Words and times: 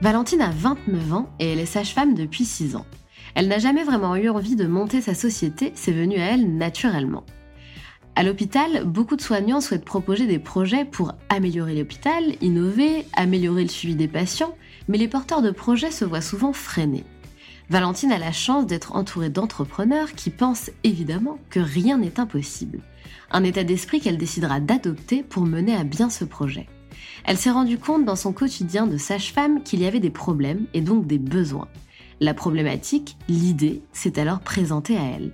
Valentine 0.00 0.42
a 0.42 0.50
29 0.50 1.12
ans 1.12 1.28
et 1.40 1.52
elle 1.52 1.58
est 1.58 1.66
sage-femme 1.66 2.14
depuis 2.14 2.44
6 2.44 2.76
ans. 2.76 2.86
Elle 3.34 3.48
n'a 3.48 3.58
jamais 3.58 3.82
vraiment 3.82 4.14
eu 4.14 4.28
envie 4.28 4.54
de 4.54 4.66
monter 4.66 5.00
sa 5.00 5.12
société, 5.12 5.72
c'est 5.74 5.92
venu 5.92 6.18
à 6.18 6.26
elle 6.26 6.56
naturellement. 6.56 7.24
À 8.14 8.22
l'hôpital, 8.22 8.84
beaucoup 8.84 9.16
de 9.16 9.20
soignants 9.20 9.60
souhaitent 9.60 9.84
proposer 9.84 10.28
des 10.28 10.38
projets 10.38 10.84
pour 10.84 11.14
améliorer 11.28 11.74
l'hôpital, 11.74 12.22
innover, 12.40 13.06
améliorer 13.14 13.62
le 13.62 13.68
suivi 13.68 13.96
des 13.96 14.06
patients, 14.06 14.54
mais 14.86 14.98
les 14.98 15.08
porteurs 15.08 15.42
de 15.42 15.50
projets 15.50 15.90
se 15.90 16.04
voient 16.04 16.20
souvent 16.20 16.52
freinés. 16.52 17.04
Valentine 17.68 18.12
a 18.12 18.18
la 18.18 18.32
chance 18.32 18.66
d'être 18.66 18.94
entourée 18.94 19.30
d'entrepreneurs 19.30 20.12
qui 20.12 20.30
pensent 20.30 20.70
évidemment 20.84 21.38
que 21.50 21.60
rien 21.60 21.98
n'est 21.98 22.20
impossible. 22.20 22.80
Un 23.32 23.42
état 23.42 23.64
d'esprit 23.64 24.00
qu'elle 24.00 24.16
décidera 24.16 24.60
d'adopter 24.60 25.24
pour 25.24 25.42
mener 25.42 25.74
à 25.74 25.82
bien 25.82 26.08
ce 26.08 26.24
projet. 26.24 26.68
Elle 27.24 27.36
s'est 27.36 27.50
rendue 27.50 27.78
compte 27.78 28.04
dans 28.04 28.16
son 28.16 28.32
quotidien 28.32 28.86
de 28.86 28.96
sage-femme 28.96 29.62
qu'il 29.62 29.80
y 29.80 29.86
avait 29.86 30.00
des 30.00 30.10
problèmes 30.10 30.66
et 30.74 30.80
donc 30.80 31.06
des 31.06 31.18
besoins. 31.18 31.68
La 32.20 32.34
problématique, 32.34 33.16
l'idée, 33.28 33.82
s'est 33.92 34.18
alors 34.18 34.40
présentée 34.40 34.96
à 34.96 35.04
elle. 35.04 35.32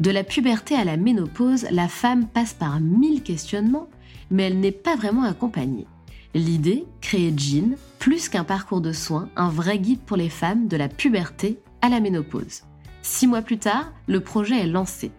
De 0.00 0.10
la 0.10 0.24
puberté 0.24 0.74
à 0.74 0.84
la 0.84 0.96
ménopause, 0.96 1.66
la 1.70 1.88
femme 1.88 2.26
passe 2.26 2.52
par 2.52 2.80
mille 2.80 3.22
questionnements, 3.22 3.88
mais 4.30 4.44
elle 4.44 4.60
n'est 4.60 4.72
pas 4.72 4.96
vraiment 4.96 5.22
accompagnée. 5.22 5.86
L'idée, 6.34 6.84
créer 7.00 7.32
Jean, 7.34 7.76
plus 7.98 8.28
qu'un 8.28 8.44
parcours 8.44 8.82
de 8.82 8.92
soins, 8.92 9.30
un 9.36 9.48
vrai 9.48 9.78
guide 9.78 10.00
pour 10.00 10.18
les 10.18 10.28
femmes 10.28 10.68
de 10.68 10.76
la 10.76 10.88
puberté 10.88 11.58
à 11.80 11.88
la 11.88 12.00
ménopause. 12.00 12.65
Six 13.08 13.28
mois 13.28 13.40
plus 13.40 13.58
tard, 13.58 13.92
le 14.08 14.18
projet 14.18 14.58
est 14.58 14.66
lancé. 14.66 15.12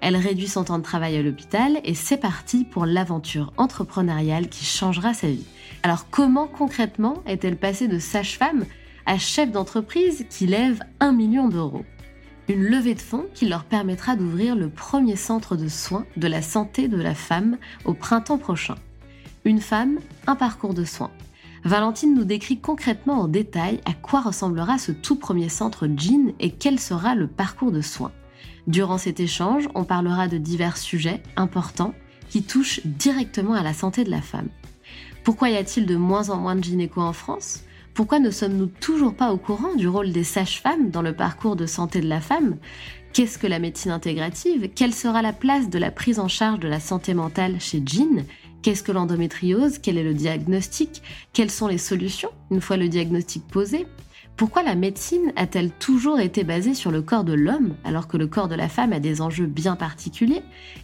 Elle 0.00 0.16
réduit 0.16 0.48
son 0.48 0.64
temps 0.64 0.78
de 0.78 0.82
travail 0.82 1.18
à 1.18 1.22
l'hôpital 1.22 1.78
et 1.84 1.92
c'est 1.92 2.16
parti 2.16 2.64
pour 2.64 2.86
l'aventure 2.86 3.52
entrepreneuriale 3.58 4.48
qui 4.48 4.64
changera 4.64 5.12
sa 5.12 5.28
vie. 5.28 5.44
Alors 5.82 6.08
comment 6.08 6.46
concrètement 6.46 7.22
est-elle 7.26 7.58
passée 7.58 7.86
de 7.86 7.98
sage-femme 7.98 8.64
à 9.04 9.18
chef 9.18 9.52
d'entreprise 9.52 10.24
qui 10.30 10.46
lève 10.46 10.80
un 11.00 11.12
million 11.12 11.48
d'euros? 11.48 11.84
Une 12.48 12.62
levée 12.62 12.94
de 12.94 13.00
fonds 13.00 13.26
qui 13.34 13.46
leur 13.46 13.64
permettra 13.64 14.16
d'ouvrir 14.16 14.56
le 14.56 14.70
premier 14.70 15.14
centre 15.14 15.54
de 15.54 15.68
soins 15.68 16.06
de 16.16 16.26
la 16.26 16.40
santé 16.40 16.88
de 16.88 17.00
la 17.00 17.14
femme 17.14 17.58
au 17.84 17.92
printemps 17.92 18.38
prochain. 18.38 18.76
Une 19.44 19.60
femme, 19.60 19.98
un 20.26 20.34
parcours 20.34 20.72
de 20.72 20.84
soins. 20.84 21.10
Valentine 21.64 22.14
nous 22.14 22.24
décrit 22.24 22.58
concrètement 22.58 23.22
en 23.22 23.28
détail 23.28 23.80
à 23.86 23.94
quoi 23.94 24.20
ressemblera 24.20 24.76
ce 24.76 24.92
tout 24.92 25.16
premier 25.16 25.48
centre 25.48 25.88
Jean 25.96 26.34
et 26.38 26.50
quel 26.50 26.78
sera 26.78 27.14
le 27.14 27.26
parcours 27.26 27.72
de 27.72 27.80
soins. 27.80 28.12
Durant 28.66 28.98
cet 28.98 29.18
échange, 29.18 29.68
on 29.74 29.84
parlera 29.84 30.28
de 30.28 30.36
divers 30.36 30.76
sujets 30.76 31.22
importants 31.36 31.94
qui 32.28 32.42
touchent 32.42 32.80
directement 32.84 33.54
à 33.54 33.62
la 33.62 33.72
santé 33.72 34.04
de 34.04 34.10
la 34.10 34.20
femme. 34.20 34.48
Pourquoi 35.22 35.48
y 35.48 35.56
a-t-il 35.56 35.86
de 35.86 35.96
moins 35.96 36.28
en 36.28 36.36
moins 36.36 36.54
de 36.54 36.62
gynéco 36.62 37.00
en 37.00 37.14
France? 37.14 37.62
Pourquoi 37.94 38.18
ne 38.18 38.30
sommes-nous 38.30 38.66
toujours 38.66 39.14
pas 39.14 39.32
au 39.32 39.38
courant 39.38 39.74
du 39.74 39.88
rôle 39.88 40.12
des 40.12 40.24
sages-femmes 40.24 40.90
dans 40.90 41.02
le 41.02 41.14
parcours 41.14 41.56
de 41.56 41.64
santé 41.64 42.02
de 42.02 42.08
la 42.08 42.20
femme? 42.20 42.56
Qu'est-ce 43.14 43.38
que 43.38 43.46
la 43.46 43.60
médecine 43.60 43.92
intégrative? 43.92 44.68
Quelle 44.74 44.92
sera 44.92 45.22
la 45.22 45.32
place 45.32 45.70
de 45.70 45.78
la 45.78 45.90
prise 45.90 46.18
en 46.18 46.28
charge 46.28 46.58
de 46.58 46.68
la 46.68 46.80
santé 46.80 47.14
mentale 47.14 47.60
chez 47.60 47.80
Jean? 47.86 48.24
Qu'est-ce 48.64 48.82
que 48.82 48.92
l'endométriose? 48.92 49.76
Quel 49.76 49.98
est 49.98 50.02
le 50.02 50.14
diagnostic? 50.14 51.02
Quelles 51.34 51.50
sont 51.50 51.66
les 51.66 51.76
solutions 51.76 52.30
une 52.50 52.62
fois 52.62 52.78
le 52.78 52.88
diagnostic 52.88 53.46
posé? 53.46 53.86
Pourquoi 54.38 54.62
la 54.62 54.74
médecine 54.74 55.34
a-t-elle 55.36 55.70
toujours 55.70 56.18
été 56.18 56.44
basée 56.44 56.72
sur 56.72 56.90
le 56.90 57.02
corps 57.02 57.24
de 57.24 57.34
l'homme 57.34 57.74
alors 57.84 58.08
que 58.08 58.16
le 58.16 58.26
corps 58.26 58.48
de 58.48 58.54
la 58.54 58.70
femme 58.70 58.94
a 58.94 59.00
des 59.00 59.20
enjeux 59.20 59.44
bien 59.44 59.76
particuliers? 59.76 60.40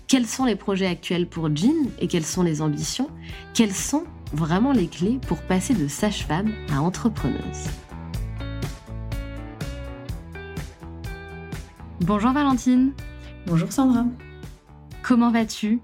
Quels 0.08 0.26
sont 0.26 0.44
les 0.44 0.56
projets 0.56 0.88
actuels 0.88 1.26
pour 1.26 1.48
Jean 1.56 1.88
et 2.00 2.06
quelles 2.06 2.26
sont 2.26 2.42
les 2.42 2.60
ambitions? 2.60 3.08
Quelles 3.54 3.72
sont 3.72 4.04
vraiment 4.34 4.72
les 4.72 4.86
clés 4.86 5.18
pour 5.26 5.38
passer 5.40 5.72
de 5.72 5.88
sage-femme 5.88 6.52
à 6.70 6.82
entrepreneuse? 6.82 7.64
Bonjour 12.02 12.32
Valentine. 12.32 12.92
Bonjour 13.46 13.72
Sandra. 13.72 14.04
Comment 15.02 15.30
vas-tu? 15.30 15.80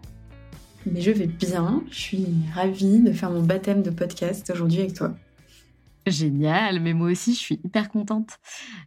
Mais 0.87 1.01
je 1.01 1.11
vais 1.11 1.27
bien, 1.27 1.83
je 1.91 1.99
suis 1.99 2.27
ravie 2.55 3.01
de 3.01 3.13
faire 3.13 3.31
mon 3.31 3.43
baptême 3.43 3.83
de 3.83 3.91
podcast 3.91 4.51
aujourd'hui 4.55 4.81
avec 4.81 4.95
toi. 4.95 5.15
Génial, 6.07 6.79
mais 6.79 6.95
moi 6.95 7.11
aussi 7.11 7.35
je 7.35 7.39
suis 7.39 7.61
hyper 7.65 7.89
contente. 7.89 8.39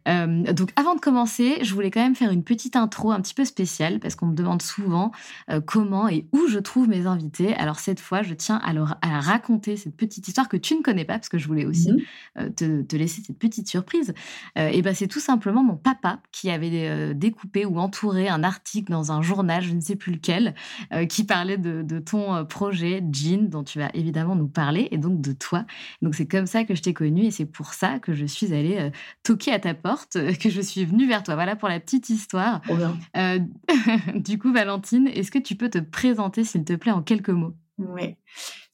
Euh, 0.07 0.53
donc 0.53 0.71
avant 0.77 0.95
de 0.95 1.01
commencer, 1.01 1.57
je 1.61 1.73
voulais 1.73 1.91
quand 1.91 2.01
même 2.01 2.15
faire 2.15 2.31
une 2.31 2.45
petite 2.45 2.77
intro 2.77 3.11
un 3.11 3.19
petit 3.19 3.33
peu 3.33 3.43
spéciale 3.43 3.99
parce 3.99 4.15
qu'on 4.15 4.27
me 4.27 4.35
demande 4.35 4.61
souvent 4.61 5.11
euh, 5.49 5.59
comment 5.59 6.07
et 6.07 6.27
où 6.31 6.47
je 6.47 6.59
trouve 6.59 6.87
mes 6.87 7.07
invités. 7.07 7.53
Alors 7.55 7.79
cette 7.79 7.99
fois, 7.99 8.21
je 8.21 8.33
tiens 8.33 8.61
à, 8.63 8.71
leur, 8.71 8.97
à 9.01 9.19
raconter 9.19 9.75
cette 9.75 9.97
petite 9.97 10.29
histoire 10.29 10.47
que 10.47 10.55
tu 10.55 10.75
ne 10.75 10.81
connais 10.81 11.03
pas 11.03 11.15
parce 11.15 11.27
que 11.27 11.37
je 11.37 11.47
voulais 11.47 11.65
aussi 11.65 11.91
mhm. 11.91 11.99
euh, 12.37 12.49
te, 12.49 12.81
te, 12.83 12.95
laisser 12.95 13.21
cette 13.21 13.37
petite 13.37 13.67
surprise. 13.67 14.13
et 14.55 14.81
ben 14.81 14.95
c'est 14.95 15.07
tout 15.07 15.19
simplement 15.19 15.63
mon 15.63 15.75
papa 15.75 16.21
qui 16.31 16.49
avait 16.49 17.13
découpé 17.13 17.65
ou 17.65 17.79
entouré 17.79 18.29
un 18.29 18.43
article 18.43 18.91
dans 18.91 19.11
un 19.11 19.21
journal, 19.21 19.63
je 19.63 19.73
ne 19.73 19.81
sais 19.81 19.95
plus 19.95 20.11
lequel, 20.13 20.53
qui 21.07 21.23
parlait 21.23 21.57
de, 21.57 21.81
de 21.81 21.99
ton 21.99 22.45
projet 22.45 23.03
Jean 23.11 23.49
dont 23.49 23.63
tu 23.63 23.79
vas 23.79 23.89
évidemment 23.93 24.35
nous 24.35 24.47
parler 24.47 24.87
et 24.91 24.97
donc 24.97 25.21
de 25.21 25.31
toi. 25.33 25.65
Donc 26.01 26.15
c'est 26.15 26.27
comme 26.27 26.45
ça 26.45 26.63
que 26.63 26.75
je 26.75 26.81
t'ai 26.81 26.93
connue 27.09 27.25
et 27.25 27.31
c'est 27.31 27.45
pour 27.45 27.73
ça 27.73 27.99
que 27.99 28.13
je 28.13 28.25
suis 28.25 28.53
allée 28.53 28.77
euh, 28.77 28.89
toquer 29.23 29.51
à 29.51 29.59
ta 29.59 29.73
porte, 29.73 30.17
que 30.41 30.49
je 30.49 30.61
suis 30.61 30.85
venue 30.85 31.07
vers 31.07 31.23
toi. 31.23 31.35
Voilà 31.35 31.55
pour 31.55 31.69
la 31.69 31.79
petite 31.79 32.09
histoire. 32.09 32.61
Euh, 33.17 33.39
du 34.15 34.37
coup, 34.37 34.53
Valentine, 34.53 35.07
est-ce 35.07 35.31
que 35.31 35.39
tu 35.39 35.55
peux 35.55 35.69
te 35.69 35.79
présenter, 35.79 36.43
s'il 36.43 36.63
te 36.63 36.73
plaît, 36.73 36.91
en 36.91 37.01
quelques 37.01 37.29
mots? 37.29 37.55
Oui. 37.77 38.15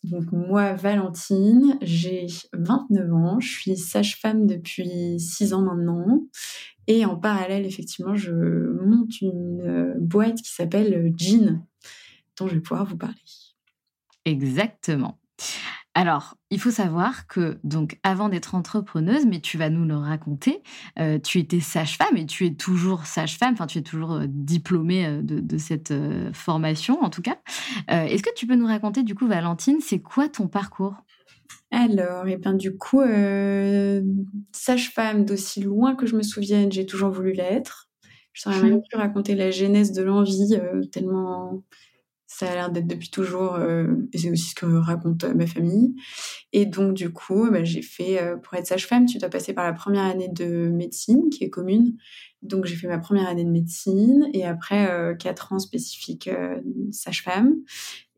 Donc 0.04 0.32
moi, 0.32 0.74
Valentine, 0.74 1.78
j'ai 1.82 2.28
29 2.54 3.14
ans, 3.14 3.40
je 3.40 3.48
suis 3.48 3.78
sage-femme 3.78 4.46
depuis 4.46 5.20
6 5.20 5.54
ans 5.54 5.62
maintenant. 5.62 6.24
Et 6.88 7.06
en 7.06 7.16
parallèle, 7.16 7.66
effectivement, 7.66 8.16
je 8.16 8.32
monte 8.32 9.20
une 9.22 9.62
euh, 9.62 9.94
boîte 10.00 10.42
qui 10.42 10.52
s'appelle 10.52 11.12
Jean, 11.18 11.66
dont 12.38 12.48
je 12.48 12.56
vais 12.56 12.62
pouvoir 12.62 12.86
vous 12.86 12.98
parler. 12.98 13.16
Exactement. 14.26 15.20
Alors, 15.98 16.36
il 16.52 16.60
faut 16.60 16.72
savoir 16.72 17.26
que, 17.26 17.58
donc, 17.64 18.00
avant 18.04 18.28
d'être 18.28 18.54
entrepreneuse, 18.54 19.26
mais 19.26 19.40
tu 19.40 19.58
vas 19.58 19.70
nous 19.70 19.86
le 19.86 19.96
raconter, 19.96 20.62
euh, 21.00 21.20
tu 21.20 21.40
étais 21.40 21.62
sage-femme 21.62 22.18
et 22.18 22.26
tu 22.26 22.46
es 22.46 22.54
toujours 22.54 23.06
sage-femme, 23.06 23.54
enfin, 23.54 23.66
tu 23.66 23.78
es 23.78 23.82
toujours 23.82 24.12
euh, 24.12 24.26
diplômée 24.28 25.06
euh, 25.08 25.22
de, 25.22 25.58
cette 25.58 25.94
formation, 26.34 27.02
en 27.02 27.10
tout 27.10 27.22
cas. 27.22 27.38
Est-ce 27.88 28.24
que 28.24 28.34
tu 28.36 28.46
peux 28.46 28.56
nous 28.56 28.68
raconter, 28.68 29.04
du 29.04 29.16
coup, 29.16 29.26
Valentine, 29.26 29.78
c'est 29.80 30.00
quoi 30.00 30.28
ton 30.28 30.50
parcours? 30.50 30.96
Alors, 31.72 32.28
et 32.28 32.34
eh 32.34 32.38
bien 32.38 32.54
du 32.54 32.78
coup, 32.78 33.02
sage-femme 34.52 35.24
d'aussi 35.24 35.62
loin 35.62 35.96
que 35.96 36.06
je 36.06 36.16
me 36.18 36.24
souvienne, 36.24 36.72
j'ai 36.72 36.86
toujours 36.86 37.10
voulu 37.10 37.32
l'être. 37.32 37.90
Je 38.34 38.42
saurais 38.42 38.62
même 38.62 38.82
plus 38.82 38.98
raconter 38.98 39.34
la 39.34 39.50
genèse 39.50 39.94
de 39.94 40.04
l'envie, 40.04 40.60
tellement 40.92 41.64
ça 42.38 42.52
a 42.52 42.54
l'air 42.54 42.70
d'être 42.70 42.88
depuis 42.88 43.10
toujours, 43.10 43.56
euh, 43.56 43.88
et 44.12 44.18
c'est 44.18 44.30
aussi 44.30 44.50
ce 44.50 44.56
que 44.56 44.66
raconte 44.66 45.24
euh, 45.24 45.34
ma 45.34 45.48
famille. 45.48 45.96
Et 46.52 46.66
donc, 46.66 46.94
du 46.94 47.10
coup, 47.14 47.50
bah, 47.50 47.64
j'ai 47.64 47.82
fait, 47.82 48.22
euh, 48.22 48.36
pour 48.36 48.56
être 48.56 48.68
sage-femme, 48.68 49.06
tu 49.06 49.20
dois 49.20 49.30
passer 49.30 49.54
par 49.54 49.64
la 49.64 49.72
première 49.72 50.04
année 50.04 50.28
de 50.28 50.68
médecine, 50.68 51.30
qui 51.30 51.46
est 51.46 51.50
commune. 51.50 51.96
Donc, 52.42 52.66
j'ai 52.66 52.76
fait 52.76 52.90
ma 52.90 52.98
première 52.98 53.30
année 53.30 53.46
de 53.46 53.50
médecine, 53.50 54.30
et 54.34 54.44
après, 54.44 55.16
quatre 55.18 55.54
ans 55.54 55.60
spécifiques 55.60 56.30
sage-femme. 56.92 57.56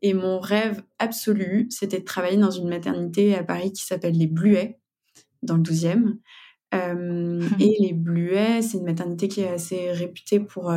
Et 0.02 0.14
mon 0.14 0.40
rêve 0.40 0.82
absolu, 0.98 1.68
c'était 1.70 2.00
de 2.00 2.04
travailler 2.04 2.38
dans 2.38 2.50
une 2.50 2.68
maternité 2.68 3.36
à 3.36 3.44
Paris 3.44 3.72
qui 3.72 3.84
s'appelle 3.84 4.18
les 4.18 4.26
Bluets, 4.26 4.80
dans 5.42 5.56
le 5.56 5.62
12e. 5.62 6.16
et 7.60 7.76
les 7.80 7.92
Bluets, 7.94 8.62
c'est 8.62 8.78
une 8.78 8.84
maternité 8.84 9.28
qui 9.28 9.40
est 9.40 9.48
assez 9.48 9.92
réputée 9.92 10.40
pour 10.40 10.72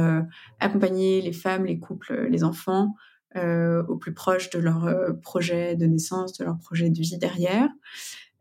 accompagner 0.60 1.22
les 1.22 1.34
femmes, 1.34 1.66
les 1.66 1.80
couples, 1.80 2.28
les 2.30 2.44
enfants 2.44 2.94
au 3.36 3.98
plus 3.98 4.14
proche 4.14 4.50
de 4.50 4.60
leur 4.60 4.86
euh, 4.86 5.14
projet 5.14 5.76
de 5.76 5.86
naissance, 5.86 6.38
de 6.38 6.44
leur 6.44 6.58
projet 6.60 6.90
de 6.90 7.00
vie 7.00 7.18
derrière. 7.18 7.70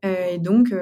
Euh, 0.05 0.33
et 0.33 0.39
donc, 0.39 0.75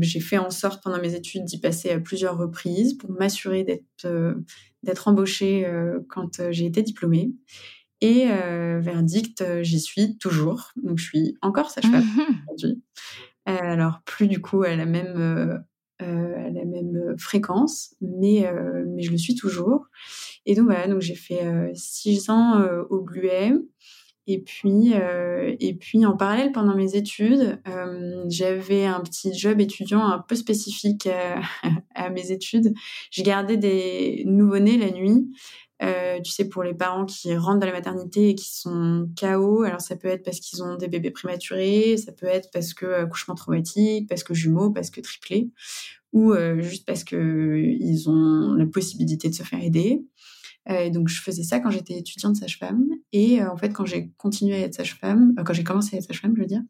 j'ai 0.00 0.20
fait 0.20 0.38
en 0.38 0.50
sorte 0.50 0.82
pendant 0.82 1.00
mes 1.00 1.14
études 1.14 1.44
d'y 1.44 1.60
passer 1.60 1.90
à 1.90 2.00
plusieurs 2.00 2.38
reprises 2.38 2.94
pour 2.94 3.10
m'assurer 3.10 3.64
d'être 3.64 4.36
d'être 4.82 5.06
embauchée 5.06 5.70
quand 6.08 6.50
j'ai 6.50 6.66
été 6.66 6.82
diplômée. 6.82 7.32
Et 8.00 8.26
verdict, 8.80 9.44
j'y 9.62 9.78
suis 9.78 10.16
toujours. 10.16 10.72
Donc, 10.82 10.98
je 10.98 11.04
suis 11.04 11.36
encore 11.42 11.70
sage-femme 11.70 12.04
aujourd'hui. 12.50 12.82
alors, 13.44 14.00
plus 14.06 14.28
du 14.28 14.40
coup 14.40 14.62
à 14.62 14.74
la 14.74 14.86
même 14.86 15.62
à 15.98 16.04
la 16.50 16.64
même 16.64 17.14
fréquence, 17.18 17.94
mais 18.00 18.50
mais 18.88 19.02
je 19.02 19.10
le 19.10 19.18
suis 19.18 19.34
toujours. 19.34 19.88
Et 20.46 20.54
donc 20.54 20.66
voilà, 20.66 20.88
donc 20.88 21.00
j'ai 21.00 21.14
fait 21.14 21.44
euh, 21.44 21.70
six 21.74 22.30
ans 22.30 22.58
euh, 22.58 22.82
au 22.90 23.00
Bluet. 23.00 23.52
Et 24.28 24.40
puis, 24.40 24.94
euh, 24.94 25.56
et 25.58 25.74
puis 25.74 26.06
en 26.06 26.16
parallèle, 26.16 26.52
pendant 26.52 26.76
mes 26.76 26.94
études, 26.94 27.60
j'avais 28.28 28.84
un 28.86 29.00
petit 29.00 29.36
job 29.36 29.60
étudiant 29.60 30.00
un 30.06 30.20
peu 30.20 30.36
spécifique 30.36 31.08
à, 31.96 32.10
mes 32.10 32.30
études. 32.30 32.72
Je 33.10 33.22
gardais 33.22 33.56
des 33.56 34.22
nouveau-nés 34.24 34.78
la 34.78 34.92
nuit. 34.92 35.28
tu 35.80 36.30
sais, 36.30 36.48
pour 36.48 36.62
les 36.62 36.72
parents 36.72 37.04
qui 37.04 37.34
rentrent 37.34 37.58
dans 37.58 37.66
la 37.66 37.72
maternité 37.72 38.28
et 38.28 38.34
qui 38.36 38.54
sont 38.54 39.08
KO, 39.20 39.64
alors 39.64 39.80
ça 39.80 39.96
peut 39.96 40.06
être 40.06 40.22
parce 40.24 40.38
qu'ils 40.38 40.62
ont 40.62 40.76
des 40.76 40.86
bébés 40.86 41.10
prématurés, 41.10 41.96
ça 41.96 42.12
peut 42.12 42.26
être 42.26 42.48
parce 42.52 42.74
que 42.74 42.86
accouchement 42.86 43.34
traumatique, 43.34 44.08
parce 44.08 44.22
que 44.22 44.34
jumeaux, 44.34 44.70
parce 44.70 44.90
que 44.90 45.00
triplé, 45.00 45.50
ou 46.12 46.34
juste 46.58 46.86
parce 46.86 47.04
que 47.04 47.56
ils 47.80 48.08
ont 48.08 48.54
la 48.54 48.66
possibilité 48.66 49.28
de 49.28 49.34
se 49.34 49.42
faire 49.42 49.62
aider. 49.62 50.02
Euh, 50.70 50.90
donc, 50.90 51.08
je 51.08 51.20
faisais 51.20 51.42
ça 51.42 51.60
quand 51.60 51.70
j'étais 51.70 51.98
étudiante 51.98 52.36
sage-femme. 52.36 52.84
Et 53.12 53.42
euh, 53.42 53.50
en 53.50 53.56
fait, 53.56 53.70
quand 53.70 53.84
j'ai 53.84 54.10
continué 54.16 54.54
à 54.54 54.60
être 54.60 54.74
sage-femme, 54.74 55.34
euh, 55.38 55.42
quand 55.42 55.52
j'ai 55.52 55.64
commencé 55.64 55.96
à 55.96 55.98
être 55.98 56.06
sage-femme, 56.06 56.34
je 56.36 56.40
veux 56.40 56.46
dire, 56.46 56.62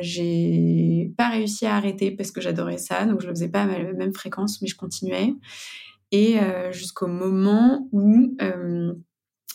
j'ai 0.00 1.12
pas 1.16 1.28
réussi 1.28 1.66
à 1.66 1.76
arrêter 1.76 2.10
parce 2.10 2.30
que 2.30 2.40
j'adorais 2.40 2.78
ça. 2.78 3.06
Donc, 3.06 3.20
je 3.20 3.26
le 3.26 3.34
faisais 3.34 3.48
pas 3.48 3.62
à 3.62 3.78
la 3.78 3.92
même 3.92 4.14
fréquence, 4.14 4.60
mais 4.62 4.68
je 4.68 4.76
continuais. 4.76 5.34
Et 6.10 6.36
jusqu'au 6.72 7.06
moment 7.06 7.88
où 7.92 8.36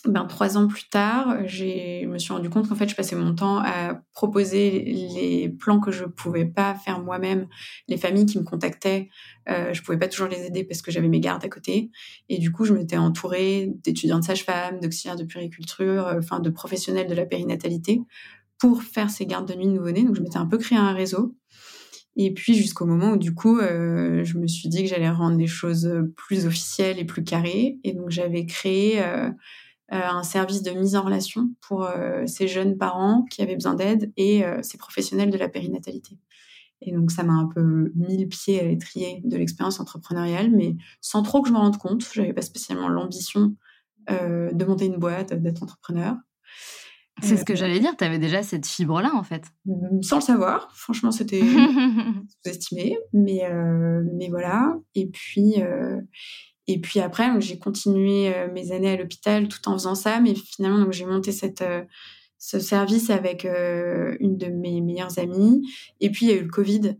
ben, 0.05 0.25
trois 0.25 0.57
ans 0.57 0.67
plus 0.67 0.89
tard, 0.89 1.47
je 1.47 2.05
me 2.05 2.17
suis 2.17 2.33
rendu 2.33 2.49
compte 2.49 2.67
qu'en 2.67 2.75
fait, 2.75 2.89
je 2.89 2.95
passais 2.95 3.15
mon 3.15 3.33
temps 3.33 3.59
à 3.59 4.01
proposer 4.11 4.81
les 4.81 5.47
plans 5.47 5.79
que 5.79 5.91
je 5.91 6.03
pouvais 6.03 6.45
pas 6.45 6.75
faire 6.75 6.99
moi-même, 6.99 7.47
les 7.87 7.95
familles 7.95 8.25
qui 8.25 8.37
me 8.37 8.43
contactaient, 8.43 9.09
euh, 9.49 9.73
je 9.73 9.81
pouvais 9.81 9.97
pas 9.97 10.09
toujours 10.09 10.27
les 10.27 10.45
aider 10.45 10.65
parce 10.65 10.81
que 10.81 10.91
j'avais 10.91 11.07
mes 11.07 11.21
gardes 11.21 11.45
à 11.45 11.49
côté. 11.49 11.89
Et 12.27 12.37
du 12.37 12.51
coup, 12.51 12.65
je 12.65 12.73
m'étais 12.73 12.97
entourée 12.97 13.71
d'étudiants 13.83 14.19
de 14.19 14.25
sage-femme, 14.25 14.81
d'auxiliaires 14.81 15.15
de 15.15 15.23
puriculture, 15.23 16.07
euh, 16.07 16.19
enfin 16.19 16.41
de 16.41 16.49
professionnels 16.49 17.07
de 17.07 17.15
la 17.15 17.25
périnatalité 17.25 18.01
pour 18.59 18.83
faire 18.83 19.09
ces 19.09 19.25
gardes 19.25 19.47
de 19.47 19.55
nuit 19.55 19.67
nouveau-nés. 19.67 20.03
Donc, 20.03 20.15
je 20.15 20.21
m'étais 20.21 20.37
un 20.37 20.47
peu 20.47 20.57
créé 20.57 20.77
un 20.77 20.93
réseau. 20.93 21.35
Et 22.15 22.31
puis 22.33 22.53
jusqu'au 22.53 22.85
moment 22.85 23.13
où 23.13 23.17
du 23.17 23.33
coup, 23.33 23.57
euh, 23.57 24.23
je 24.23 24.37
me 24.37 24.47
suis 24.47 24.69
dit 24.69 24.83
que 24.83 24.89
j'allais 24.89 25.09
rendre 25.09 25.37
les 25.37 25.47
choses 25.47 25.91
plus 26.15 26.45
officielles 26.45 26.99
et 26.99 27.05
plus 27.05 27.23
carrées. 27.23 27.79
Et 27.83 27.93
donc 27.93 28.11
j'avais 28.11 28.45
créé 28.45 29.01
euh, 29.01 29.31
un 30.01 30.23
service 30.23 30.63
de 30.63 30.71
mise 30.71 30.95
en 30.95 31.03
relation 31.03 31.49
pour 31.61 31.83
euh, 31.83 32.25
ces 32.25 32.47
jeunes 32.47 32.77
parents 32.77 33.25
qui 33.29 33.41
avaient 33.41 33.55
besoin 33.55 33.75
d'aide 33.75 34.11
et 34.17 34.45
euh, 34.45 34.61
ces 34.63 34.77
professionnels 34.77 35.29
de 35.29 35.37
la 35.37 35.49
périnatalité. 35.49 36.17
Et 36.81 36.91
donc, 36.91 37.11
ça 37.11 37.23
m'a 37.23 37.33
un 37.33 37.47
peu 37.47 37.91
mis 37.95 38.17
le 38.17 38.27
pied 38.27 38.59
à 38.59 38.63
l'étrier 38.63 39.21
de 39.23 39.37
l'expérience 39.37 39.79
entrepreneuriale, 39.79 40.51
mais 40.51 40.75
sans 40.99 41.23
trop 41.23 41.41
que 41.41 41.47
je 41.47 41.53
me 41.53 41.57
rende 41.57 41.77
compte. 41.77 42.03
Je 42.11 42.19
n'avais 42.21 42.33
pas 42.33 42.41
spécialement 42.41 42.89
l'ambition 42.89 43.55
de 44.09 44.65
monter 44.65 44.87
une 44.87 44.97
boîte, 44.97 45.33
d'être 45.33 45.63
entrepreneur. 45.63 46.17
C'est 47.21 47.37
ce 47.37 47.45
que 47.45 47.55
j'allais 47.55 47.79
dire, 47.79 47.95
tu 47.95 48.03
avais 48.03 48.19
déjà 48.19 48.43
cette 48.43 48.65
fibre-là, 48.65 49.11
en 49.15 49.23
fait. 49.23 49.45
Sans 50.01 50.17
le 50.17 50.21
savoir. 50.21 50.75
Franchement, 50.75 51.11
c'était 51.11 51.39
sous-estimé. 52.43 52.97
Mais, 53.13 53.43
mais 54.17 54.27
voilà. 54.27 54.75
Et 54.93 55.07
puis, 55.07 55.63
et 56.67 56.79
puis 56.79 56.99
après, 56.99 57.29
j'ai 57.41 57.59
continué 57.59 58.33
euh, 58.33 58.51
mes 58.51 58.71
années 58.71 58.91
à 58.91 58.97
l'hôpital 58.97 59.47
tout 59.47 59.67
en 59.67 59.73
faisant 59.73 59.95
ça, 59.95 60.19
mais 60.19 60.33
finalement, 60.35 60.89
j'ai 60.91 61.05
monté 61.05 61.31
euh, 61.61 61.83
ce 62.37 62.59
service 62.59 63.09
avec 63.09 63.43
euh, 63.43 64.15
une 64.21 64.37
de 64.37 64.47
mes 64.47 64.79
meilleures 64.79 65.19
amies. 65.19 65.61
Et 65.99 66.09
puis, 66.09 66.25
il 66.25 66.29
y 66.29 66.31
a 66.33 66.37
eu 66.37 66.43
le 66.43 66.49
Covid 66.49 66.97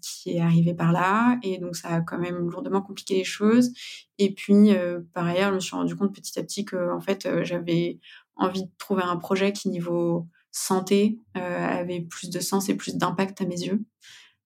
qui 0.00 0.30
est 0.30 0.40
arrivé 0.40 0.74
par 0.74 0.92
là, 0.92 1.38
et 1.42 1.58
donc 1.58 1.76
ça 1.76 1.88
a 1.88 2.00
quand 2.00 2.18
même 2.18 2.48
lourdement 2.48 2.80
compliqué 2.80 3.16
les 3.16 3.24
choses. 3.24 3.70
Et 4.18 4.32
puis, 4.32 4.70
par 5.12 5.26
ailleurs, 5.26 5.50
je 5.50 5.54
me 5.54 5.60
suis 5.60 5.76
rendu 5.76 5.96
compte 5.96 6.14
petit 6.14 6.38
à 6.38 6.42
petit 6.42 6.64
que, 6.64 6.92
en 6.92 7.00
fait, 7.00 7.28
j'avais 7.42 7.98
envie 8.36 8.64
de 8.64 8.70
trouver 8.78 9.02
un 9.02 9.16
projet 9.16 9.52
qui, 9.52 9.68
niveau 9.68 10.26
santé, 10.52 11.18
avait 11.34 12.00
plus 12.00 12.30
de 12.30 12.40
sens 12.40 12.68
et 12.68 12.76
plus 12.76 12.96
d'impact 12.96 13.40
à 13.40 13.46
mes 13.46 13.60
yeux. 13.60 13.84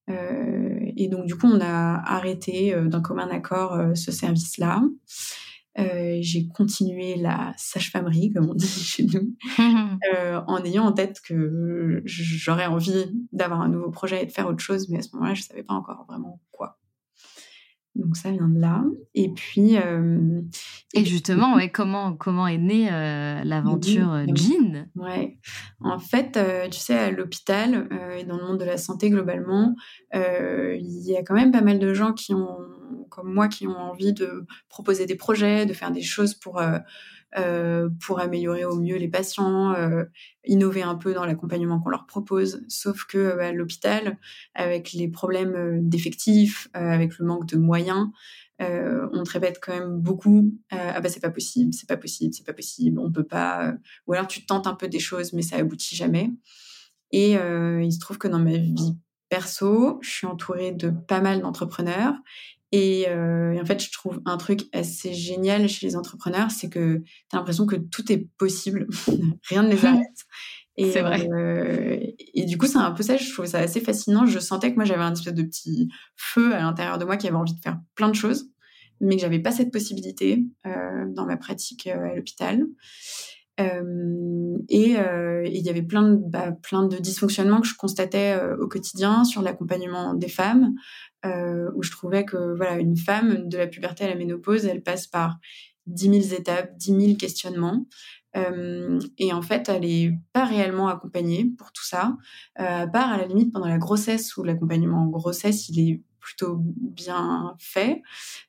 Euh, 0.08 0.78
et 0.96 1.08
donc, 1.08 1.26
du 1.26 1.36
coup, 1.36 1.46
on 1.46 1.60
a 1.60 2.02
arrêté 2.04 2.74
euh, 2.74 2.88
d'un 2.88 3.00
commun 3.00 3.28
accord 3.30 3.74
euh, 3.74 3.94
ce 3.94 4.10
service-là. 4.10 4.82
j'ai 6.20 6.48
continué 6.48 7.16
la 7.16 7.52
sage-famerie, 7.56 8.32
comme 8.32 8.50
on 8.50 8.54
dit 8.54 8.66
chez 8.66 9.06
nous, 9.06 9.36
en 10.46 10.64
ayant 10.64 10.86
en 10.86 10.92
tête 10.92 11.20
que 11.20 12.02
j'aurais 12.04 12.66
envie 12.66 13.06
d'avoir 13.32 13.60
un 13.60 13.68
nouveau 13.68 13.90
projet 13.90 14.22
et 14.22 14.26
de 14.26 14.32
faire 14.32 14.48
autre 14.48 14.62
chose, 14.62 14.88
mais 14.88 14.98
à 14.98 15.02
ce 15.02 15.14
moment-là, 15.14 15.34
je 15.34 15.42
ne 15.42 15.46
savais 15.46 15.62
pas 15.62 15.74
encore 15.74 16.04
vraiment 16.08 16.40
quoi. 16.50 16.78
Donc 17.98 18.16
ça 18.16 18.30
vient 18.30 18.48
de 18.48 18.60
là. 18.60 18.84
Et 19.14 19.28
puis. 19.28 19.76
Euh, 19.76 20.40
et, 20.94 21.04
justement, 21.04 21.56
ouais, 21.56 21.70
comment, 21.70 22.14
comment 22.14 22.46
est 22.46 22.58
née 22.58 22.88
euh, 22.90 23.42
l'aventure 23.44 24.12
euh, 24.12 24.24
Jean 24.34 24.86
Ouais. 24.94 25.38
En 25.80 25.98
fait, 25.98 26.38
tu 26.70 26.78
sais, 26.78 26.96
à 26.96 27.10
l'hôpital 27.10 27.88
et 28.18 28.24
dans 28.24 28.36
le 28.36 28.44
monde 28.44 28.60
de 28.60 28.64
la 28.64 28.78
santé 28.78 29.10
globalement, 29.10 29.74
il 30.14 31.02
y 31.04 31.16
a 31.16 31.22
quand 31.22 31.34
même 31.34 31.50
pas 31.50 31.60
mal 31.60 31.78
de 31.78 31.92
gens 31.92 32.12
qui 32.12 32.32
ont, 32.34 32.56
comme 33.10 33.32
moi, 33.32 33.48
qui 33.48 33.66
ont 33.66 33.76
envie 33.76 34.12
de 34.12 34.46
proposer 34.68 35.04
des 35.06 35.16
projets, 35.16 35.66
de 35.66 35.74
faire 35.74 35.90
des 35.90 36.02
choses 36.02 36.34
pour 36.34 36.60
euh, 37.36 37.90
pour 38.00 38.20
améliorer 38.20 38.64
au 38.64 38.76
mieux 38.76 38.96
les 38.96 39.08
patients, 39.08 39.74
euh, 39.74 40.04
innover 40.46 40.82
un 40.82 40.94
peu 40.94 41.12
dans 41.12 41.26
l'accompagnement 41.26 41.78
qu'on 41.78 41.90
leur 41.90 42.06
propose. 42.06 42.64
Sauf 42.68 43.04
que 43.04 43.18
euh, 43.18 43.40
à 43.40 43.52
l'hôpital, 43.52 44.18
avec 44.54 44.94
les 44.94 45.08
problèmes 45.08 45.86
d'effectifs, 45.86 46.68
avec 46.72 47.18
le 47.18 47.26
manque 47.26 47.46
de 47.46 47.58
moyens, 47.58 48.08
on 48.60 49.22
te 49.22 49.30
répète 49.30 49.60
quand 49.62 49.72
même 49.72 50.00
beaucoup 50.00 50.52
ah 50.70 51.00
bah 51.00 51.08
c'est 51.08 51.20
pas 51.20 51.30
possible, 51.30 51.72
c'est 51.72 51.88
pas 51.88 51.96
possible, 51.96 52.34
c'est 52.34 52.44
pas 52.44 52.52
possible, 52.52 52.98
on 52.98 53.12
peut 53.12 53.26
pas. 53.26 53.74
Ou 54.06 54.14
alors 54.14 54.26
tu 54.26 54.46
tentes 54.46 54.66
un 54.66 54.74
peu 54.74 54.88
des 54.88 54.98
choses, 54.98 55.32
mais 55.32 55.42
ça 55.42 55.56
aboutit 55.56 55.94
jamais. 55.94 56.32
Et 57.12 57.34
il 57.34 57.92
se 57.92 58.00
trouve 58.00 58.18
que 58.18 58.26
dans 58.26 58.40
ma 58.40 58.56
vie 58.56 58.96
perso, 59.28 59.98
je 60.02 60.10
suis 60.10 60.26
entourée 60.26 60.72
de 60.72 60.90
pas 60.90 61.20
mal 61.20 61.40
d'entrepreneurs 61.40 62.14
euh, 62.74 63.52
et, 63.52 63.60
en 63.60 63.64
fait, 63.64 63.82
je 63.82 63.90
trouve 63.90 64.20
un 64.24 64.36
truc 64.36 64.62
assez 64.72 65.12
génial 65.14 65.68
chez 65.68 65.86
les 65.86 65.96
entrepreneurs, 65.96 66.50
c'est 66.50 66.68
que 66.68 66.98
tu 66.98 67.36
as 67.36 67.36
l'impression 67.36 67.66
que 67.66 67.76
tout 67.76 68.10
est 68.12 68.28
possible, 68.38 68.86
rien 69.48 69.62
ne 69.62 69.70
les 69.70 69.84
arrête. 69.84 70.26
Et, 70.76 70.92
c'est 70.92 71.00
vrai. 71.00 71.28
Euh, 71.32 71.98
et 72.34 72.44
du 72.44 72.56
coup, 72.56 72.66
c'est 72.66 72.78
un 72.78 72.92
peu 72.92 73.02
ça, 73.02 73.16
je 73.16 73.32
trouve 73.32 73.46
ça 73.46 73.58
assez 73.58 73.80
fascinant. 73.80 74.26
Je 74.26 74.38
sentais 74.38 74.70
que 74.70 74.76
moi, 74.76 74.84
j'avais 74.84 75.02
un 75.02 75.12
espèce 75.12 75.34
de 75.34 75.42
petit 75.42 75.88
feu 76.14 76.54
à 76.54 76.60
l'intérieur 76.60 76.98
de 76.98 77.04
moi 77.04 77.16
qui 77.16 77.26
avait 77.26 77.36
envie 77.36 77.54
de 77.54 77.60
faire 77.60 77.80
plein 77.96 78.08
de 78.08 78.14
choses, 78.14 78.52
mais 79.00 79.16
que 79.16 79.22
j'avais 79.22 79.40
pas 79.40 79.50
cette 79.50 79.72
possibilité 79.72 80.44
euh, 80.66 81.06
dans 81.08 81.26
ma 81.26 81.36
pratique 81.36 81.88
à 81.88 82.14
l'hôpital. 82.14 82.64
Et 83.58 84.96
il 84.96 85.62
y 85.62 85.68
avait 85.68 85.82
plein 85.82 86.02
de, 86.02 86.16
bah, 86.16 86.56
dysfonctionnements 87.00 87.60
que 87.60 87.66
je 87.66 87.76
constatais 87.76 88.38
au 88.60 88.68
quotidien 88.68 89.24
sur 89.24 89.42
l'accompagnement 89.42 90.14
des 90.14 90.28
femmes, 90.28 90.74
où 91.24 91.82
je 91.82 91.90
trouvais 91.90 92.24
que 92.24 92.56
voilà 92.56 92.78
une 92.78 92.96
femme 92.96 93.48
de 93.48 93.58
la 93.58 93.66
puberté 93.66 94.04
à 94.04 94.08
la 94.08 94.14
ménopause, 94.14 94.64
elle 94.64 94.82
passe 94.82 95.06
par 95.06 95.38
10 95.86 96.22
000 96.22 96.40
étapes, 96.40 96.76
10 96.76 97.00
000 97.00 97.16
questionnements. 97.16 97.86
Euh, 98.36 98.98
et 99.16 99.32
en 99.32 99.42
fait, 99.42 99.68
elle 99.68 99.82
n'est 99.82 100.18
pas 100.32 100.44
réellement 100.44 100.88
accompagnée 100.88 101.46
pour 101.56 101.72
tout 101.72 101.84
ça, 101.84 102.16
euh, 102.60 102.82
à 102.82 102.86
part 102.86 103.10
à 103.10 103.16
la 103.16 103.26
limite 103.26 103.52
pendant 103.52 103.68
la 103.68 103.78
grossesse, 103.78 104.36
où 104.36 104.44
l'accompagnement 104.44 105.02
en 105.02 105.06
grossesse, 105.06 105.68
il 105.68 105.80
est 105.80 106.02
plutôt 106.20 106.56
bien 106.60 107.54
fait, 107.58 108.02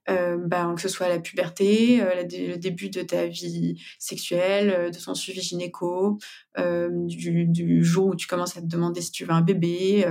euh, 0.09 0.38
ben, 0.38 0.75
que 0.75 0.81
ce 0.81 0.89
soit 0.89 1.07
la 1.07 1.19
puberté, 1.19 1.97
le 1.97 2.57
début 2.57 2.89
de 2.89 3.01
ta 3.01 3.27
vie 3.27 3.81
sexuelle, 3.99 4.91
de 4.91 4.97
son 4.97 5.13
suivi 5.13 5.41
gynéco, 5.41 6.17
du, 6.57 7.83
jour 7.83 8.07
où 8.07 8.15
tu 8.15 8.27
commences 8.27 8.57
à 8.57 8.61
te 8.61 8.67
demander 8.67 9.01
si 9.01 9.11
tu 9.11 9.25
veux 9.25 9.31
un 9.31 9.41
bébé, 9.41 10.05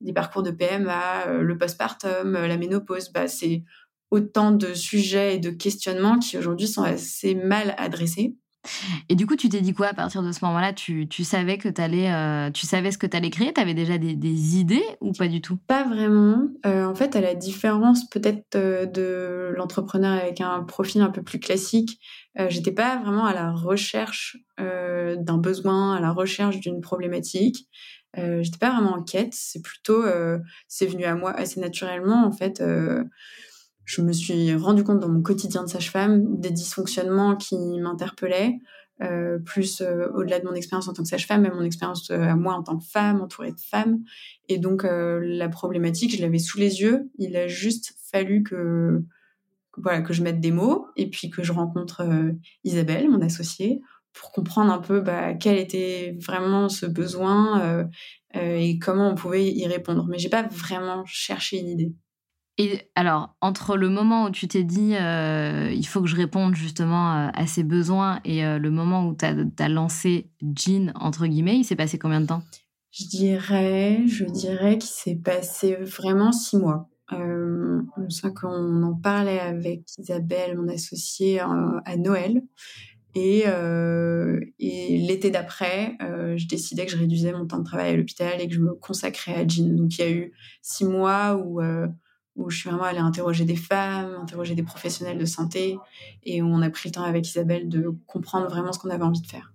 des 0.00 0.12
parcours 0.12 0.42
de 0.42 0.50
PMA, 0.50 1.26
le 1.40 1.58
postpartum, 1.58 2.32
la 2.32 2.56
ménopause, 2.56 3.10
bah, 3.10 3.28
c'est 3.28 3.62
autant 4.10 4.52
de 4.52 4.74
sujets 4.74 5.36
et 5.36 5.38
de 5.38 5.50
questionnements 5.50 6.18
qui 6.18 6.38
aujourd'hui 6.38 6.66
sont 6.66 6.82
assez 6.82 7.34
mal 7.34 7.74
adressés. 7.78 8.36
Et 9.08 9.14
du 9.14 9.26
coup, 9.26 9.36
tu 9.36 9.48
t'es 9.48 9.60
dit 9.60 9.74
quoi 9.74 9.88
à 9.88 9.94
partir 9.94 10.22
de 10.22 10.32
ce 10.32 10.44
moment-là? 10.44 10.72
Tu, 10.72 11.08
savais 11.24 11.58
que 11.58 11.68
allais, 11.80 12.12
euh, 12.12 12.50
tu 12.50 12.66
savais 12.66 12.90
ce 12.90 12.98
que 12.98 13.06
tu 13.06 13.16
allais 13.16 13.30
créer? 13.30 13.52
Tu 13.52 13.60
avais 13.60 13.74
déjà 13.74 13.98
des, 13.98 14.58
idées 14.58 14.84
ou 15.00 15.12
pas 15.12 15.28
du 15.28 15.40
tout? 15.40 15.58
Pas 15.66 15.84
vraiment. 15.84 16.48
Euh, 16.66 16.84
en 16.84 16.94
fait, 16.94 17.16
à 17.16 17.20
la 17.20 17.34
différence 17.34 18.08
peut-être 18.08 18.56
euh, 18.56 18.86
de 18.86 19.54
l'entrepreneur 19.56 20.12
avec 20.12 20.40
un 20.40 20.62
profil 20.62 21.00
un 21.00 21.10
peu 21.10 21.22
plus 21.22 21.40
classique, 21.40 21.98
j'étais 22.48 22.72
pas 22.72 22.98
vraiment 22.98 23.24
à 23.24 23.34
la 23.34 23.50
recherche 23.50 24.36
d'un 24.58 25.38
besoin, 25.38 25.96
à 25.96 26.00
la 26.00 26.12
recherche 26.12 26.60
d'une 26.60 26.80
problématique. 26.80 27.68
j'étais 28.16 28.58
pas 28.58 28.70
vraiment 28.70 28.94
en 28.94 29.02
quête. 29.02 29.34
C'est 29.34 29.60
plutôt, 29.60 30.04
c'est 30.68 30.86
venu 30.86 31.04
à 31.04 31.16
moi 31.16 31.32
assez 31.32 31.58
naturellement 31.58 32.24
en 32.24 32.30
fait 32.30 32.62
je 33.88 34.02
me 34.02 34.12
suis 34.12 34.54
rendu 34.54 34.84
compte 34.84 35.00
dans 35.00 35.08
mon 35.08 35.22
quotidien 35.22 35.64
de 35.64 35.68
sage-femme 35.68 36.38
des 36.38 36.50
dysfonctionnements 36.50 37.36
qui 37.36 37.56
m'interpellaient, 37.56 38.58
euh, 39.00 39.38
plus 39.38 39.80
euh, 39.80 40.08
au-delà 40.12 40.40
de 40.40 40.44
mon 40.44 40.52
expérience 40.52 40.88
en 40.88 40.92
tant 40.92 41.02
que 41.02 41.08
sage-femme, 41.08 41.40
mais 41.40 41.48
mon 41.48 41.62
expérience 41.62 42.10
euh, 42.10 42.20
à 42.20 42.36
moi 42.36 42.52
en 42.52 42.62
tant 42.62 42.76
que 42.76 42.84
femme, 42.84 43.22
entourée 43.22 43.52
de 43.52 43.60
femmes. 43.60 44.00
Et 44.50 44.58
donc 44.58 44.82
la 44.84 45.48
problématique, 45.48 46.14
je 46.14 46.20
l'avais 46.20 46.38
sous 46.38 46.58
les 46.58 46.82
yeux. 46.82 47.10
Il 47.16 47.34
a 47.34 47.48
juste 47.48 47.94
fallu 48.12 48.42
que, 48.42 49.02
voilà 49.78 50.02
que 50.02 50.12
je 50.12 50.22
mette 50.22 50.40
des 50.40 50.52
mots 50.52 50.86
et 50.96 51.08
puis 51.08 51.30
que 51.30 51.42
je 51.42 51.52
rencontre 51.52 52.02
Isabelle, 52.64 53.08
mon 53.08 53.22
associée, 53.22 53.80
pour 54.12 54.32
comprendre 54.32 54.70
un 54.70 54.80
peu 54.80 55.00
bah, 55.00 55.32
quel 55.32 55.56
était 55.56 56.14
vraiment 56.20 56.68
ce 56.68 56.84
besoin 56.84 57.88
et 58.34 58.78
comment 58.78 59.10
on 59.10 59.14
pouvait 59.14 59.50
y 59.50 59.66
répondre. 59.66 60.06
Mais 60.08 60.18
j'ai 60.18 60.30
pas 60.30 60.42
vraiment 60.42 61.04
cherché 61.06 61.58
une 61.58 61.68
idée. 61.68 61.94
Et 62.60 62.80
alors, 62.96 63.36
entre 63.40 63.76
le 63.76 63.88
moment 63.88 64.24
où 64.24 64.30
tu 64.30 64.48
t'es 64.48 64.64
dit 64.64 64.96
euh, 64.96 65.70
il 65.72 65.86
faut 65.86 66.02
que 66.02 66.08
je 66.08 66.16
réponde 66.16 66.56
justement 66.56 67.14
euh, 67.14 67.28
à 67.32 67.46
ces 67.46 67.62
besoins 67.62 68.18
et 68.24 68.44
euh, 68.44 68.58
le 68.58 68.70
moment 68.70 69.06
où 69.06 69.14
tu 69.14 69.24
as, 69.24 69.68
lancé 69.68 70.32
Jean, 70.42 70.90
entre 70.96 71.28
guillemets, 71.28 71.56
il 71.56 71.64
s'est 71.64 71.76
passé 71.76 72.00
combien 72.00 72.20
de 72.20 72.26
temps? 72.26 72.42
Je 72.90 73.04
dirais, 73.06 74.04
je 74.08 74.24
dirais 74.24 74.76
qu'il 74.78 74.90
s'est 74.90 75.14
passé 75.14 75.76
vraiment 75.76 76.32
six 76.32 76.56
mois. 76.56 76.90
Euh, 77.12 77.80
ça 78.08 78.30
qu'on 78.30 78.82
en 78.82 78.94
parlait 78.94 79.38
avec 79.38 79.82
Isabelle, 79.96 80.58
mon 80.58 80.68
associée, 80.68 81.38
à 81.38 81.96
Noël. 81.96 82.42
Et, 83.14 83.44
et 84.58 84.98
l'été 85.06 85.30
d'après, 85.30 85.96
je 86.00 86.46
décidais 86.46 86.86
que 86.86 86.92
je 86.92 86.98
réduisais 86.98 87.32
mon 87.32 87.46
temps 87.46 87.58
de 87.58 87.64
travail 87.64 87.92
à 87.92 87.96
l'hôpital 87.96 88.40
et 88.40 88.48
que 88.48 88.54
je 88.54 88.60
me 88.60 88.74
consacrais 88.74 89.34
à 89.34 89.46
Jean. 89.46 89.74
Donc 89.76 89.96
il 89.98 90.00
y 90.00 90.04
a 90.04 90.10
eu 90.10 90.32
six 90.62 90.84
mois 90.84 91.36
où 91.36 91.60
où 92.38 92.48
je 92.50 92.58
suis 92.58 92.70
vraiment 92.70 92.84
allée 92.84 93.00
interroger 93.00 93.44
des 93.44 93.56
femmes, 93.56 94.16
interroger 94.22 94.54
des 94.54 94.62
professionnels 94.62 95.18
de 95.18 95.24
santé, 95.26 95.76
et 96.22 96.40
où 96.40 96.46
on 96.46 96.62
a 96.62 96.70
pris 96.70 96.88
le 96.88 96.92
temps 96.94 97.02
avec 97.02 97.28
Isabelle 97.28 97.68
de 97.68 97.92
comprendre 98.06 98.48
vraiment 98.48 98.72
ce 98.72 98.78
qu'on 98.78 98.90
avait 98.90 99.04
envie 99.04 99.20
de 99.20 99.26
faire. 99.26 99.52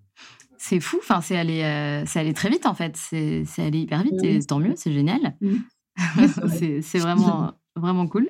C'est 0.58 0.80
fou, 0.80 0.98
enfin, 1.02 1.22
c'est 1.22 1.38
allé, 1.38 1.64
euh, 1.64 2.06
allé 2.16 2.34
très 2.34 2.50
vite 2.50 2.66
en 2.66 2.74
fait, 2.74 2.96
c'est 2.96 3.46
allé 3.58 3.80
hyper 3.80 4.04
vite, 4.04 4.24
et 4.24 4.40
tant 4.44 4.60
mieux, 4.60 4.74
c'est 4.76 4.92
génial. 4.94 5.36
c'est 6.82 7.00
vraiment, 7.00 7.54
vraiment 7.76 8.08
cool. 8.08 8.30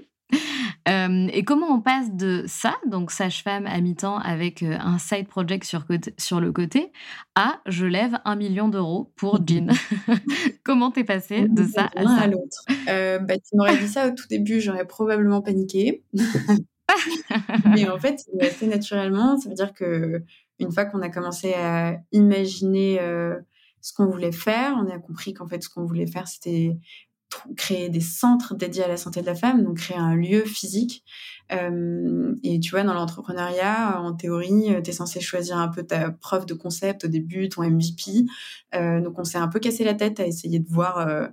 Euh, 0.89 1.27
et 1.31 1.43
comment 1.43 1.67
on 1.67 1.81
passe 1.81 2.11
de 2.11 2.43
ça, 2.47 2.75
donc 2.87 3.11
sage-femme 3.11 3.65
à 3.67 3.79
mi-temps 3.79 4.17
avec 4.17 4.63
euh, 4.63 4.77
un 4.79 4.97
side 4.97 5.27
project 5.27 5.63
sur, 5.63 5.85
sur 6.17 6.41
le 6.41 6.51
côté, 6.51 6.91
à 7.35 7.61
je 7.65 7.85
lève 7.85 8.19
un 8.25 8.35
million 8.35 8.67
d'euros 8.67 9.11
pour 9.15 9.39
Jean 9.47 9.71
Comment 10.63 10.91
t'es 10.91 11.03
passé 11.03 11.47
de 11.47 11.63
ça 11.63 11.89
à 11.95 12.03
ça? 12.03 12.21
à 12.23 12.27
l'autre 12.27 12.65
euh, 12.89 13.19
bah, 13.19 13.35
Tu 13.37 13.55
m'aurais 13.55 13.77
dit 13.77 13.87
ça 13.87 14.07
au 14.07 14.11
tout 14.11 14.27
début, 14.29 14.59
j'aurais 14.59 14.85
probablement 14.85 15.41
paniqué. 15.41 16.03
Mais 17.65 17.87
en 17.89 17.97
fait, 17.97 18.19
assez 18.41 18.67
naturellement. 18.67 19.37
Ça 19.37 19.49
veut 19.49 19.55
dire 19.55 19.73
que 19.73 20.21
une 20.59 20.71
fois 20.71 20.85
qu'on 20.85 21.01
a 21.01 21.09
commencé 21.09 21.53
à 21.53 21.97
imaginer 22.11 22.99
ce 23.81 23.93
qu'on 23.93 24.05
voulait 24.05 24.31
faire, 24.31 24.75
on 24.77 24.89
a 24.89 24.99
compris 24.99 25.33
qu'en 25.33 25.47
fait, 25.47 25.63
ce 25.63 25.69
qu'on 25.69 25.85
voulait 25.85 26.07
faire, 26.07 26.27
c'était 26.27 26.77
créer 27.55 27.89
des 27.89 28.01
centres 28.01 28.55
dédiés 28.55 28.83
à 28.83 28.87
la 28.87 28.97
santé 28.97 29.21
de 29.21 29.25
la 29.25 29.35
femme, 29.35 29.63
donc 29.63 29.77
créer 29.77 29.97
un 29.97 30.15
lieu 30.15 30.43
physique. 30.45 31.03
Euh, 31.51 32.35
et 32.43 32.59
tu 32.59 32.71
vois, 32.71 32.83
dans 32.83 32.93
l'entrepreneuriat, 32.93 34.01
en 34.01 34.13
théorie, 34.13 34.69
tu 34.83 34.89
es 34.89 34.93
censé 34.93 35.19
choisir 35.19 35.57
un 35.57 35.67
peu 35.67 35.83
ta 35.83 36.11
preuve 36.11 36.45
de 36.45 36.53
concept 36.53 37.05
au 37.05 37.07
début, 37.07 37.49
ton 37.49 37.63
MVP. 37.63 38.25
Euh, 38.75 39.01
donc 39.01 39.19
on 39.19 39.23
s'est 39.23 39.37
un 39.37 39.47
peu 39.47 39.59
cassé 39.59 39.83
la 39.83 39.93
tête 39.93 40.19
à 40.19 40.25
essayer 40.25 40.59
de 40.59 40.69
voir 40.69 40.99
euh, 40.99 41.27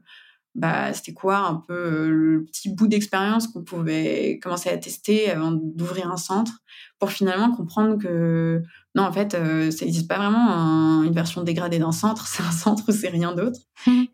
bah, 0.55 0.93
c'était 0.93 1.13
quoi 1.13 1.39
un 1.39 1.55
peu 1.55 2.11
le 2.11 2.45
petit 2.45 2.75
bout 2.75 2.89
d'expérience 2.89 3.47
qu'on 3.47 3.63
pouvait 3.63 4.39
commencer 4.43 4.69
à 4.69 4.77
tester 4.77 5.31
avant 5.31 5.53
d'ouvrir 5.53 6.11
un 6.11 6.17
centre 6.17 6.61
pour 6.99 7.11
finalement 7.11 7.55
comprendre 7.55 7.99
que 7.99 8.63
non, 8.97 9.05
en 9.05 9.13
fait, 9.13 9.35
euh, 9.35 9.71
ça 9.71 9.85
n'existe 9.85 10.09
pas 10.09 10.17
vraiment 10.17 11.05
une 11.05 11.13
version 11.13 11.45
dégradée 11.45 11.79
d'un 11.79 11.93
centre, 11.93 12.27
c'est 12.29 12.43
un 12.43 12.51
centre 12.51 12.85
ou 12.89 12.93
c'est 12.93 13.09
rien 13.09 13.35
d'autre. 13.35 13.61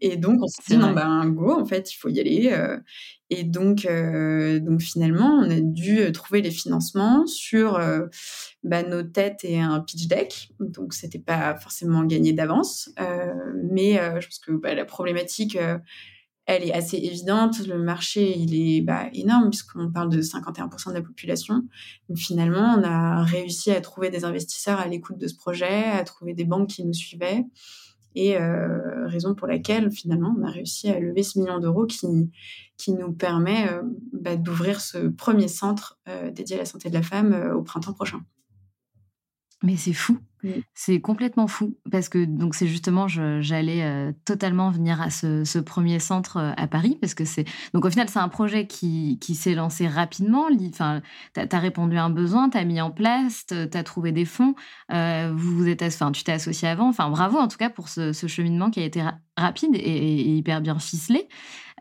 Et 0.01 0.17
donc, 0.17 0.43
on 0.43 0.47
s'est 0.47 0.63
dit, 0.69 0.77
non, 0.77 0.93
ben, 0.93 1.27
go, 1.31 1.53
en 1.53 1.65
fait, 1.65 1.93
il 1.93 1.97
faut 1.97 2.09
y 2.09 2.21
aller. 2.21 2.51
Euh. 2.53 2.79
et 3.31 3.43
donc, 3.43 3.87
euh, 3.87 4.61
donc, 4.61 4.83
finalement, 4.83 5.41
on 5.43 5.51
a 5.51 5.61
dû 5.61 6.13
trouver 6.13 6.43
les 6.43 6.51
financements 6.51 7.27
sur 7.27 7.81
bah, 8.63 8.83
nos 8.83 9.03
têtes 9.03 9.45
et 9.45 9.61
un 9.61 9.81
pitch 9.81 10.09
deck. 10.09 10.51
Donc, 10.61 10.93
c'était 10.93 11.19
pas 11.19 11.57
forcément 11.57 12.05
gagné 12.05 12.35
d'avance. 12.35 12.91
mais 13.73 13.95
je 13.95 14.27
pense 14.27 14.39
que 14.41 14.53
bah, 14.53 14.75
la 14.75 14.85
problématique 14.85 15.57
elle 16.47 16.65
est 16.65 16.73
assez 16.73 16.97
évidente. 16.97 17.67
Le 17.67 17.79
marché, 17.79 18.41
est 18.41 18.81
bah, 18.81 19.09
énorme 19.13 19.51
puisqu'on 19.51 19.91
parle 19.91 20.09
de 20.09 20.23
51% 20.23 20.89
de 20.89 20.95
la 20.95 21.03
population. 21.03 21.65
Finalement, 22.15 22.77
on 22.79 22.83
a 22.85 23.23
réussi 23.25 23.73
à 23.73 23.81
trouver 23.81 24.11
des 24.11 24.25
investisseurs 24.25 24.79
à 24.79 24.87
l'écoute 24.87 25.19
de 25.19 25.27
ce 25.27 25.35
projet, 25.35 25.85
à 25.85 26.03
trouver 26.05 26.35
des 26.35 26.45
banques 26.45 26.69
qui 26.69 26.85
nous 26.85 26.95
suivaient. 26.95 27.45
Et 28.15 28.39
euh, 28.39 29.07
raison 29.09 29.35
pour 29.35 29.47
laquelle, 29.47 29.91
finalement, 29.91 30.35
on 30.39 30.43
a 30.43 30.51
réussi 30.51 30.89
à 30.89 30.99
lever 30.99 31.23
ce 31.23 31.39
million 31.39 31.59
d'euros 31.59 31.85
qui, 31.85 32.31
qui 32.79 32.95
nous 32.95 33.13
permet 33.13 33.69
euh, 33.69 33.83
bah, 34.15 34.37
d'ouvrir 34.37 34.81
ce 34.81 35.09
premier 35.09 35.49
centre 35.49 35.99
euh, 36.09 36.31
dédié 36.31 36.57
à 36.57 36.61
la 36.61 36.65
santé 36.65 36.89
de 36.89 36.95
la 36.95 37.03
femme 37.03 37.53
au 37.55 37.63
printemps 37.63 37.93
prochain. 37.93 38.23
Mais 39.63 39.77
c'est 39.77 39.93
fou. 39.93 40.19
C'est 40.75 41.01
complètement 41.01 41.47
fou 41.47 41.77
parce 41.91 42.09
que 42.09 42.25
donc 42.25 42.55
c'est 42.55 42.69
justement 42.69 43.09
j'allais 43.09 43.83
euh, 43.83 44.13
totalement 44.25 44.71
venir 44.71 45.01
à 45.01 45.11
ce, 45.11 45.59
premier 45.59 45.99
centre 45.99 46.37
euh, 46.37 46.53
à 46.57 46.67
Paris 46.67 46.99
parce 47.01 47.15
que 47.15 47.25
c'est 47.25 47.45
donc 47.75 47.85
au 47.85 47.91
final 47.91 48.09
c'est 48.09 48.19
un 48.19 48.29
projet 48.29 48.67
qui, 48.67 49.19
qui 49.21 49.35
s'est 49.35 49.55
lancé 49.55 49.89
rapidement. 49.89 50.47
Enfin, 50.69 51.01
tu 51.35 51.41
as, 51.41 51.59
répondu 51.59 51.97
à 51.97 52.05
un 52.05 52.11
besoin, 52.11 52.49
tu 52.49 52.59
as 52.59 52.65
mis 52.65 52.81
en 52.81 52.91
place, 52.91 53.47
tu 53.47 53.55
as 53.55 53.83
trouvé 53.83 54.13
des 54.13 54.25
fonds, 54.25 54.55
euh, 54.93 55.33
vous 55.35 55.57
vous 55.57 55.69
êtes 55.69 55.83
enfin 55.83 56.13
tu 56.13 56.23
t'es 56.23 56.33
associé 56.33 56.69
avant. 56.69 56.89
Enfin 56.89 57.11
bravo 57.11 57.39
en 57.39 57.49
tout 57.49 57.59
cas 57.59 57.71
pour 57.71 57.89
ce, 57.89 58.13
cheminement 58.13 58.71
qui 58.71 58.81
a 58.81 58.85
été 58.85 59.03
rapide 59.37 59.75
et, 59.75 60.37
hyper 60.37 60.61
bien 60.61 60.79
ficelé. 60.79 61.29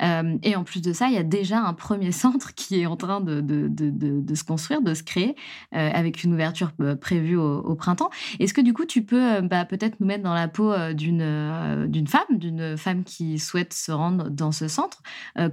Et 0.01 0.55
en 0.55 0.63
plus 0.63 0.81
de 0.81 0.93
ça, 0.93 1.07
il 1.07 1.13
y 1.13 1.17
a 1.17 1.23
déjà 1.23 1.59
un 1.59 1.73
premier 1.73 2.11
centre 2.11 2.53
qui 2.53 2.81
est 2.81 2.85
en 2.85 2.97
train 2.97 3.21
de, 3.21 3.41
de, 3.41 3.67
de, 3.69 4.35
se 4.35 4.43
construire, 4.43 4.81
de 4.81 4.93
se 4.93 5.03
créer, 5.03 5.35
avec 5.71 6.23
une 6.23 6.33
ouverture 6.33 6.71
prévue 6.99 7.37
au, 7.37 7.59
au 7.59 7.75
printemps. 7.75 8.09
Est-ce 8.39 8.53
que 8.53 8.61
du 8.61 8.73
coup, 8.73 8.85
tu 8.85 9.03
peux 9.03 9.35
euh, 9.35 9.41
bah, 9.41 9.65
peut-être 9.65 9.99
nous 9.99 10.07
mettre 10.07 10.23
dans 10.23 10.33
la 10.33 10.47
peau 10.47 10.71
euh, 10.71 10.93
d'une 10.93 11.21
euh, 11.21 11.87
d'une 11.87 12.07
femme, 12.07 12.25
d'une 12.31 12.77
femme 12.77 13.03
qui 13.03 13.39
souhaite 13.39 13.73
se 13.73 13.91
rendre 13.91 14.29
dans 14.29 14.51
ce 14.51 14.67
centre 14.67 15.01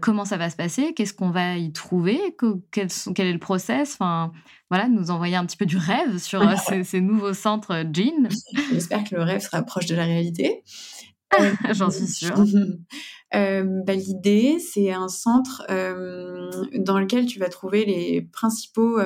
Comment 0.01 0.25
ça 0.25 0.37
va 0.37 0.51
se 0.51 0.57
passer? 0.57 0.95
Qu'est-ce 0.95 1.15
qu'on 1.15 1.31
va 1.31 1.57
y 1.57 1.73
trouver? 1.73 2.21
Quel, 2.71 2.89
quel, 3.15 3.27
est 3.27 3.33
le 3.33 3.39
process? 3.39 3.95
Enfin, 3.95 4.33
voilà, 4.71 4.89
nous 4.89 5.11
envoyer 5.11 5.37
un 5.37 5.45
petit 5.45 5.57
peu 5.57 5.67
du 5.67 5.77
rêve 5.77 6.19
sur 6.19 6.43
ces, 6.59 7.01
nouveaux 7.01 7.35
centres 7.35 7.85
Jean. 7.93 8.29
J'espère 8.73 9.05
que 9.05 9.15
le 9.17 9.23
rêve 9.23 9.41
sera 9.41 9.63
proche 9.63 9.87
de 9.87 9.95
la 9.95 10.05
réalité. 10.05 10.63
J'en 11.73 11.91
suis 11.91 12.07
sûre. 12.07 12.45
bah, 13.33 13.95
L'idée, 13.95 14.59
c'est 14.59 14.93
un 14.93 15.09
centre 15.09 15.67
dans 16.77 16.99
lequel 16.99 17.27
tu 17.27 17.39
vas 17.39 17.49
trouver 17.49 17.85
les 17.85 18.23
principaux 18.23 18.99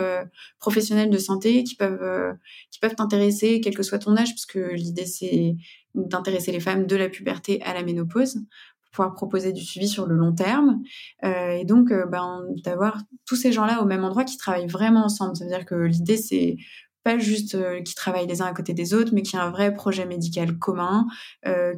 professionnels 0.59 1.11
de 1.11 1.19
santé 1.19 1.65
qui 1.65 1.77
peuvent 1.77 2.37
qui 2.71 2.79
peuvent 2.81 2.95
t'intéresser, 2.95 3.61
quel 3.61 3.77
que 3.77 3.83
soit 3.83 3.99
ton 3.99 4.17
âge, 4.17 4.31
parce 4.31 4.47
que 4.47 4.75
l'idée 4.75 5.07
c'est 5.07 5.57
d'intéresser 5.95 6.53
les 6.53 6.61
femmes 6.61 6.87
de 6.87 6.97
la 6.97 7.09
puberté 7.09 7.63
à 7.63 7.73
la 7.73 7.83
ménopause 7.83 8.39
pouvoir 8.97 9.13
proposer 9.13 9.53
du 9.53 9.63
suivi 9.63 9.87
sur 9.87 10.07
le 10.07 10.17
long 10.17 10.33
terme 10.33 10.83
euh, 11.23 11.51
et 11.51 11.65
donc 11.65 11.93
euh, 11.93 12.07
ben, 12.07 12.45
d'avoir 12.65 12.99
tous 13.27 13.37
ces 13.37 13.53
gens-là 13.53 13.83
au 13.83 13.85
même 13.85 14.05
endroit 14.05 14.25
qui 14.25 14.39
travaillent 14.39 14.67
vraiment 14.67 15.05
ensemble. 15.05 15.37
Ça 15.37 15.45
veut 15.45 15.51
dire 15.51 15.67
que 15.67 15.75
l'idée 15.75 16.17
c'est 16.17 16.57
pas 17.07 17.19
juste 17.19 17.55
euh, 17.55 17.83
qu'ils 17.83 17.95
travaillent 17.95 18.27
les 18.27 18.43
uns 18.43 18.47
à 18.47 18.53
côté 18.53 18.75
des 18.75 18.93
autres, 18.93 19.13
mais 19.15 19.23
qu'il 19.23 19.39
y 19.39 19.43
ait 19.43 19.45
un 19.45 19.51
vrai 19.51 19.73
projet 19.73 20.07
médical 20.07 20.59
commun, 20.59 21.07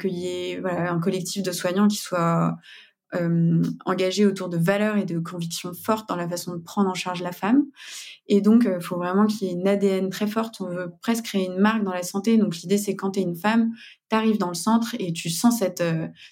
qu'il 0.01 0.15
y 0.15 0.27
ait 0.27 0.63
un 0.65 0.99
collectif 1.01 1.43
de 1.43 1.53
soignants 1.53 1.87
qui 1.87 1.99
soit 1.99 2.57
euh, 3.15 3.63
engagé 3.87 4.27
autour 4.27 4.51
de 4.51 4.59
valeurs 4.59 4.99
et 4.99 5.07
de 5.07 5.19
convictions 5.19 5.73
fortes 5.73 6.07
dans 6.11 6.17
la 6.17 6.29
façon 6.29 6.55
de 6.55 6.63
prendre 6.63 6.91
en 6.91 6.95
charge 6.95 7.23
la 7.23 7.33
femme. 7.33 7.65
Et 8.29 8.41
donc, 8.41 8.67
il 8.67 8.83
faut 8.83 8.97
vraiment 8.97 9.27
qu'il 9.27 9.49
y 9.49 9.51
ait 9.51 9.55
une 9.55 9.67
ADN 9.67 10.11
très 10.11 10.27
forte. 10.27 10.61
On 10.61 10.69
veut 10.69 10.93
presque 11.01 11.25
créer 11.25 11.47
une 11.47 11.59
marque 11.59 11.83
dans 11.83 11.93
la 11.93 12.03
santé. 12.03 12.37
Donc, 12.37 12.57
l'idée, 12.59 12.79
c'est 12.79 12.95
quand 12.95 13.13
tu 13.13 13.21
es 13.21 13.23
une 13.23 13.37
femme, 13.37 13.73
tu 14.11 14.17
arrives 14.17 14.39
dans 14.39 14.49
le 14.49 14.55
centre 14.55 14.95
et 14.99 15.13
tu 15.13 15.31
sens 15.31 15.59
cette, 15.59 15.83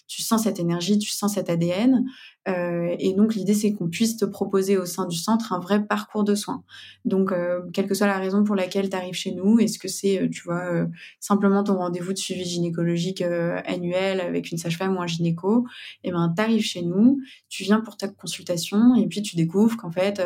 tu 0.07 0.23
sens 0.23 0.43
cette 0.43 0.61
énergie, 0.61 0.99
tu 0.99 1.11
sens 1.11 1.35
cet 1.35 1.51
ADN. 1.51 2.05
Euh, 2.49 2.95
et 2.99 3.13
donc 3.13 3.35
l'idée 3.35 3.55
c'est 3.55 3.73
qu'on 3.73 3.89
puisse 3.89 4.17
te 4.17 4.25
proposer 4.25 4.79
au 4.79 4.85
sein 4.85 5.07
du 5.07 5.17
centre 5.17 5.53
un 5.53 5.59
vrai 5.59 5.85
parcours 5.85 6.23
de 6.23 6.35
soins. 6.35 6.63
Donc 7.05 7.33
euh, 7.33 7.61
quelle 7.73 7.89
que 7.89 7.95
soit 7.95 8.07
la 8.07 8.19
raison 8.19 8.45
pour 8.45 8.55
laquelle 8.55 8.89
tu 8.89 8.97
arrives 8.97 9.15
chez 9.15 9.33
nous, 9.33 9.59
est-ce 9.59 9.79
que 9.79 9.89
c'est 9.89 10.23
euh, 10.23 10.29
tu 10.29 10.43
vois 10.45 10.87
simplement 11.19 11.65
ton 11.65 11.77
rendez-vous 11.77 12.13
de 12.13 12.19
suivi 12.19 12.45
gynécologique 12.45 13.23
annuel 13.23 14.21
avec 14.21 14.53
une 14.53 14.59
sage-femme 14.59 14.97
ou 14.97 15.01
un 15.01 15.07
gynéco, 15.07 15.67
et 16.05 16.09
eh 16.09 16.13
ben 16.13 16.33
tu 16.37 16.43
arrives 16.43 16.63
chez 16.63 16.83
nous, 16.83 17.19
tu 17.49 17.65
viens 17.65 17.81
pour 17.81 17.97
ta 17.97 18.09
consultation 18.09 18.95
et 18.95 19.07
puis 19.07 19.23
tu 19.23 19.37
découvres 19.37 19.77
qu'en 19.77 19.91
fait 19.91 20.23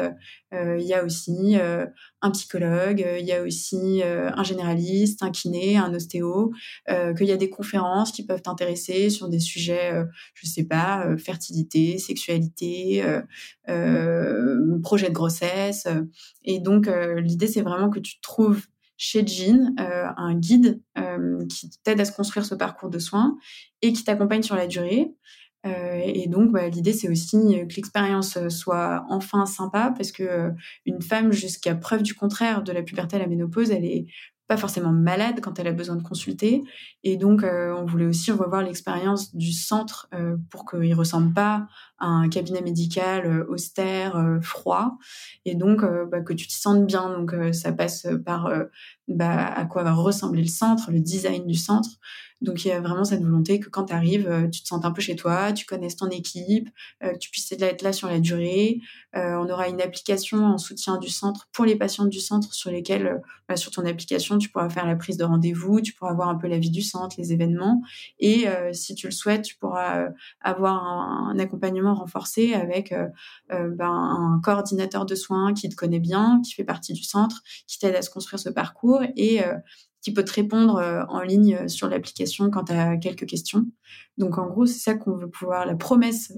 il 0.52 0.82
y 0.82 0.94
a 0.94 1.04
aussi 1.04 1.56
un 2.23 2.31
psychologue, 2.31 3.07
il 3.19 3.26
y 3.26 3.33
a 3.33 3.43
aussi 3.43 4.02
un 4.02 4.43
généraliste, 4.43 5.23
un 5.23 5.31
kiné, 5.31 5.76
un 5.76 5.93
ostéo, 5.95 6.52
qu'il 6.88 7.26
y 7.26 7.33
a 7.33 7.37
des 7.37 7.50
conférences 7.50 8.12
qui 8.12 8.25
peuvent 8.25 8.43
t'intéresser 8.43 9.11
sur 9.11 9.29
des 9.29 9.40
sujets 9.40 9.93
je 10.35 10.47
sais 10.47 10.64
pas 10.64 11.17
fertilité, 11.17 11.99
sexualité, 11.99 13.02
euh, 13.05 13.23
euh, 13.69 14.81
projet 14.83 15.09
de 15.09 15.14
grossesse. 15.14 15.87
Et 16.45 16.59
donc, 16.59 16.88
euh, 16.88 17.21
l'idée, 17.21 17.47
c'est 17.47 17.62
vraiment 17.62 17.90
que 17.90 18.00
tu 18.00 18.21
trouves 18.21 18.67
chez 18.97 19.26
Jean 19.26 19.75
un 19.79 20.35
guide 20.35 20.83
qui 21.49 21.71
t'aide 21.85 22.00
à 22.00 22.05
se 22.05 22.12
construire 22.12 22.45
ce 22.45 22.55
parcours 22.55 22.90
de 22.90 22.99
soins 22.99 23.38
et 23.81 23.95
qui 23.95 24.05
t'accompagne 24.05 24.43
sur 24.43 24.57
la 24.57 24.67
durée. 24.67 25.14
Et 25.64 26.26
donc, 26.29 26.52
bah, 26.52 26.69
l'idée, 26.69 26.93
c'est 26.93 27.09
aussi 27.09 27.37
que 27.37 27.75
l'expérience 27.76 28.49
soit 28.49 29.05
enfin 29.11 29.45
sympa 29.45 29.93
parce 29.97 30.11
que 30.11 30.52
une 30.87 31.02
femme, 31.02 31.33
jusqu'à 31.33 31.75
preuve 31.75 32.02
du 32.02 32.14
contraire 32.14 32.62
de 32.62 32.73
la 32.73 32.83
puberté 32.83 33.17
à 33.17 33.19
la 33.19 33.26
ménopause, 33.26 33.71
elle 33.71 33.85
est 33.85 34.07
pas 34.50 34.57
forcément 34.57 34.90
malade 34.90 35.38
quand 35.40 35.61
elle 35.61 35.69
a 35.69 35.73
besoin 35.73 35.95
de 35.95 36.02
consulter. 36.02 36.64
Et 37.05 37.17
donc, 37.17 37.45
euh, 37.45 37.73
on 37.73 37.85
voulait 37.85 38.07
aussi 38.07 38.33
revoir 38.33 38.64
l'expérience 38.64 39.33
du 39.37 39.52
centre 39.52 40.09
euh, 40.12 40.37
pour 40.50 40.69
qu'il 40.69 40.93
ressemble 40.93 41.33
pas 41.33 41.69
un 42.00 42.28
cabinet 42.28 42.62
médical 42.62 43.26
euh, 43.26 43.45
austère, 43.49 44.38
froid. 44.42 44.99
Et 45.45 45.54
donc, 45.54 45.83
bah, 46.11 46.21
que 46.21 46.33
tu 46.33 46.47
te 46.47 46.52
sentes 46.52 46.87
bien. 46.87 47.11
Donc, 47.11 47.35
ça 47.52 47.73
passe 47.73 48.07
par 48.25 48.50
bah, 49.09 49.47
à 49.47 49.64
quoi 49.64 49.83
va 49.83 49.92
ressembler 49.92 50.42
le 50.42 50.49
centre, 50.49 50.90
le 50.90 51.00
design 51.00 51.47
du 51.47 51.54
centre. 51.54 51.99
Donc 52.40 52.64
il 52.64 52.69
y 52.69 52.73
a 52.73 52.80
vraiment 52.80 53.04
cette 53.04 53.23
volonté 53.23 53.61
que 53.61 53.69
quand 53.69 53.87
tu 53.87 53.92
arrives, 53.92 54.26
euh, 54.26 54.49
tu 54.49 54.62
te 54.62 54.69
sens 54.69 54.83
un 54.85 54.90
peu 54.92 55.02
chez 55.02 55.14
toi, 55.14 55.52
tu 55.52 55.66
connaisses 55.66 55.97
ton 55.97 56.09
équipe, 56.09 56.71
euh, 57.02 57.12
que 57.12 57.19
tu 57.19 57.30
puisses 57.30 57.52
être 57.52 57.83
là 57.83 57.92
sur 57.92 58.09
la 58.09 58.19
durée. 58.19 58.80
Euh, 59.14 59.35
on 59.35 59.49
aura 59.50 59.69
une 59.69 59.80
application 59.83 60.45
en 60.45 60.57
soutien 60.57 60.97
du 60.97 61.11
centre 61.11 61.49
pour 61.52 61.66
les 61.66 61.76
patientes 61.76 62.09
du 62.09 62.21
centre 62.21 62.54
sur 62.54 62.71
lesquelles, 62.71 63.21
bah, 63.49 63.57
sur 63.57 63.71
ton 63.71 63.85
application, 63.85 64.38
tu 64.38 64.49
pourras 64.49 64.71
faire 64.71 64.87
la 64.87 64.97
prise 64.97 65.19
de 65.19 65.25
rendez-vous, 65.25 65.80
tu 65.83 65.92
pourras 65.92 66.14
voir 66.14 66.28
un 66.28 66.37
peu 66.37 66.49
la 66.49 66.59
vie 66.59 66.71
du 66.71 66.83
centre, 66.83 67.16
les 67.19 67.33
événements. 67.33 67.83
Et 68.19 68.47
si 68.73 68.95
tu 68.95 69.07
le 69.07 69.12
souhaites, 69.12 69.42
tu 69.42 69.57
pourras 69.57 70.09
avoir 70.40 70.83
un, 70.85 71.38
accompagnement 71.38 71.89
renforcé 71.94 72.54
avec 72.54 72.94
ben, 73.49 73.80
un 73.80 74.40
coordinateur 74.42 75.06
de 75.06 75.14
soins 75.14 75.54
qui 75.54 75.68
te 75.68 75.75
connaît 75.75 76.00
bien, 76.00 76.40
qui 76.44 76.54
fait 76.54 76.64
partie 76.64 76.92
du 76.92 77.02
centre, 77.02 77.42
qui 77.66 77.78
t'aide 77.78 77.94
à 77.94 78.02
se 78.02 78.11
construire 78.11 78.40
ce 78.40 78.49
parcours 78.49 79.02
et 79.16 79.42
qui 80.02 80.12
peut 80.12 80.25
te 80.25 80.32
répondre 80.32 80.76
euh, 80.76 81.04
en 81.09 81.20
ligne 81.20 81.56
euh, 81.56 81.68
sur 81.68 81.88
l'application 81.88 82.50
quand 82.50 82.64
tu 82.64 82.73
as 82.73 82.97
quelques 82.97 83.26
questions. 83.26 83.66
Donc 84.16 84.38
en 84.38 84.46
gros, 84.46 84.66
c'est 84.66 84.79
ça 84.79 84.94
qu'on 84.94 85.14
veut 85.14 85.29
pouvoir, 85.29 85.66
la 85.66 85.74
promesse 85.74 86.33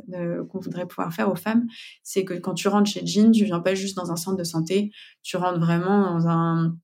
qu'on 0.51 0.59
voudrait 0.59 0.87
pouvoir 0.87 1.13
faire 1.13 1.31
aux 1.31 1.37
femmes, 1.37 1.67
c'est 2.03 2.25
que 2.25 2.35
quand 2.35 2.55
tu 2.55 2.69
rentres 2.69 2.91
chez 2.91 3.07
Jean, 3.07 3.31
tu 3.31 3.45
viens 3.45 3.61
pas 3.61 3.75
juste 3.75 3.97
dans 3.97 4.11
un 4.11 4.17
centre 4.17 4.37
de 4.37 4.45
santé, 4.45 4.91
tu 5.23 5.37
rentres 5.37 5.61
vraiment 5.61 6.15
dans 6.15 6.29
un 6.29 6.77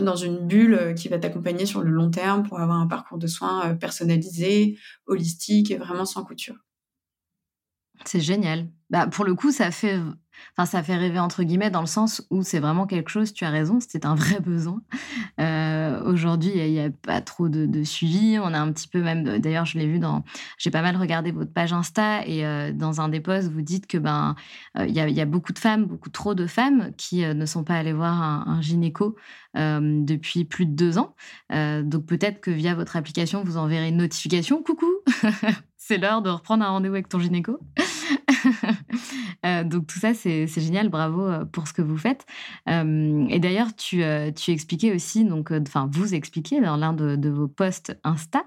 dans 0.00 0.14
une 0.14 0.46
bulle 0.46 0.74
euh, 0.74 0.92
qui 0.92 1.08
va 1.08 1.18
t'accompagner 1.18 1.66
sur 1.66 1.82
le 1.82 1.90
long 1.90 2.10
terme 2.10 2.44
pour 2.44 2.60
avoir 2.60 2.78
un 2.78 2.86
parcours 2.86 3.18
de 3.18 3.26
soins 3.26 3.74
personnalisé, 3.74 4.78
holistique 5.06 5.72
et 5.72 5.78
vraiment 5.78 6.04
sans 6.04 6.22
couture. 6.22 6.54
C'est 8.04 8.20
génial. 8.20 8.68
Bah, 8.90 9.06
pour 9.06 9.24
le 9.24 9.34
coup, 9.34 9.52
ça 9.52 9.70
fait 9.70 10.00
Enfin, 10.56 10.66
ça 10.66 10.82
fait 10.82 10.96
rêver 10.96 11.18
entre 11.18 11.42
guillemets 11.42 11.70
dans 11.70 11.80
le 11.80 11.86
sens 11.86 12.26
où 12.30 12.42
c'est 12.42 12.60
vraiment 12.60 12.86
quelque 12.86 13.10
chose, 13.10 13.32
tu 13.32 13.44
as 13.44 13.50
raison, 13.50 13.80
c'était 13.80 14.06
un 14.06 14.14
vrai 14.14 14.40
besoin. 14.44 14.82
Euh, 15.40 16.02
aujourd'hui, 16.04 16.52
il 16.54 16.72
n'y 16.72 16.80
a, 16.80 16.90
pas 16.90 17.20
trop 17.20 17.48
de, 17.48 17.82
suivi. 17.84 18.38
On 18.38 18.52
a 18.52 18.58
un 18.58 18.72
petit 18.72 18.88
peu 18.88 19.02
même, 19.02 19.38
d'ailleurs, 19.38 19.64
je 19.64 19.78
l'ai 19.78 19.86
vu 19.86 19.98
dans, 19.98 20.24
j'ai 20.58 20.70
pas 20.70 20.82
mal 20.82 20.96
regardé 20.96 21.32
votre 21.32 21.52
page 21.52 21.72
Insta 21.72 22.26
et 22.26 22.44
euh, 22.44 22.72
dans 22.72 23.00
un 23.00 23.08
des 23.08 23.20
posts, 23.20 23.48
vous 23.50 23.62
dites 23.62 23.86
que 23.86 23.98
ben 23.98 24.34
euh, 24.78 24.86
il 24.86 24.94
y, 24.94 25.20
a, 25.20 25.24
beaucoup 25.24 25.52
de 25.52 25.58
femmes, 25.58 25.84
beaucoup 25.84 26.10
trop 26.10 26.34
de 26.34 26.46
femmes 26.46 26.92
qui 26.96 27.24
ne 27.24 27.46
sont 27.46 27.64
pas 27.64 27.74
allées 27.74 27.92
voir 27.92 28.22
un, 28.22 28.44
un 28.46 28.60
gynéco 28.60 29.16
depuis 29.54 30.44
plus 30.44 30.66
de 30.66 30.72
deux 30.72 30.98
ans. 30.98 31.14
donc 31.50 32.06
peut-être 32.06 32.40
que 32.40 32.50
via 32.50 32.74
votre 32.74 32.96
application, 32.96 33.42
vous 33.44 33.56
enverrez 33.56 33.88
une 33.88 33.96
notification. 33.96 34.62
Coucou, 34.62 34.86
c'est 35.90 35.98
l'heure 35.98 36.22
de 36.22 36.30
reprendre 36.30 36.64
un 36.64 36.68
rendez-vous 36.68 36.94
avec 36.94 37.08
ton 37.08 37.18
gynéco. 37.18 37.58
Euh, 39.46 39.64
donc 39.64 39.86
tout 39.86 39.98
ça, 39.98 40.12
c'est 40.12 40.46
génial. 40.46 40.90
Bravo 40.90 41.22
euh, 41.26 41.44
pour 41.46 41.66
ce 41.66 41.72
que 41.72 41.80
vous 41.80 41.96
faites. 41.96 42.26
Euh, 42.68 43.24
et 43.30 43.38
d'ailleurs, 43.38 43.74
tu, 43.74 44.02
tu 44.36 44.50
expliquais 44.50 44.94
aussi, 44.94 45.24
donc, 45.24 45.50
enfin, 45.50 45.88
vous 45.90 46.14
expliquez 46.14 46.60
dans 46.60 46.76
l'un 46.76 46.92
de, 46.92 47.28
vos 47.30 47.48
posts 47.48 47.98
Insta, 48.04 48.44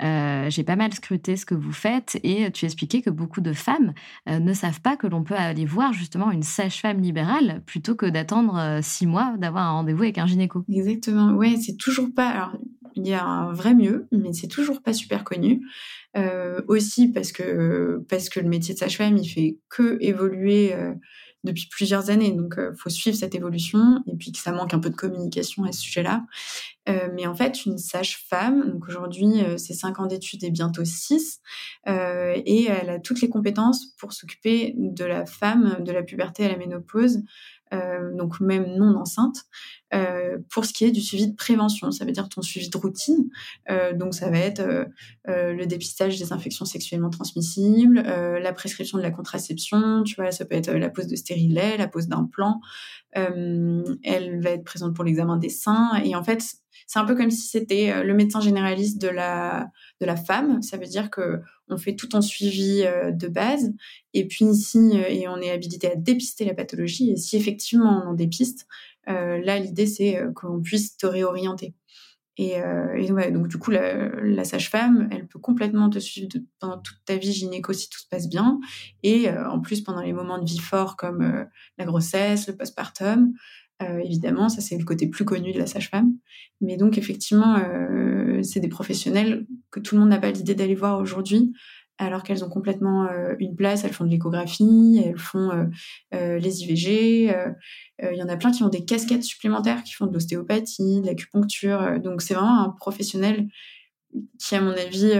j'ai 0.00 0.62
pas 0.62 0.76
mal 0.76 0.92
scruté 0.92 1.36
ce 1.36 1.46
que 1.46 1.54
vous 1.54 1.72
faites 1.72 2.20
et 2.22 2.50
tu 2.52 2.64
expliquais 2.64 3.02
que 3.02 3.10
beaucoup 3.10 3.40
de 3.40 3.52
femmes 3.52 3.92
ne 4.26 4.52
savent 4.52 4.80
pas 4.80 4.96
que 4.96 5.06
l'on 5.06 5.24
peut 5.24 5.34
aller 5.34 5.64
voir 5.64 5.92
justement 5.92 6.30
une 6.30 6.42
sage-femme 6.42 7.00
libérale 7.00 7.62
plutôt 7.66 7.94
que 7.96 8.06
d'attendre 8.06 8.80
six 8.82 9.06
mois 9.06 9.34
d'avoir 9.38 9.64
un 9.64 9.72
rendez-vous 9.72 10.04
avec 10.04 10.18
un 10.18 10.26
gynéco. 10.26 10.64
Exactement. 10.68 11.32
Ouais, 11.32 11.56
c'est 11.56 11.76
toujours 11.76 12.08
pas. 12.14 12.28
Alors, 12.28 12.56
il 12.94 13.06
y 13.06 13.14
a 13.14 13.24
un 13.24 13.52
vrai 13.52 13.74
mieux, 13.74 14.06
mais 14.12 14.32
c'est 14.32 14.48
toujours 14.48 14.82
pas 14.82 14.92
super 14.92 15.24
connu. 15.24 15.62
Aussi 16.68 17.08
parce 17.08 17.30
que 17.30 18.02
parce 18.08 18.30
que 18.30 18.40
le 18.40 18.48
métier 18.48 18.72
de 18.72 18.78
sage-femme 18.78 19.18
il 19.18 19.28
fait 19.28 19.58
que 19.68 19.82
évoluer 20.00 20.74
euh, 20.74 20.94
depuis 21.44 21.68
plusieurs 21.70 22.10
années, 22.10 22.32
donc 22.32 22.54
il 22.56 22.60
euh, 22.60 22.74
faut 22.74 22.90
suivre 22.90 23.16
cette 23.16 23.34
évolution 23.34 24.02
et 24.06 24.16
puis 24.16 24.32
que 24.32 24.38
ça 24.38 24.52
manque 24.52 24.74
un 24.74 24.80
peu 24.80 24.90
de 24.90 24.96
communication 24.96 25.64
à 25.64 25.72
ce 25.72 25.80
sujet-là. 25.80 26.24
mais 27.14 27.26
en 27.26 27.34
fait, 27.34 27.66
une 27.66 27.78
sage-femme, 27.78 28.70
donc 28.70 28.86
aujourd'hui 28.88 29.42
c'est 29.56 29.74
cinq 29.74 29.98
ans 29.98 30.06
d'études 30.06 30.44
et 30.44 30.50
bientôt 30.50 30.84
six, 30.84 31.40
et 31.86 32.66
elle 32.66 32.90
a 32.90 33.00
toutes 33.00 33.20
les 33.20 33.28
compétences 33.28 33.86
pour 33.98 34.12
s'occuper 34.12 34.74
de 34.76 35.04
la 35.04 35.26
femme, 35.26 35.78
de 35.80 35.90
la 35.90 36.04
puberté 36.04 36.44
à 36.44 36.48
la 36.48 36.56
ménopause, 36.56 37.18
euh, 37.18 37.22
donc 38.16 38.40
même 38.40 38.76
non 38.76 38.96
enceinte, 38.96 39.44
euh, 39.94 40.38
pour 40.50 40.64
ce 40.64 40.72
qui 40.72 40.84
est 40.84 40.90
du 40.90 41.00
suivi 41.00 41.28
de 41.28 41.34
prévention. 41.34 41.90
Ça 41.90 42.04
veut 42.04 42.12
dire 42.12 42.28
ton 42.28 42.42
suivi 42.42 42.68
de 42.68 42.76
routine. 42.76 43.28
Euh, 43.70 43.92
donc 43.92 44.14
ça 44.14 44.30
va 44.30 44.38
être 44.38 44.62
le 45.26 45.64
dépistage 45.64 46.18
des 46.18 46.32
infections 46.32 46.64
sexuellement 46.64 47.10
transmissibles, 47.10 48.00
la 48.00 48.52
prescription 48.52 48.98
de 48.98 49.02
la 49.02 49.10
contraception, 49.10 50.02
tu 50.04 50.14
vois, 50.14 50.30
ça 50.30 50.44
peut 50.44 50.54
être 50.54 50.70
la 50.72 50.90
pose 50.90 51.06
de 51.06 51.16
stérilet, 51.16 51.76
la 51.76 51.88
pose 51.88 52.08
d'implants. 52.08 52.60
elle 53.12 54.40
va 54.42 54.50
être 54.50 54.64
présente 54.64 54.94
pour 54.94 55.04
l'examen 55.04 55.36
des 55.36 55.48
seins. 55.48 56.00
Et 56.04 56.14
en 56.14 56.22
fait, 56.22 56.42
c'est 56.86 56.98
un 56.98 57.04
peu 57.04 57.16
comme 57.16 57.30
si 57.30 57.48
c'était 57.48 58.04
le 58.04 58.14
médecin 58.14 58.40
généraliste 58.40 59.00
de 59.00 59.08
la, 59.08 59.70
de 60.00 60.06
la 60.06 60.16
femme. 60.16 60.62
Ça 60.62 60.76
veut 60.76 60.86
dire 60.86 61.10
que 61.10 61.40
on 61.68 61.76
fait 61.76 61.96
tout 61.96 62.14
en 62.14 62.20
suivi 62.20 62.82
euh, 62.84 63.10
de 63.10 63.28
base. 63.28 63.72
Et 64.14 64.26
puis 64.26 64.44
ici, 64.44 64.78
euh, 64.78 65.08
et 65.08 65.28
on 65.28 65.38
est 65.38 65.50
habilité 65.50 65.90
à 65.90 65.96
dépister 65.96 66.44
la 66.44 66.54
pathologie. 66.54 67.10
Et 67.10 67.16
si 67.16 67.36
effectivement 67.36 68.02
on 68.04 68.10
en 68.10 68.14
dépiste, 68.14 68.66
euh, 69.08 69.38
là, 69.38 69.58
l'idée, 69.58 69.86
c'est 69.86 70.20
qu'on 70.34 70.60
puisse 70.60 70.96
te 70.96 71.06
réorienter. 71.06 71.74
Et, 72.38 72.60
donc 73.32 73.48
du 73.48 73.56
coup, 73.56 73.70
la, 73.70 74.44
sage-femme, 74.44 75.08
elle 75.10 75.26
peut 75.26 75.38
complètement 75.38 75.88
te 75.88 75.98
suivre 75.98 76.28
pendant 76.58 76.76
toute 76.76 76.98
ta 77.06 77.16
vie 77.16 77.32
gynéco 77.32 77.72
si 77.72 77.88
tout 77.88 77.98
se 77.98 78.06
passe 78.10 78.28
bien. 78.28 78.60
Et 79.02 79.30
en 79.30 79.58
plus, 79.58 79.80
pendant 79.80 80.02
les 80.02 80.12
moments 80.12 80.38
de 80.38 80.44
vie 80.44 80.58
forts 80.58 80.96
comme 80.96 81.46
la 81.78 81.84
grossesse, 81.86 82.46
le 82.46 82.54
postpartum, 82.54 83.32
euh, 83.82 83.98
évidemment, 83.98 84.48
ça 84.48 84.60
c'est 84.60 84.78
le 84.78 84.84
côté 84.84 85.06
plus 85.06 85.24
connu 85.24 85.52
de 85.52 85.58
la 85.58 85.66
sage-femme. 85.66 86.14
Mais 86.60 86.76
donc 86.76 86.98
effectivement, 86.98 87.58
euh, 87.58 88.42
c'est 88.42 88.60
des 88.60 88.68
professionnels 88.68 89.46
que 89.70 89.80
tout 89.80 89.94
le 89.94 90.00
monde 90.00 90.10
n'a 90.10 90.18
pas 90.18 90.30
l'idée 90.30 90.54
d'aller 90.54 90.74
voir 90.74 90.98
aujourd'hui 90.98 91.52
alors 91.98 92.22
qu'elles 92.22 92.44
ont 92.44 92.50
complètement 92.50 93.08
une 93.38 93.56
place. 93.56 93.84
Elles 93.84 93.92
font 93.94 94.04
de 94.04 94.10
l'échographie, 94.10 95.02
elles 95.02 95.16
font 95.16 95.50
les 96.12 96.62
IVG. 96.62 97.34
Il 98.02 98.16
y 98.18 98.22
en 98.22 98.28
a 98.28 98.36
plein 98.36 98.50
qui 98.50 98.62
ont 98.62 98.68
des 98.68 98.84
casquettes 98.84 99.22
supplémentaires, 99.24 99.82
qui 99.82 99.94
font 99.94 100.06
de 100.06 100.12
l'ostéopathie, 100.12 101.00
de 101.00 101.06
l'acupuncture. 101.06 101.98
donc 102.00 102.20
c'est 102.20 102.34
vraiment 102.34 102.60
un 102.60 102.68
professionnel 102.68 103.48
qui, 104.38 104.54
à 104.54 104.60
mon 104.60 104.72
avis, 104.72 105.10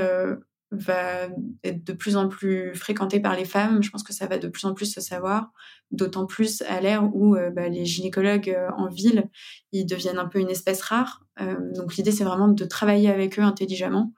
va 0.70 1.29
être 1.64 1.85
de 1.85 1.92
plus 1.92 2.16
en 2.16 2.29
plus 2.29 2.74
fréquenté 2.74 3.20
par 3.20 3.37
les 3.37 3.44
femmes. 3.44 3.83
Je 3.83 3.90
pense 3.90 4.02
que 4.02 4.12
ça 4.12 4.26
va 4.26 4.38
de 4.38 4.48
plus 4.48 4.64
en 4.64 4.74
plus 4.74 4.87
se 4.87 5.00
savoir, 5.00 5.52
d'autant 5.90 6.26
plus 6.26 6.62
à 6.62 6.81
l'ère 6.81 7.05
où 7.14 7.37
euh, 7.37 7.50
bah, 7.50 7.68
les 7.68 7.85
gynécologues 7.85 8.50
euh, 8.50 8.68
en 8.76 8.88
ville, 8.88 9.29
ils 9.72 9.87
deviennent 9.87 10.18
un 10.18 10.26
peu 10.26 10.40
une 10.40 10.50
espèce 10.50 10.83
rare. 10.83 11.24
Euh, 11.40 11.55
donc 11.74 11.96
l'idée, 11.96 12.11
c'est 12.11 12.24
vraiment 12.24 12.48
de 12.48 12.64
travailler 12.64 13.11
avec 13.11 13.38
eux 13.38 13.42
intelligemment 13.42 14.12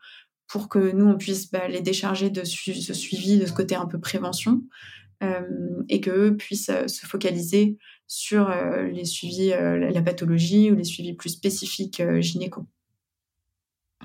pour 0.46 0.68
que 0.68 0.92
nous, 0.92 1.04
on 1.04 1.18
puisse 1.18 1.50
bah, 1.50 1.68
les 1.68 1.82
décharger 1.82 2.30
de 2.30 2.44
ce 2.44 2.94
suivi, 2.94 3.38
de 3.38 3.44
ce 3.44 3.52
côté 3.52 3.74
un 3.74 3.86
peu 3.86 4.00
prévention, 4.00 4.62
et 5.88 6.00
qu'eux 6.00 6.36
puissent 6.36 6.70
se 6.86 7.04
focaliser 7.04 7.76
sur 8.06 8.48
les 8.90 9.04
suivis, 9.04 9.48
la 9.50 10.00
pathologie 10.00 10.70
ou 10.70 10.76
les 10.76 10.84
suivis 10.84 11.14
plus 11.14 11.30
spécifiques 11.30 12.00
gynéco. 12.20 12.66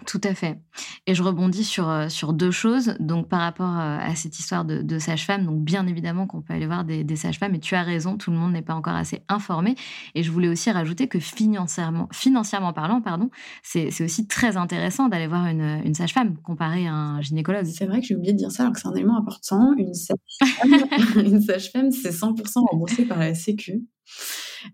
Tout 0.06 0.22
à 0.24 0.34
fait. 0.34 0.60
Et 1.08 1.16
je 1.16 1.24
rebondis 1.24 1.64
sur, 1.64 1.90
euh, 1.90 2.10
sur 2.10 2.34
deux 2.34 2.52
choses. 2.52 2.96
Donc, 3.00 3.30
par 3.30 3.40
rapport 3.40 3.80
euh, 3.80 3.98
à 4.00 4.16
cette 4.16 4.40
histoire 4.40 4.66
de, 4.66 4.82
de 4.82 5.00
sage-femme, 5.00 5.46
donc 5.46 5.64
bien 5.64 5.88
évidemment 5.88 6.28
qu'on 6.28 6.42
peut 6.42 6.54
aller 6.54 6.66
voir 6.66 6.84
des, 6.84 7.04
des 7.04 7.16
sages-femmes, 7.16 7.56
et 7.56 7.60
tu 7.60 7.76
as 7.76 7.84
raison, 7.84 8.18
tout 8.18 8.32
le 8.32 8.38
monde 8.38 8.54
n'est 8.54 8.62
pas 8.62 8.74
encore 8.74 8.96
assez 8.96 9.22
informé. 9.30 9.76
Et 10.16 10.24
je 10.24 10.32
voulais 10.32 10.50
aussi 10.50 10.72
rajouter 10.72 11.08
que 11.08 11.20
financièrement, 11.20 12.10
financièrement 12.12 12.74
parlant, 12.74 13.02
pardon, 13.02 13.30
c'est 13.62 13.90
aussi 14.02 14.28
très 14.28 14.58
intéressant 14.58 15.08
d'aller 15.08 15.28
voir 15.28 15.48
une, 15.48 15.82
une 15.86 15.94
sage-femme 15.94 16.38
comparée 16.38 16.88
à 16.88 16.94
un 16.94 17.22
gynécologue. 17.22 17.66
C'est 17.66 17.86
vrai 17.86 18.02
que 18.02 18.08
j'ai 18.08 18.16
oublié 18.16 18.34
de 18.34 18.38
dire 18.38 18.52
ça, 18.52 18.64
alors 18.64 18.74
que 18.74 18.80
c'est 18.80 18.88
un 18.88 18.96
élément 18.96 19.18
important. 19.18 19.74
Une 19.78 19.94
sage-femme, 19.94 21.42
sage 21.42 21.72
c'est 21.92 22.12
100% 22.12 22.68
remboursé 22.70 23.06
par 23.06 23.20
la 23.20 23.34
Sécu. 23.34 23.84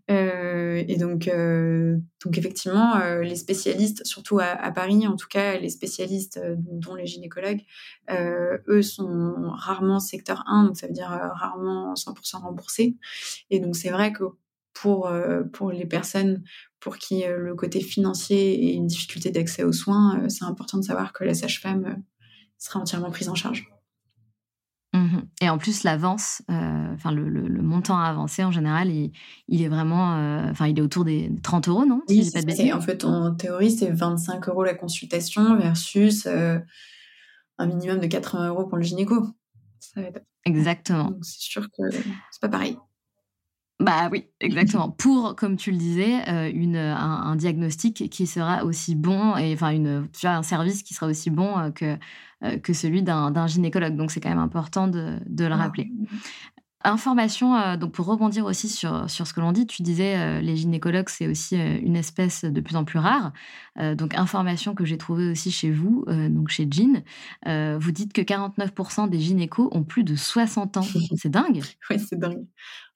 Euh, 0.10 0.84
et 0.88 0.97
donc, 0.97 1.28
euh, 1.28 1.97
donc 2.23 2.38
effectivement, 2.38 2.97
euh, 2.97 3.21
les 3.21 3.36
spécialistes, 3.36 4.06
surtout 4.06 4.39
à, 4.39 4.71
Paris, 4.71 5.08
en 5.08 5.15
tout 5.15 5.28
cas, 5.28 5.58
les 5.58 5.69
spécialistes, 5.69 6.39
dont 6.58 6.95
les 6.95 7.06
gynécologues, 7.06 7.62
eux 8.10 8.82
sont 8.82 9.52
rarement 9.54 9.99
secteur 9.99 10.43
1, 10.47 10.65
donc 10.65 10.78
ça 10.78 10.88
veut 10.88 10.93
dire 10.93 11.10
rarement 11.10 11.93
100% 11.93 12.41
remboursés. 12.41 12.97
Et 13.49 13.60
donc, 13.60 13.75
c'est 13.75 13.89
vrai 13.89 14.13
que 14.13 14.23
pour, 14.73 15.12
pour 15.54 15.71
les 15.71 15.86
personnes 15.86 16.43
pour 16.80 16.97
qui 16.97 17.23
le 17.28 17.56
côté 17.56 17.82
financier 17.82 18.65
et 18.65 18.73
une 18.73 18.88
difficulté 18.88 19.32
d'accès 19.32 19.63
aux 19.63 19.73
soins, 19.73 20.30
c'est 20.30 20.45
important 20.45 20.78
de 20.78 20.84
savoir 20.84 21.12
que 21.12 21.23
la 21.23 21.34
sage-femme 21.34 22.02
sera 22.58 22.80
entièrement 22.80 23.12
prise 23.12 23.30
en 23.30 23.36
charge. 23.36 23.69
Et 25.41 25.49
en 25.49 25.58
plus, 25.58 25.84
l'avance, 25.84 26.41
euh, 26.52 26.93
enfin 26.93 27.12
le, 27.13 27.30
le, 27.30 27.62
montant 27.62 27.97
à 27.97 28.06
avancer 28.08 28.43
en 28.43 28.52
général, 28.52 28.89
il, 28.89 29.13
il 29.47 29.62
est 29.62 29.69
vraiment, 29.69 30.17
euh, 30.17 30.49
enfin 30.49 30.67
il 30.67 30.78
est 30.78 30.82
autour 30.82 31.06
des 31.06 31.32
30 31.41 31.69
euros, 31.69 31.86
non 31.86 32.02
Oui, 32.10 32.30
en 32.73 32.82
fait, 32.82 33.06
en 33.06 33.34
théorie, 33.36 33.71
c'est 33.71 33.89
25 33.89 34.49
euros 34.49 34.65
la 34.65 34.73
consultation 34.73 35.58
versus 35.58 36.25
euh, 36.25 36.60
un 37.58 37.67
minimum 37.67 37.99
de 37.99 38.08
80 38.08 38.49
euros 38.49 38.65
pour 38.65 38.78
le 38.78 38.84
gynéco. 38.84 39.28
Exactement. 40.45 41.13
C'est 41.21 41.39
sûr 41.39 41.67
que 41.69 41.89
c'est 41.89 42.41
pas 42.41 42.49
pareil. 42.49 42.78
Bah 43.79 44.09
oui, 44.11 44.25
exactement. 44.41 44.89
Pour, 44.97 45.35
comme 45.35 45.55
tu 45.55 45.71
le 45.71 45.77
disais, 45.77 46.51
une, 46.51 46.75
un, 46.75 47.35
diagnostic 47.37 48.09
qui 48.09 48.27
sera 48.27 48.65
aussi 48.65 48.95
bon 48.95 49.37
et 49.37 49.53
enfin 49.53 49.69
une, 49.69 50.07
tu 50.11 50.27
vois, 50.27 50.35
un 50.35 50.43
service 50.43 50.83
qui 50.83 50.93
sera 50.93 51.07
aussi 51.07 51.29
bon 51.29 51.71
que 51.71 51.97
euh, 52.45 52.57
que 52.57 52.71
celui 52.71 53.03
d'un 53.03 53.47
gynécologue. 53.47 53.97
Donc 53.97 54.11
c'est 54.11 54.21
quand 54.21 54.29
même 54.29 54.37
important 54.37 54.87
de, 54.87 55.19
le 55.27 55.51
ah. 55.51 55.57
rappeler. 55.57 55.91
Information, 56.85 57.53
euh, 57.53 57.75
donc 57.75 57.91
pour 57.91 58.05
rebondir 58.05 58.45
aussi 58.45 58.69
sur, 58.69 59.09
sur 59.09 59.27
ce 59.27 59.33
que 59.33 59.41
l'on 59.41 59.51
dit, 59.51 59.67
tu 59.67 59.81
disais 59.81 60.15
euh, 60.15 60.39
les 60.39 60.55
gynécologues, 60.55 61.09
c'est 61.09 61.27
aussi 61.27 61.57
une 61.57 61.97
espèce 61.97 62.45
de 62.45 62.61
plus 62.61 62.77
en 62.77 62.85
plus 62.85 62.99
rare. 62.99 63.33
donc 63.95 64.15
information 64.15 64.73
que 64.73 64.85
j'ai 64.85 64.97
trouvée 64.97 65.29
aussi 65.29 65.51
chez 65.51 65.69
vous, 65.69 66.05
donc 66.07 66.47
chez 66.47 66.65
Jean, 66.71 67.03
vous 67.77 67.91
dites 67.91 68.13
que 68.13 68.21
49% 68.21 69.09
des 69.09 69.19
gynécos 69.19 69.67
ont 69.73 69.83
plus 69.83 70.05
de 70.05 70.15
60 70.15 70.77
ans. 70.77 70.81
C'est 71.17 71.29
dingue. 71.29 71.61
oui, 71.89 71.99
c'est 71.99 72.17
dingue. 72.17 72.45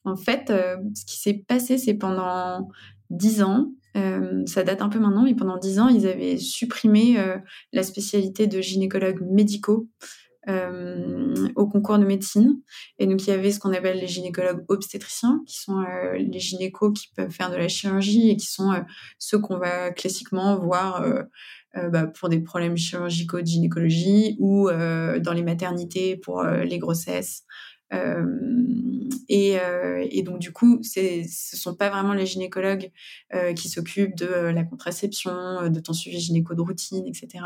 En 0.06 0.16
fait, 0.16 0.48
ce 0.50 1.06
qui 1.06 1.20
s'est 1.20 1.46
passé, 1.48 1.78
c'est 1.78 1.94
pendant 1.94 2.68
10 3.10 3.44
ans, 3.44 3.72
euh, 3.96 4.44
ça 4.46 4.64
date 4.64 4.82
un 4.82 4.90
peu 4.90 5.00
maintenant, 5.00 5.24
mais 5.24 5.36
pendant 5.36 5.58
dix 5.58 5.80
ans, 5.80 5.88
ils 5.88 6.08
avaient 6.08 6.38
supprimé 6.38 7.20
euh, 7.20 7.38
la 7.72 7.84
spécialité 7.84 8.48
de 8.48 8.60
gynécologues 8.60 9.22
médicaux 9.22 9.88
euh, 10.50 11.36
au 11.56 11.68
concours 11.68 12.00
de 12.00 12.06
médecine. 12.06 12.60
Et 12.98 13.06
donc, 13.06 13.26
il 13.26 13.30
y 13.30 13.34
avait 13.34 13.52
ce 13.52 13.60
qu'on 13.60 13.72
appelle 13.72 14.00
les 14.00 14.08
gynécologues 14.08 14.66
obstétriciens, 14.68 15.42
qui 15.48 15.60
sont 15.60 15.84
les 16.18 16.40
gynécos 16.40 16.92
qui 16.94 17.10
peuvent 17.16 17.32
faire 17.32 17.52
de 17.52 17.56
la 17.56 17.68
chirurgie 17.68 18.30
et 18.30 18.38
qui 18.38 18.48
sont 18.48 18.72
ceux 19.20 19.40
qu'on 19.40 19.58
va 19.58 19.92
classiquement 19.92 20.60
voir 20.60 21.08
bah, 21.92 22.08
pour 22.08 22.28
des 22.28 22.40
problèmes 22.42 22.76
chirurgicaux 22.76 23.40
de 23.40 23.46
gynécologie 23.46 24.36
ou 24.40 24.70
dans 24.70 25.34
les 25.34 25.44
maternités 25.44 26.18
pour 26.18 26.44
les 26.44 26.78
grossesses. 26.78 27.46
Euh, 27.94 28.26
et, 29.30 29.60
euh, 29.60 30.06
et, 30.10 30.22
donc 30.24 30.40
du 30.40 30.52
coup, 30.52 30.82
ce 30.84 31.58
sont 31.58 31.76
pas 31.76 31.90
vraiment 31.90 32.14
les 32.14 32.26
gynécologues 32.26 32.92
euh, 33.34 33.54
qui 33.54 33.70
s'occupent 33.70 34.16
de 34.16 34.26
la 34.26 34.64
contraception, 34.64 35.70
de 35.70 35.80
ton 35.80 35.94
suivi 35.94 36.20
gynéco 36.20 36.56
de 36.56 36.62
routine, 36.62 37.06
etc. 37.08 37.46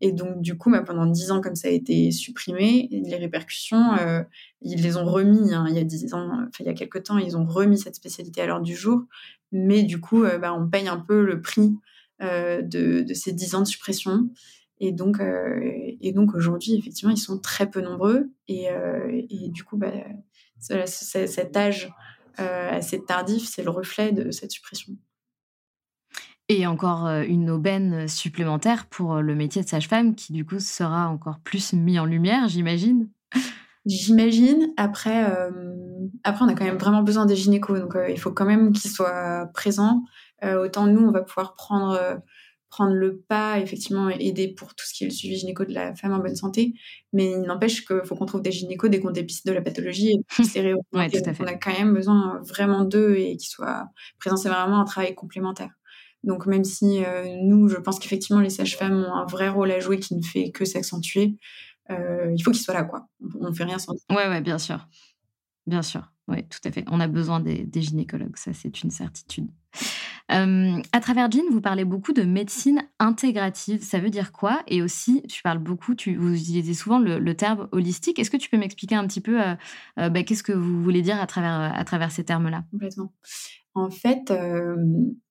Et 0.00 0.12
donc 0.12 0.40
du 0.40 0.56
coup, 0.56 0.70
bah, 0.70 0.82
pendant 0.82 1.06
dix 1.06 1.30
ans, 1.30 1.40
comme 1.40 1.54
ça 1.54 1.68
a 1.68 1.70
été 1.70 2.10
supprimé, 2.10 2.88
les 2.90 3.16
répercussions, 3.16 3.96
ils 4.62 4.82
les 4.82 4.96
ont 4.96 5.04
remis. 5.04 5.54
Hein, 5.54 5.66
il 5.68 5.74
y 5.76 5.78
a 5.78 5.84
dix 5.84 6.12
ans, 6.14 6.28
enfin 6.32 6.58
il 6.60 6.66
y 6.66 6.70
a 6.70 6.74
quelques 6.74 7.04
temps, 7.04 7.18
ils 7.18 7.36
ont 7.36 7.44
remis 7.44 7.78
cette 7.78 7.94
spécialité 7.94 8.42
à 8.42 8.46
l'heure 8.46 8.62
du 8.62 8.74
jour. 8.74 9.02
Mais 9.52 9.84
du 9.84 10.00
coup, 10.00 10.22
bah, 10.22 10.54
on 10.54 10.68
paye 10.68 10.88
un 10.88 10.98
peu 10.98 11.24
le 11.24 11.40
prix 11.40 11.76
de, 12.20 13.02
de, 13.02 13.14
ces 13.14 13.32
dix 13.32 13.54
ans 13.54 13.60
de 13.60 13.66
suppression. 13.66 14.28
Et 14.78 14.92
donc, 14.92 15.20
euh, 15.20 15.60
et 16.00 16.12
donc 16.12 16.34
aujourd'hui, 16.34 16.74
effectivement, 16.74 17.12
ils 17.12 17.18
sont 17.18 17.38
très 17.38 17.70
peu 17.70 17.80
nombreux. 17.80 18.30
Et, 18.48 18.70
euh, 18.70 19.22
et 19.30 19.48
du 19.48 19.64
coup, 19.64 19.76
bah, 19.76 19.92
cet 20.58 21.56
âge 21.56 21.92
euh, 22.40 22.70
assez 22.70 23.02
tardif, 23.02 23.48
c'est 23.48 23.62
le 23.62 23.70
reflet 23.70 24.12
de 24.12 24.30
cette 24.30 24.50
suppression. 24.50 24.92
Et 26.48 26.66
encore 26.66 27.08
une 27.08 27.50
aubaine 27.50 28.06
supplémentaire 28.06 28.86
pour 28.86 29.16
le 29.16 29.34
métier 29.34 29.64
de 29.64 29.68
sage-femme 29.68 30.14
qui, 30.14 30.32
du 30.32 30.44
coup, 30.44 30.60
sera 30.60 31.08
encore 31.08 31.40
plus 31.40 31.72
mis 31.72 31.98
en 31.98 32.04
lumière, 32.04 32.46
j'imagine. 32.48 33.08
J'imagine. 33.84 34.72
Après, 34.76 35.24
après, 36.22 36.44
on 36.44 36.48
a 36.48 36.54
quand 36.54 36.64
même 36.64 36.76
vraiment 36.76 37.02
besoin 37.02 37.26
des 37.26 37.34
gynécos. 37.34 37.80
Donc, 37.80 37.96
il 38.08 38.20
faut 38.20 38.30
quand 38.30 38.44
même 38.44 38.72
qu'ils 38.72 38.92
soient 38.92 39.50
présents. 39.54 40.04
autant 40.44 40.86
nous, 40.86 41.00
on 41.00 41.10
va 41.10 41.22
pouvoir 41.22 41.54
prendre 41.54 42.20
prendre 42.76 42.92
le 42.92 43.16
pas, 43.16 43.58
effectivement, 43.58 44.10
aider 44.10 44.48
pour 44.48 44.74
tout 44.74 44.84
ce 44.86 44.92
qui 44.92 45.04
est 45.04 45.06
le 45.06 45.12
suivi 45.12 45.38
gynéco 45.38 45.64
de 45.64 45.72
la 45.72 45.94
femme 45.94 46.12
en 46.12 46.18
bonne 46.18 46.36
santé. 46.36 46.74
Mais 47.14 47.30
il 47.30 47.40
n'empêche 47.40 47.86
qu'il 47.86 48.02
faut 48.04 48.16
qu'on 48.16 48.26
trouve 48.26 48.42
des 48.42 48.52
gynécos 48.52 48.90
dès 48.90 49.00
qu'on 49.00 49.12
dépiste 49.12 49.46
de 49.46 49.52
la 49.52 49.62
pathologie 49.62 50.10
et 50.10 50.18
les 50.62 50.74
On 50.92 51.46
a 51.46 51.54
quand 51.54 51.72
même 51.72 51.94
besoin 51.94 52.42
vraiment 52.46 52.84
d'eux 52.84 53.16
et 53.16 53.38
qu'ils 53.38 53.48
soient 53.48 53.86
présents. 54.18 54.36
C'est 54.36 54.50
vraiment 54.50 54.78
un 54.78 54.84
travail 54.84 55.14
complémentaire. 55.14 55.70
Donc 56.22 56.44
même 56.44 56.64
si 56.64 57.02
euh, 57.02 57.24
nous, 57.42 57.68
je 57.68 57.76
pense 57.76 57.98
qu'effectivement, 57.98 58.42
les 58.42 58.50
sages-femmes 58.50 59.04
ont 59.04 59.14
un 59.14 59.24
vrai 59.24 59.48
rôle 59.48 59.70
à 59.70 59.80
jouer 59.80 59.98
qui 59.98 60.14
ne 60.14 60.22
fait 60.22 60.50
que 60.50 60.66
s'accentuer, 60.66 61.38
euh, 61.90 62.30
il 62.36 62.42
faut 62.42 62.50
qu'ils 62.50 62.60
soient 62.60 62.74
là, 62.74 62.84
quoi. 62.84 63.08
On 63.40 63.48
ne 63.48 63.54
fait 63.54 63.64
rien 63.64 63.78
sans. 63.78 63.94
Ouais, 64.10 64.28
ouais, 64.28 64.42
bien 64.42 64.58
sûr. 64.58 64.86
Bien 65.66 65.82
sûr. 65.82 66.12
Oui, 66.28 66.46
tout 66.46 66.58
à 66.64 66.70
fait. 66.70 66.84
On 66.88 67.00
a 67.00 67.08
besoin 67.08 67.40
des, 67.40 67.64
des 67.64 67.80
gynécologues, 67.80 68.36
ça 68.36 68.52
c'est 68.52 68.82
une 68.82 68.90
certitude. 68.90 69.48
Euh, 70.32 70.82
à 70.92 71.00
travers 71.00 71.30
Jean, 71.30 71.44
vous 71.50 71.60
parlez 71.60 71.84
beaucoup 71.84 72.12
de 72.12 72.22
médecine 72.22 72.82
intégrative. 72.98 73.82
Ça 73.82 73.98
veut 73.98 74.10
dire 74.10 74.32
quoi? 74.32 74.62
Et 74.66 74.82
aussi, 74.82 75.22
tu 75.28 75.42
parles 75.42 75.58
beaucoup, 75.58 75.94
tu, 75.94 76.16
vous 76.16 76.34
utilisez 76.34 76.74
souvent 76.74 76.98
le, 76.98 77.34
terme 77.34 77.68
holistique. 77.72 78.18
Est-ce 78.18 78.30
que 78.30 78.36
tu 78.36 78.48
peux 78.48 78.56
m'expliquer 78.56 78.94
un 78.94 79.06
petit 79.06 79.20
peu 79.20 79.40
euh, 79.40 79.54
euh, 79.98 80.08
bah, 80.08 80.22
qu'est-ce 80.22 80.42
que 80.42 80.52
vous 80.52 80.82
voulez 80.82 81.02
dire 81.02 81.20
à 81.20 81.26
travers, 81.26 81.72
à 81.74 81.84
travers 81.84 82.10
ces 82.10 82.24
termes-là? 82.24 82.64
Complètement. 82.70 83.12
En 83.74 83.90
fait, 83.90 84.32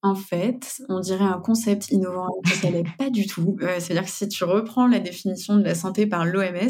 en 0.03 0.13
fait, 0.13 0.79
on 0.87 0.99
dirait 0.99 1.25
un 1.25 1.39
concept 1.39 1.89
innovant, 1.89 2.29
mais 2.45 2.51
ça 2.51 2.69
l'est 2.69 2.85
pas 2.95 3.09
du 3.09 3.25
tout. 3.25 3.57
C'est-à-dire 3.59 4.03
que 4.03 4.09
si 4.11 4.29
tu 4.29 4.43
reprends 4.43 4.85
la 4.85 4.99
définition 4.99 5.55
de 5.55 5.63
la 5.63 5.73
santé 5.73 6.05
par 6.05 6.25
l'OMS, 6.25 6.69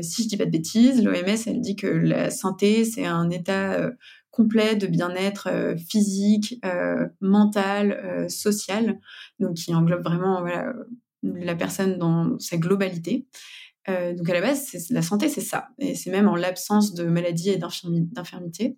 si 0.00 0.22
je 0.24 0.28
dis 0.28 0.36
pas 0.36 0.44
de 0.44 0.50
bêtises, 0.50 1.00
l'OMS, 1.00 1.38
elle 1.46 1.60
dit 1.60 1.76
que 1.76 1.86
la 1.86 2.32
santé, 2.32 2.84
c'est 2.84 3.06
un 3.06 3.30
état 3.30 3.92
complet 4.32 4.74
de 4.74 4.86
bien-être 4.88 5.48
euh, 5.48 5.76
physique, 5.76 6.58
euh, 6.64 7.06
mental, 7.20 7.92
euh, 7.92 8.28
social, 8.28 8.98
donc 9.38 9.54
qui 9.54 9.74
englobe 9.74 10.02
vraiment 10.02 10.44
la 11.22 11.54
personne 11.54 11.98
dans 11.98 12.36
sa 12.40 12.56
globalité. 12.56 13.28
donc 13.86 14.28
à 14.28 14.34
la 14.34 14.40
base, 14.40 14.72
la 14.90 15.02
santé, 15.02 15.28
c'est 15.28 15.40
ça, 15.40 15.68
et 15.78 15.94
c'est 15.94 16.10
même 16.10 16.28
en 16.28 16.34
l'absence 16.34 16.94
de 16.94 17.04
maladie 17.04 17.50
et 17.50 17.58
d'infirmité. 17.58 18.76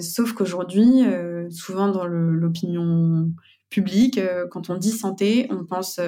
sauf 0.00 0.32
qu'aujourd'hui, 0.32 1.04
souvent 1.50 1.88
dans 1.88 2.06
l'opinion 2.06 3.30
public. 3.70 4.20
quand 4.50 4.70
on 4.70 4.76
dit 4.76 4.90
santé, 4.90 5.46
on 5.50 5.64
pense 5.64 6.00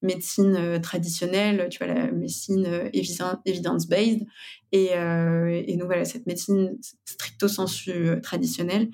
médecine 0.00 0.80
traditionnelle, 0.80 1.68
tu 1.70 1.78
vois, 1.84 1.92
la 1.92 2.10
médecine 2.10 2.90
evidence-based. 3.44 4.24
Et, 4.72 4.90
et 4.92 5.76
donc 5.76 5.86
voilà, 5.86 6.04
cette 6.04 6.26
médecine 6.26 6.78
stricto 7.04 7.48
sensu 7.48 8.20
traditionnelle. 8.22 8.88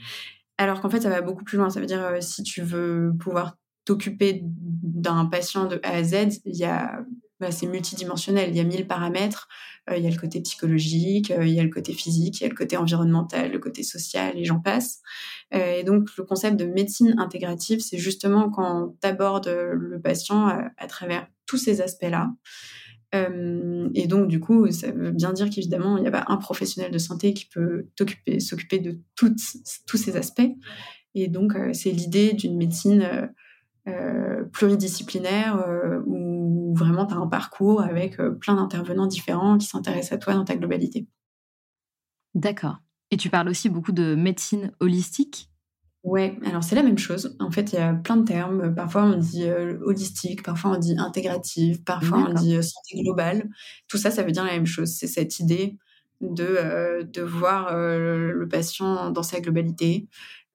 Alors 0.59 0.81
qu'en 0.81 0.91
fait, 0.91 1.01
ça 1.01 1.09
va 1.09 1.21
beaucoup 1.21 1.45
plus 1.45 1.57
loin. 1.57 1.71
Ça 1.71 1.81
veut 1.81 1.87
dire, 1.87 2.17
si 2.21 2.43
tu 2.43 2.63
veux 2.63 3.13
pouvoir 3.19 3.57
t'occuper 3.85 4.43
d'un 4.43 5.27
patient 5.27 5.67
de 5.67 5.81
A 5.83 5.93
à 5.93 6.03
Z, 6.03 6.41
il 6.45 6.57
y 6.57 6.65
a 6.65 7.05
bah, 7.41 7.51
c'est 7.51 7.67
multidimensionnel. 7.67 8.51
Il 8.51 8.57
y 8.57 8.61
a 8.61 8.65
mille 8.65 8.87
paramètres. 8.87 9.49
Euh, 9.91 9.97
il 9.97 10.05
y 10.05 10.07
a 10.07 10.11
le 10.11 10.17
côté 10.17 10.41
psychologique, 10.41 11.31
euh, 11.31 11.47
il 11.47 11.53
y 11.53 11.61
a 11.61 11.63
le 11.63 11.71
côté 11.71 11.93
physique, 11.93 12.41
il 12.41 12.45
y 12.45 12.47
a 12.47 12.49
le 12.49 12.55
côté 12.55 12.77
environnemental, 12.77 13.51
le 13.51 13.59
côté 13.59 13.83
social, 13.83 14.37
et 14.37 14.45
j'en 14.45 14.61
passe. 14.61 15.01
Euh, 15.55 15.79
et 15.79 15.85
donc, 15.85 16.09
le 16.17 16.25
concept 16.25 16.57
de 16.57 16.67
médecine 16.67 17.15
intégrative, 17.19 17.81
c'est 17.81 17.99
justement 17.99 18.51
quand 18.51 18.95
tu 19.01 19.09
abordes 19.09 19.49
le 19.49 20.01
patient 20.01 20.47
à, 20.47 20.87
travers 20.87 21.27
tous 21.47 21.57
ces 21.59 21.81
aspects-là. 21.81 22.33
et 23.15 24.07
donc, 24.07 24.29
du 24.29 24.39
coup, 24.39 24.71
ça 24.71 24.91
veut 24.91 25.13
bien 25.13 25.33
dire 25.33 25.49
qu'évidemment, 25.49 25.97
il 25.97 26.03
n'y 26.03 26.09
a 26.09 26.11
pas 26.11 26.25
un 26.29 26.37
professionnel 26.37 26.91
de 26.91 26.99
santé 26.99 27.33
qui 27.33 27.47
peut 27.47 27.87
s'occuper 28.39 28.79
de 28.81 28.99
toutes, 29.15 29.41
tous 29.87 29.97
ces 29.97 30.17
aspects. 30.17 30.51
Et 31.15 31.29
donc, 31.29 31.55
c'est 31.73 31.91
l'idée 31.91 32.35
d'une 32.35 32.59
médecine 32.59 33.33
pluridisciplinaire 34.53 35.65
où 36.07 36.28
vraiment 36.79 37.07
tu 37.07 37.15
as 37.15 37.19
un 37.19 37.27
parcours 37.27 37.83
avec 37.83 38.19
euh, 38.21 38.31
plein 38.31 38.55
d'intervenants 38.55 39.07
différents 39.07 39.59
qui 39.59 39.67
s'intéressent 39.67 40.13
à 40.13 40.19
toi 40.19 40.35
dans 40.35 40.45
ta 40.45 40.57
globalité. 40.57 41.07
D'accord. 42.35 42.79
Et 43.11 43.17
tu 43.17 43.31
parles 43.31 43.49
aussi 43.49 43.69
beaucoup 43.69 43.93
de 43.93 44.15
médecine 44.15 44.73
holistique? 44.81 45.51
Ouais, 46.05 46.39
alors 46.47 46.63
c'est 46.63 46.77
la 46.77 46.83
même 46.83 46.99
chose. 46.99 47.37
En 47.41 47.51
fait, 47.51 47.73
il 47.73 47.77
y 47.77 47.83
a 47.83 47.93
plein 47.93 48.17
de 48.17 48.25
termes. 48.25 48.75
Parfois, 48.75 49.03
on 49.05 49.17
dit 49.17 49.45
euh, 49.45 49.79
holistique, 49.83 50.43
parfois, 50.43 50.73
on 50.73 50.79
dit 50.79 50.97
intégrative, 50.99 51.83
parfois, 51.83 52.27
on 52.31 52.33
dit 52.33 52.57
euh, 52.57 52.63
santé 52.63 53.03
globale. 53.03 53.49
Tout 53.89 53.99
ça, 53.99 54.11
ça 54.11 54.23
veut 54.23 54.31
dire 54.31 54.45
la 54.45 54.53
même 54.53 54.67
chose. 54.67 54.89
C'est 54.89 55.07
cette 55.07 55.41
idée 55.41 55.77
de, 56.21 57.03
de 57.03 57.23
voir 57.23 57.77
le 57.77 58.49
patient 58.51 59.11
dans 59.11 59.23
sa 59.23 59.41
globalité. 59.41 60.09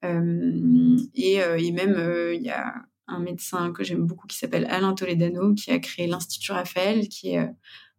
et, 0.04 1.36
et, 1.36 1.72
même, 1.72 1.96
il 2.34 2.42
y 2.42 2.50
a 2.50 2.74
un 3.08 3.20
médecin 3.20 3.72
que 3.72 3.84
j'aime 3.84 4.06
beaucoup 4.06 4.28
qui 4.28 4.38
s'appelle 4.38 4.66
Alain 4.70 4.94
Toledano, 4.94 5.54
qui 5.54 5.72
a 5.72 5.80
créé 5.80 6.08
l'Institut 6.08 6.52
Raphaël, 6.52 7.08
qui 7.10 7.32
est 7.32 7.40
euh, 7.40 7.48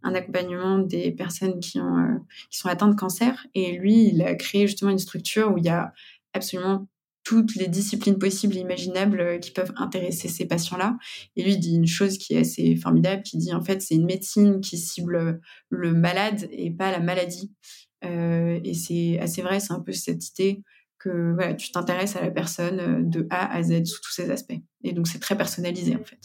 un 0.02 0.14
accompagnement 0.14 0.78
des 0.78 1.12
personnes 1.12 1.60
euh, 1.76 2.18
qui 2.50 2.58
sont 2.58 2.68
atteintes 2.68 2.92
de 2.92 2.98
cancer. 2.98 3.46
Et 3.54 3.72
lui, 3.72 4.08
il 4.08 4.22
a 4.22 4.34
créé 4.34 4.66
justement 4.66 4.90
une 4.90 4.98
structure 4.98 5.52
où 5.52 5.58
il 5.58 5.64
y 5.64 5.70
a 5.70 5.92
absolument 6.32 6.88
toutes 7.22 7.54
les 7.54 7.68
disciplines 7.68 8.18
possibles 8.18 8.56
et 8.56 8.60
imaginables 8.60 9.20
euh, 9.20 9.38
qui 9.38 9.50
peuvent 9.50 9.72
intéresser 9.76 10.28
ces 10.28 10.46
patients-là. 10.46 10.96
Et 11.36 11.44
lui 11.44 11.56
dit 11.56 11.76
une 11.76 11.86
chose 11.86 12.18
qui 12.18 12.34
est 12.34 12.40
assez 12.40 12.76
formidable, 12.76 13.22
qui 13.22 13.38
dit 13.38 13.54
en 13.54 13.62
fait 13.62 13.80
c'est 13.82 13.94
une 13.94 14.06
médecine 14.06 14.60
qui 14.60 14.78
cible 14.78 15.40
le 15.68 15.92
malade 15.94 16.48
et 16.50 16.70
pas 16.70 16.90
la 16.90 17.00
maladie. 17.00 17.52
et 18.02 18.74
c'est 18.74 19.18
assez 19.18 19.40
vrai, 19.40 19.60
c'est 19.60 19.72
un 19.72 19.80
peu 19.80 19.92
cette 19.92 20.28
idée 20.28 20.62
que 21.04 21.52
tu 21.54 21.70
t'intéresses 21.70 22.16
à 22.16 22.22
la 22.22 22.30
personne 22.30 22.80
euh, 22.80 23.02
de 23.02 23.26
A 23.30 23.54
à 23.54 23.62
Z 23.62 23.84
sous 23.84 24.00
tous 24.00 24.12
ses 24.12 24.30
aspects. 24.30 24.58
Et 24.82 24.92
donc, 24.92 25.06
c'est 25.06 25.18
très 25.18 25.36
personnalisé, 25.36 25.96
en 25.96 26.04
fait. 26.04 26.18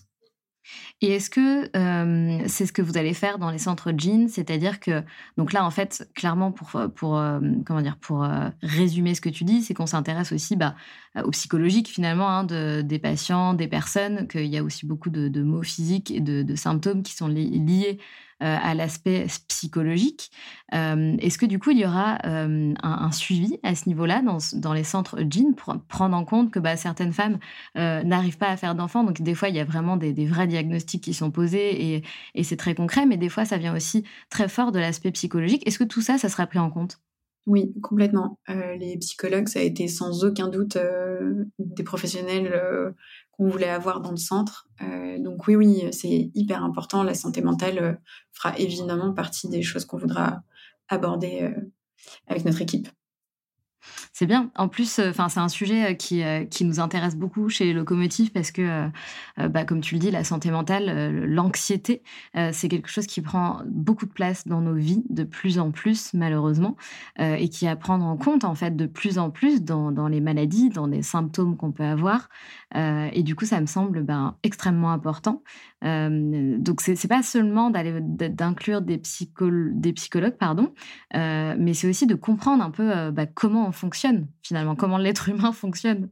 Et 1.01 1.13
est-ce 1.13 1.31
que 1.31 1.75
euh, 1.75 2.43
c'est 2.47 2.67
ce 2.67 2.71
que 2.71 2.81
vous 2.81 2.97
allez 2.97 3.15
faire 3.15 3.39
dans 3.39 3.49
les 3.49 3.57
centres 3.57 3.91
jeans? 3.97 4.27
C'est-à-dire 4.27 4.79
que, 4.79 5.03
donc 5.35 5.51
là, 5.51 5.65
en 5.65 5.71
fait, 5.71 6.07
clairement, 6.13 6.51
pour, 6.51 6.79
pour, 6.95 7.17
euh, 7.17 7.39
comment 7.65 7.81
dire, 7.81 7.97
pour 7.97 8.27
résumer 8.61 9.15
ce 9.15 9.21
que 9.21 9.29
tu 9.29 9.45
dis, 9.45 9.63
c'est 9.63 9.73
qu'on 9.73 9.87
s'intéresse 9.87 10.31
aussi 10.31 10.55
bah, 10.55 10.75
au 11.23 11.31
psychologique, 11.31 11.87
finalement, 11.87 12.29
hein, 12.29 12.43
de, 12.43 12.81
des 12.81 12.99
patients, 12.99 13.55
des 13.55 13.67
personnes, 13.67 14.27
qu'il 14.27 14.45
y 14.45 14.57
a 14.57 14.63
aussi 14.63 14.85
beaucoup 14.85 15.09
de, 15.09 15.41
mots 15.41 15.63
physiques 15.63 16.11
et 16.11 16.19
de, 16.19 16.43
de, 16.43 16.55
symptômes 16.55 17.01
qui 17.01 17.13
sont 17.13 17.27
liés 17.27 17.97
à 18.41 18.73
l'aspect 18.73 19.27
psychologique. 19.47 20.31
Euh, 20.73 21.15
est-ce 21.19 21.37
que 21.37 21.45
du 21.45 21.59
coup, 21.59 21.71
il 21.71 21.79
y 21.79 21.85
aura 21.85 22.17
euh, 22.25 22.73
un, 22.81 23.11
suivi 23.11 23.59
à 23.63 23.75
ce 23.75 23.89
niveau-là 23.89 24.21
dans, 24.21 24.73
les 24.73 24.83
centres 24.83 25.19
GIN 25.29 25.51
pour 25.53 25.75
prendre 25.87 26.15
en 26.15 26.23
compte 26.23 26.51
que 26.51 26.59
bah, 26.59 26.77
certaines 26.77 27.13
femmes 27.13 27.39
n'arrivent 27.75 28.37
pas 28.37 28.49
à 28.49 28.57
faire 28.57 28.75
d'enfants? 28.75 29.03
Donc 29.03 29.21
des 29.21 29.35
fois, 29.35 29.49
il 29.49 29.55
y 29.55 29.59
a 29.59 29.65
vraiment 29.65 29.97
des, 29.97 30.13
vrais 30.25 30.47
diagnostics 30.47 31.03
qui 31.03 31.13
sont 31.13 31.31
posés 31.31 31.95
et, 31.95 32.03
et 32.35 32.43
c'est 32.43 32.57
très 32.57 32.75
concret, 32.75 33.05
mais 33.05 33.17
des 33.17 33.29
fois, 33.29 33.45
ça 33.45 33.57
vient 33.57 33.75
aussi 33.75 34.03
très 34.29 34.47
fort 34.47 34.71
de 34.71 34.79
l'aspect 34.79 35.11
psychologique. 35.11 35.65
Est-ce 35.67 35.79
que 35.79 35.83
tout 35.83 36.01
ça, 36.01 36.17
ça 36.17 36.29
sera 36.29 36.47
pris 36.47 36.59
en 36.59 36.69
compte? 36.69 36.99
Oui, 37.45 37.73
complètement. 37.81 38.39
les 38.47 38.97
psychologues, 38.97 39.47
ça 39.47 39.59
a 39.59 39.63
été 39.63 39.87
sans 39.87 40.23
aucun 40.23 40.49
doute 40.49 40.77
des 41.57 41.83
professionnels 41.83 42.53
qu'on 43.39 43.47
voulait 43.47 43.69
avoir 43.69 44.01
dans 44.01 44.11
le 44.11 44.17
centre. 44.17 44.67
Euh, 44.81 45.17
donc 45.17 45.47
oui, 45.47 45.55
oui, 45.55 45.83
c'est 45.91 46.29
hyper 46.35 46.61
important. 46.61 47.03
La 47.03 47.13
santé 47.13 47.41
mentale 47.41 47.79
euh, 47.79 47.93
fera 48.33 48.57
évidemment 48.59 49.13
partie 49.13 49.47
des 49.47 49.61
choses 49.61 49.85
qu'on 49.85 49.97
voudra 49.97 50.41
aborder 50.89 51.43
euh, 51.43 51.71
avec 52.27 52.43
notre 52.43 52.61
équipe. 52.61 52.89
C'est 54.13 54.25
bien. 54.25 54.51
En 54.55 54.67
plus, 54.67 54.99
euh, 54.99 55.09
enfin, 55.09 55.29
c'est 55.29 55.39
un 55.39 55.49
sujet 55.49 55.91
euh, 55.91 55.93
qui, 55.93 56.23
euh, 56.23 56.45
qui 56.45 56.65
nous 56.65 56.79
intéresse 56.79 57.15
beaucoup 57.15 57.49
chez 57.49 57.73
Locomotive 57.73 58.31
parce 58.31 58.51
que, 58.51 58.89
bah, 59.37 59.63
comme 59.63 59.81
tu 59.81 59.95
le 59.95 59.99
dis, 59.99 60.11
la 60.11 60.23
santé 60.23 60.51
mentale, 60.51 61.25
l'anxiété, 61.25 62.03
c'est 62.51 62.67
quelque 62.67 62.89
chose 62.89 63.05
qui 63.07 63.21
prend 63.21 63.61
beaucoup 63.65 64.05
de 64.05 64.11
place 64.11 64.47
dans 64.47 64.61
nos 64.61 64.73
vies 64.73 65.03
de 65.09 65.23
plus 65.23 65.59
en 65.59 65.71
plus, 65.71 66.13
malheureusement, 66.13 66.75
et 67.17 67.49
qui 67.49 67.65
est 67.65 67.69
à 67.69 67.75
prendre 67.75 68.05
en 68.05 68.17
compte, 68.17 68.43
en 68.43 68.55
fait, 68.55 68.75
de 68.75 68.85
plus 68.85 69.17
en 69.17 69.29
plus 69.29 69.63
dans, 69.63 69.91
dans 69.91 70.07
les 70.07 70.21
maladies, 70.21 70.69
dans 70.69 70.87
des 70.87 71.01
symptômes 71.01 71.57
qu'on 71.57 71.71
peut 71.71 71.83
avoir. 71.83 72.29
et 72.75 73.23
du 73.23 73.35
coup, 73.35 73.45
ça 73.45 73.61
me 73.61 73.65
semble 73.65 74.03
ben, 74.03 74.35
extrêmement 74.43 74.91
important. 74.91 75.43
donc, 75.81 76.81
c'est 76.81 77.07
pas 77.07 77.23
seulement 77.23 77.69
d'aller 77.69 77.99
d'inclure 78.01 78.81
des, 78.81 79.01
des 79.71 79.93
psychologues, 79.93 80.37
pardon, 80.37 80.73
mais 81.13 81.73
c'est 81.73 81.89
aussi 81.89 82.07
de 82.07 82.15
comprendre 82.15 82.63
un 82.63 82.71
peu 82.71 83.11
bah, 83.11 83.25
comment 83.25 83.68
on 83.69 83.71
fonctionne 83.71 84.27
finalement, 84.41 84.75
comment 84.75 84.97
l'être 84.97 85.29
humain 85.29 85.51
fonctionne. 85.51 86.09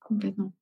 Complètement. 0.00 0.52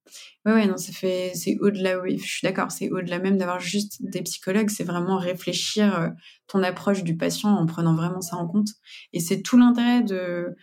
Ouais, 0.47 0.53
ouais, 0.53 0.67
non, 0.67 0.77
ça 0.77 0.93
fait, 0.93 1.33
c'est 1.35 1.59
au-delà, 1.61 1.99
oui, 1.99 2.17
je 2.17 2.25
suis 2.25 2.47
d'accord, 2.47 2.71
c'est 2.71 2.91
au-delà 2.91 3.19
même 3.19 3.39
d'avoir 3.39 3.59
juste 3.59 4.01
des 4.01 4.23
psychologues, 4.23 4.71
c'est 4.71 4.85
vraiment 4.85 5.19
réfléchir 5.19 5.99
euh, 5.99 6.09
ton 6.47 6.63
approche 6.63 7.03
du 7.03 7.17
patient 7.17 7.51
en 7.51 7.67
prenant 7.67 7.97
vraiment 7.97 8.21
ça 8.21 8.37
en 8.37 8.47
compte. 8.47 8.69
Et 9.13 9.19
c'est 9.19 9.43
tout 9.43 9.59
l'intérêt 9.59 10.03
de, 10.03 10.55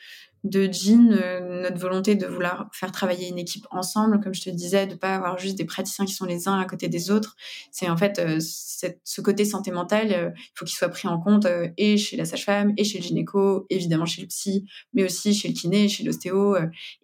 de 0.44 0.70
Jean, 0.72 1.12
euh, 1.12 1.62
notre 1.62 1.78
volonté 1.78 2.16
de 2.16 2.26
vouloir 2.26 2.70
faire 2.72 2.92
travailler 2.92 3.28
une 3.28 3.38
équipe 3.38 3.66
ensemble, 3.72 4.20
comme 4.22 4.34
je 4.34 4.42
te 4.42 4.50
disais, 4.50 4.88
de 4.88 4.96
pas 4.96 5.16
avoir 5.16 5.38
juste 5.38 5.58
des 5.58 5.66
praticiens 5.66 6.06
qui 6.06 6.14
sont 6.14 6.26
les 6.26 6.48
uns 6.48 6.58
à 6.58 6.66
côté 6.66 6.88
des 6.88 7.12
autres. 7.12 7.36
C'est 7.72 7.90
en 7.90 7.98
fait 7.98 8.20
euh, 8.20 8.40
ce 8.40 9.22
côté 9.22 9.44
santé 9.44 9.72
mentale, 9.72 10.14
euh, 10.14 10.30
il 10.36 10.52
faut 10.56 10.66
qu'il 10.66 10.78
soit 10.78 10.90
pris 10.90 11.08
en 11.08 11.20
compte 11.20 11.48
et 11.78 11.98
chez 11.98 12.16
la 12.16 12.26
sage-femme, 12.26 12.74
et 12.78 12.84
chez 12.84 13.00
le 13.00 13.04
gynéco, 13.04 13.66
évidemment 13.70 14.06
chez 14.06 14.22
le 14.22 14.28
psy, 14.28 14.66
mais 14.94 15.04
aussi 15.04 15.34
chez 15.34 15.50
le 15.50 15.54
kiné, 15.54 15.90
chez 15.90 16.04
l'ostéo. 16.04 16.56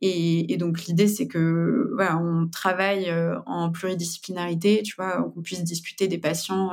Et, 0.01 0.53
et, 0.53 0.57
donc 0.57 0.85
l'idée, 0.85 1.07
c'est 1.07 1.27
que 1.27 1.91
voilà, 1.95 2.17
on 2.17 2.47
travaille 2.47 3.11
en 3.45 3.71
pluridisciplinarité, 3.71 4.81
tu 4.83 4.95
vois, 4.95 5.23
qu'on 5.33 5.41
puisse 5.41 5.63
discuter 5.63 6.07
des 6.07 6.17
patients 6.17 6.71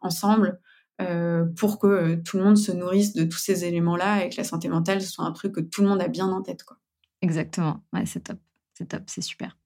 ensemble. 0.00 0.58
Euh, 1.00 1.46
pour 1.56 1.78
que 1.78 1.86
euh, 1.86 2.16
tout 2.22 2.36
le 2.36 2.44
monde 2.44 2.58
se 2.58 2.70
nourrisse 2.70 3.14
de 3.14 3.24
tous 3.24 3.38
ces 3.38 3.64
éléments-là 3.64 4.24
et 4.24 4.28
que 4.28 4.36
la 4.36 4.44
santé 4.44 4.68
mentale 4.68 5.00
soit 5.00 5.24
un 5.24 5.32
truc 5.32 5.52
que 5.52 5.60
tout 5.60 5.82
le 5.82 5.88
monde 5.88 6.02
a 6.02 6.08
bien 6.08 6.28
en 6.28 6.42
tête. 6.42 6.64
Quoi. 6.64 6.76
Exactement, 7.22 7.82
ouais, 7.92 8.04
c'est 8.06 8.20
top, 8.20 8.38
c'est 8.74 8.88
top, 8.88 9.02
c'est 9.06 9.22
super. 9.22 9.56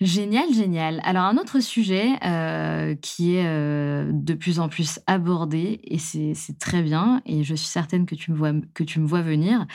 Génial, 0.00 0.50
génial. 0.54 1.02
Alors 1.04 1.24
un 1.24 1.36
autre 1.36 1.60
sujet 1.60 2.12
euh, 2.24 2.94
qui 3.02 3.34
est 3.34 3.44
euh, 3.44 4.10
de 4.14 4.32
plus 4.32 4.58
en 4.58 4.70
plus 4.70 4.98
abordé 5.06 5.78
et 5.84 5.98
c'est 5.98 6.58
très 6.58 6.80
bien 6.80 7.20
et 7.26 7.44
je 7.44 7.54
suis 7.54 7.68
certaine 7.68 8.06
que 8.06 8.14
tu 8.14 8.32
me 8.32 8.36
vois 8.38 8.52
que 8.72 8.82
tu 8.82 8.98
me 8.98 9.06
vois 9.06 9.20
venir. 9.20 9.66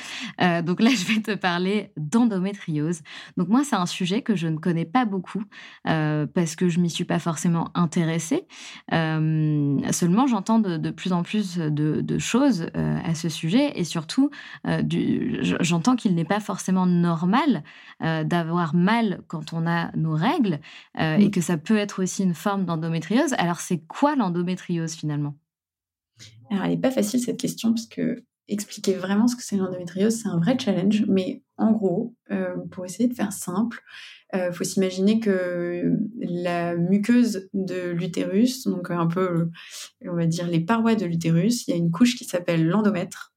Euh, 0.41 0.63
donc 0.63 0.81
là 0.81 0.89
je 0.95 1.13
vais 1.13 1.21
te 1.21 1.35
parler 1.35 1.91
d'endométriose. 1.95 3.01
Donc 3.38 3.49
moi 3.49 3.63
c'est 3.63 3.75
un 3.75 3.85
sujet 3.85 4.23
que 4.23 4.35
je 4.35 4.47
ne 4.47 4.57
connais 4.57 4.85
pas 4.85 5.05
beaucoup 5.05 5.43
parce 5.83 6.55
que 6.55 6.69
je 6.69 6.79
m'y 6.79 6.89
suis 6.89 7.05
pas 7.05 7.19
forcément 7.19 7.69
intéressée. 7.75 8.47
seulement 8.89 10.25
j'entends 10.25 10.57
de, 10.57 10.89
plus 10.89 11.13
en 11.13 11.21
plus 11.21 11.57
de, 11.57 12.01
de 12.01 12.17
choses 12.17 12.67
à 12.73 13.13
ce 13.13 13.29
sujet 13.29 13.73
et 13.75 13.83
surtout 13.83 14.31
j'entends 15.59 15.95
qu'il 15.95 16.15
n'est 16.15 16.25
pas 16.25 16.39
forcément 16.39 16.88
normal 16.88 17.63
d'avoir 18.01 18.73
mal 18.73 19.21
quand 19.27 19.53
on 19.53 19.67
a 19.67 19.95
nos 19.95 20.14
règles 20.15 20.60
euh, 20.99 21.17
et 21.17 21.32
que 21.32 21.41
ça 21.41 21.58
peut 21.58 21.78
être 21.78 22.01
aussi 22.04 22.23
une 22.23 22.34
forme 22.34 22.65
d'endométriose. 22.65 23.34
Alors, 23.38 23.60
c'est 23.60 23.80
quoi 23.80 24.15
l'endométriose 24.15 24.93
finalement? 24.93 25.36
Alors, 26.49 26.65
elle 26.65 26.71
n'est 26.71 26.78
pas 26.78 26.91
facile 26.91 27.19
cette 27.19 27.39
question 27.39 27.73
parce 27.73 27.88
que 27.88 28.23
expliquer 28.47 28.93
vraiment 28.93 29.28
ce 29.28 29.36
que 29.36 29.43
c'est 29.43 29.58
l'endométriose, 29.58 30.21
c'est 30.21 30.28
un 30.28 30.38
vrai 30.38 30.58
challenge. 30.60 31.06
Mais 31.08 31.43
en 31.58 31.71
gros, 31.71 32.15
euh, 32.32 32.56
pour 32.71 32.86
essayer 32.86 33.08
de 33.10 33.13
faire 33.13 33.34
simple, 33.34 33.82
il 34.34 34.39
euh, 34.39 34.51
faut 34.51 34.63
s'imaginer 34.63 35.19
que 35.19 35.97
la 36.19 36.75
muqueuse 36.75 37.49
de 37.54 37.89
l'utérus, 37.89 38.67
donc 38.67 38.91
un 38.91 39.08
peu, 39.08 39.49
on 40.01 40.15
va 40.15 40.25
dire 40.25 40.47
les 40.47 40.60
parois 40.60 40.95
de 40.95 41.06
l'utérus, 41.06 41.67
il 41.67 41.71
y 41.71 41.73
a 41.73 41.78
une 41.78 41.91
couche 41.91 42.15
qui 42.15 42.25
s'appelle 42.25 42.67
l'endomètre. 42.67 43.34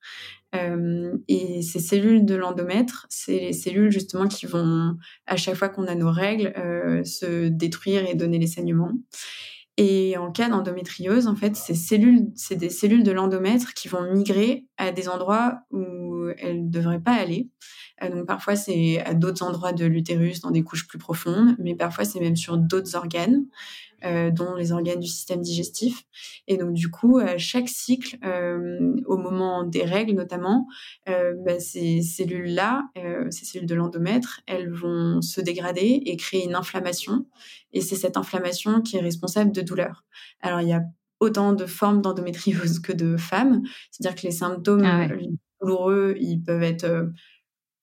Et 0.53 1.63
ces 1.63 1.79
cellules 1.79 2.25
de 2.25 2.35
l'endomètre, 2.35 3.07
c'est 3.11 3.39
les 3.39 3.53
cellules 3.53 3.91
justement 3.91 4.27
qui 4.29 4.47
vont, 4.47 4.97
à 5.27 5.37
chaque 5.37 5.57
fois 5.57 5.69
qu'on 5.69 5.87
a 5.87 5.95
nos 5.95 6.11
règles, 6.11 6.53
se 7.05 7.49
détruire 7.49 8.09
et 8.09 8.15
donner 8.15 8.39
les 8.39 8.47
saignements. 8.47 8.93
Et 9.81 10.17
en 10.17 10.33
cas 10.33 10.49
d'endométriose, 10.49 11.29
en 11.29 11.37
fait, 11.37 11.55
ces 11.55 11.75
cellules, 11.75 12.27
c'est 12.35 12.57
des 12.57 12.69
cellules 12.69 13.05
de 13.05 13.13
l'endomètre 13.13 13.75
qui 13.75 13.87
vont 13.87 14.13
migrer 14.13 14.67
à 14.77 14.91
des 14.91 15.09
endroits 15.09 15.61
où 15.71 16.29
elles 16.39 16.65
ne 16.65 16.71
devraient 16.71 17.01
pas 17.01 17.13
aller. 17.13 17.49
Euh, 18.03 18.11
donc 18.11 18.27
parfois 18.27 18.57
c'est 18.57 19.01
à 19.01 19.15
d'autres 19.15 19.45
endroits 19.45 19.73
de 19.73 19.85
l'utérus, 19.85 20.41
dans 20.41 20.51
des 20.51 20.63
couches 20.63 20.87
plus 20.87 20.99
profondes, 20.99 21.57
mais 21.59 21.75
parfois 21.75 22.05
c'est 22.05 22.21
même 22.21 22.37
sur 22.37 22.57
d'autres 22.57 22.97
organes. 22.97 23.47
Euh, 24.05 24.31
dont 24.31 24.55
les 24.55 24.71
organes 24.71 25.01
du 25.01 25.09
système 25.09 25.41
digestif. 25.41 26.05
Et 26.47 26.57
donc 26.57 26.73
du 26.73 26.89
coup, 26.89 27.19
à 27.19 27.37
chaque 27.37 27.69
cycle, 27.69 28.17
euh, 28.25 28.95
au 29.07 29.17
moment 29.17 29.65
des 29.65 29.83
règles 29.83 30.15
notamment, 30.15 30.69
euh, 31.09 31.35
bah, 31.45 31.59
ces 31.59 32.03
cellules-là, 32.03 32.85
ces 33.31 33.45
cellules 33.45 33.67
de 33.67 33.75
l'endomètre, 33.75 34.41
elles 34.47 34.71
vont 34.71 35.21
se 35.21 35.41
dégrader 35.41 36.01
et 36.07 36.17
créer 36.17 36.45
une 36.45 36.55
inflammation. 36.55 37.27
Et 37.73 37.81
c'est 37.81 37.97
cette 37.97 38.17
inflammation 38.17 38.83
qui 38.83 38.99
est 38.99 39.01
responsable 39.01 39.51
de 39.51 39.63
douleurs. 39.63 40.05
Alors 40.43 40.61
il 40.61 40.69
y 40.69 40.73
a 40.73 40.85
autant 41.19 41.53
de 41.53 41.67
formes 41.67 42.01
d'endométriose 42.01 42.79
que 42.79 42.93
de 42.93 43.17
femmes, 43.17 43.63
c'est-à-dire 43.91 44.21
que 44.21 44.27
les 44.29 44.33
symptômes 44.33 44.85
ah 44.85 45.09
douloureux, 45.61 46.15
ils 46.21 46.41
peuvent 46.41 46.63
être 46.63 47.11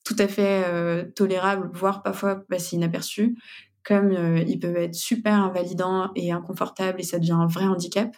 tout 0.06 0.16
à 0.18 0.30
fait 0.30 1.12
tolérables, 1.14 1.70
voire 1.74 2.04
parfois 2.04 2.38
passer 2.48 2.78
inaperçus, 2.78 3.36
comme 3.86 4.12
euh, 4.12 4.44
ils 4.48 4.60
peuvent 4.60 4.76
être 4.76 4.96
super 4.96 5.36
invalidants 5.36 6.12
et 6.16 6.32
inconfortables 6.32 7.00
et 7.00 7.04
ça 7.04 7.20
devient 7.20 7.34
un 7.34 7.48
vrai 7.48 7.66
handicap. 7.66 8.16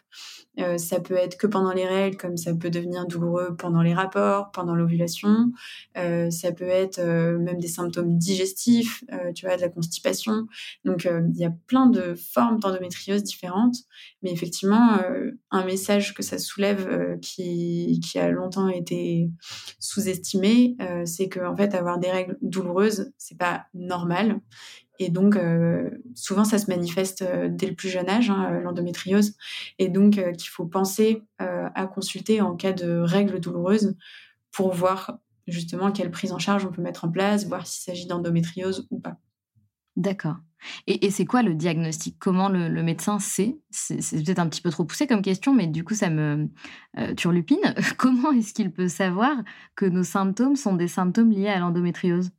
Euh, 0.59 0.79
ça 0.79 0.99
peut 0.99 1.13
être 1.13 1.37
que 1.37 1.45
pendant 1.45 1.71
les 1.71 1.85
règles, 1.85 2.17
comme 2.17 2.35
ça 2.35 2.55
peut 2.55 2.71
devenir 2.71 3.05
douloureux 3.05 3.55
pendant 3.55 3.83
les 3.83 3.93
rapports, 3.93 4.49
pendant 4.51 4.73
l'ovulation. 4.73 5.51
Euh, 5.97 6.31
ça 6.31 6.51
peut 6.51 6.65
être 6.65 6.99
même 6.99 7.59
des 7.59 7.67
symptômes 7.67 8.17
digestifs, 8.17 9.03
tu 9.35 9.45
vois, 9.45 9.55
de 9.55 9.61
la 9.61 9.69
constipation. 9.69 10.47
Donc, 10.83 11.05
il 11.05 11.39
y 11.39 11.45
a 11.45 11.53
plein 11.67 11.85
de 11.85 12.15
formes 12.15 12.59
d'endométriose 12.59 13.21
différentes. 13.21 13.75
Mais 14.23 14.31
effectivement, 14.31 14.99
un 15.51 15.65
message 15.65 16.15
que 16.15 16.23
ça 16.23 16.39
soulève 16.39 17.19
qui, 17.21 17.99
qui 18.03 18.17
a 18.17 18.31
longtemps 18.31 18.69
été 18.69 19.29
sous-estimé, 19.77 20.75
c'est 21.05 21.29
que 21.29 21.39
en 21.39 21.55
fait, 21.55 21.75
avoir 21.75 21.99
des 21.99 22.09
règles 22.09 22.35
douloureuses, 22.41 23.11
c'est 23.19 23.37
pas 23.37 23.65
normal 23.75 24.41
et 24.99 25.09
donc, 25.09 25.35
euh, 25.35 25.89
souvent, 26.15 26.43
ça 26.43 26.57
se 26.57 26.69
manifeste 26.69 27.21
euh, 27.21 27.49
dès 27.51 27.67
le 27.67 27.75
plus 27.75 27.89
jeune 27.89 28.09
âge, 28.09 28.29
hein, 28.29 28.51
euh, 28.51 28.61
l'endométriose. 28.61 29.33
Et 29.79 29.89
donc, 29.89 30.13
qu'il 30.13 30.49
faut 30.49 30.65
penser 30.65 31.23
à 31.39 31.85
consulter 31.87 32.41
en 32.41 32.55
cas 32.55 32.73
de 32.73 32.97
règles 32.97 33.39
douloureuses 33.39 33.95
pour 34.51 34.73
voir 34.73 35.19
justement 35.47 35.91
quelle 35.91 36.09
prise 36.09 36.31
en 36.31 36.39
charge 36.39 36.65
on 36.65 36.71
peut 36.71 36.81
mettre 36.81 37.05
en 37.05 37.11
place, 37.11 37.45
voir 37.45 37.67
s'il 37.67 37.83
s'agit 37.83 38.07
d'endométriose 38.07 38.87
ou 38.89 38.99
pas. 38.99 39.17
D'accord. 39.95 40.37
Et, 40.87 41.11
c'est 41.11 41.25
quoi 41.25 41.43
le 41.43 41.53
diagnostic? 41.53 42.17
Comment 42.19 42.49
le, 42.49 42.81
médecin 42.81 43.19
sait? 43.19 43.59
C'est 43.69 43.97
peut-être 44.23 44.39
un 44.39 44.49
petit 44.49 44.61
peu 44.61 44.71
trop 44.71 44.83
poussé 44.83 45.05
comme 45.05 45.21
question, 45.21 45.53
mais 45.53 45.67
du 45.67 45.83
coup, 45.83 45.93
ça 45.93 46.09
me 46.09 46.49
turlupine. 47.15 47.75
Comment 47.97 48.31
est-ce 48.31 48.53
qu'il 48.53 48.71
peut 48.71 48.87
savoir 48.87 49.35
que 49.75 49.85
nos 49.85 50.03
symptômes 50.03 50.55
sont 50.55 50.75
des 50.75 50.87
symptômes 50.87 51.31
liés 51.31 51.49
à 51.49 51.59
l'endométriose? 51.59 52.31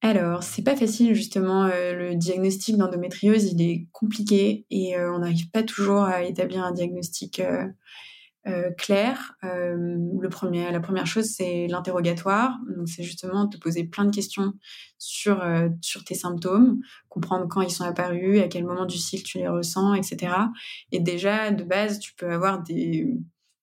Alors, 0.00 0.44
c'est 0.44 0.62
pas 0.62 0.76
facile 0.76 1.14
justement. 1.14 1.64
Euh, 1.64 1.92
le 1.92 2.14
diagnostic 2.14 2.76
d'endométriose, 2.76 3.52
il 3.52 3.60
est 3.62 3.88
compliqué 3.92 4.64
et 4.70 4.96
euh, 4.96 5.12
on 5.12 5.18
n'arrive 5.18 5.50
pas 5.50 5.64
toujours 5.64 6.02
à 6.02 6.22
établir 6.22 6.64
un 6.64 6.72
diagnostic 6.72 7.40
euh, 7.40 7.66
clair. 8.78 9.34
la 9.42 10.80
première 10.80 11.06
chose, 11.06 11.26
c'est 11.26 11.66
l'interrogatoire. 11.66 12.58
Donc, 12.76 12.88
c'est 12.88 13.02
justement 13.02 13.48
te 13.48 13.58
poser 13.58 13.84
plein 13.84 14.04
de 14.04 14.14
questions 14.14 14.54
sur 14.98 15.44
tes 16.06 16.14
symptômes, 16.14 16.80
comprendre 17.08 17.46
quand 17.48 17.60
ils 17.60 17.70
sont 17.70 17.84
apparus, 17.84 18.40
à 18.40 18.48
quel 18.48 18.64
moment 18.64 18.86
du 18.86 18.96
cycle 18.96 19.24
tu 19.24 19.38
les 19.38 19.48
ressens, 19.48 19.94
etc. 19.94 20.32
Et 20.92 21.00
déjà, 21.00 21.50
de 21.50 21.64
base, 21.64 21.98
tu 21.98 22.14
peux 22.14 22.30
avoir 22.30 22.62
des 22.62 23.12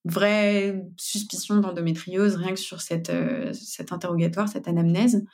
vraies 0.04 0.84
suspicions 0.96 1.56
d'endométriose 1.56 2.36
rien 2.36 2.52
que 2.52 2.60
sur 2.60 2.80
cet 2.80 3.10
interrogatoire, 3.90 4.48
cette 4.48 4.68
anamnèse. 4.68 5.24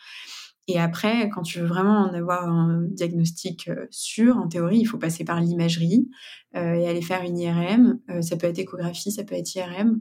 Et 0.68 0.78
après, 0.78 1.28
quand 1.28 1.42
tu 1.42 1.58
veux 1.58 1.66
vraiment 1.66 1.98
en 1.98 2.14
avoir 2.14 2.48
un 2.48 2.82
diagnostic 2.82 3.68
euh, 3.68 3.86
sûr, 3.90 4.36
en 4.36 4.48
théorie, 4.48 4.78
il 4.78 4.84
faut 4.84 4.98
passer 4.98 5.24
par 5.24 5.40
l'imagerie 5.40 6.08
euh, 6.54 6.74
et 6.74 6.86
aller 6.86 7.02
faire 7.02 7.22
une 7.22 7.38
IRM. 7.38 7.98
Euh, 8.10 8.22
ça 8.22 8.36
peut 8.36 8.46
être 8.46 8.58
échographie, 8.58 9.10
ça 9.10 9.24
peut 9.24 9.34
être 9.34 9.54
IRM. 9.54 10.00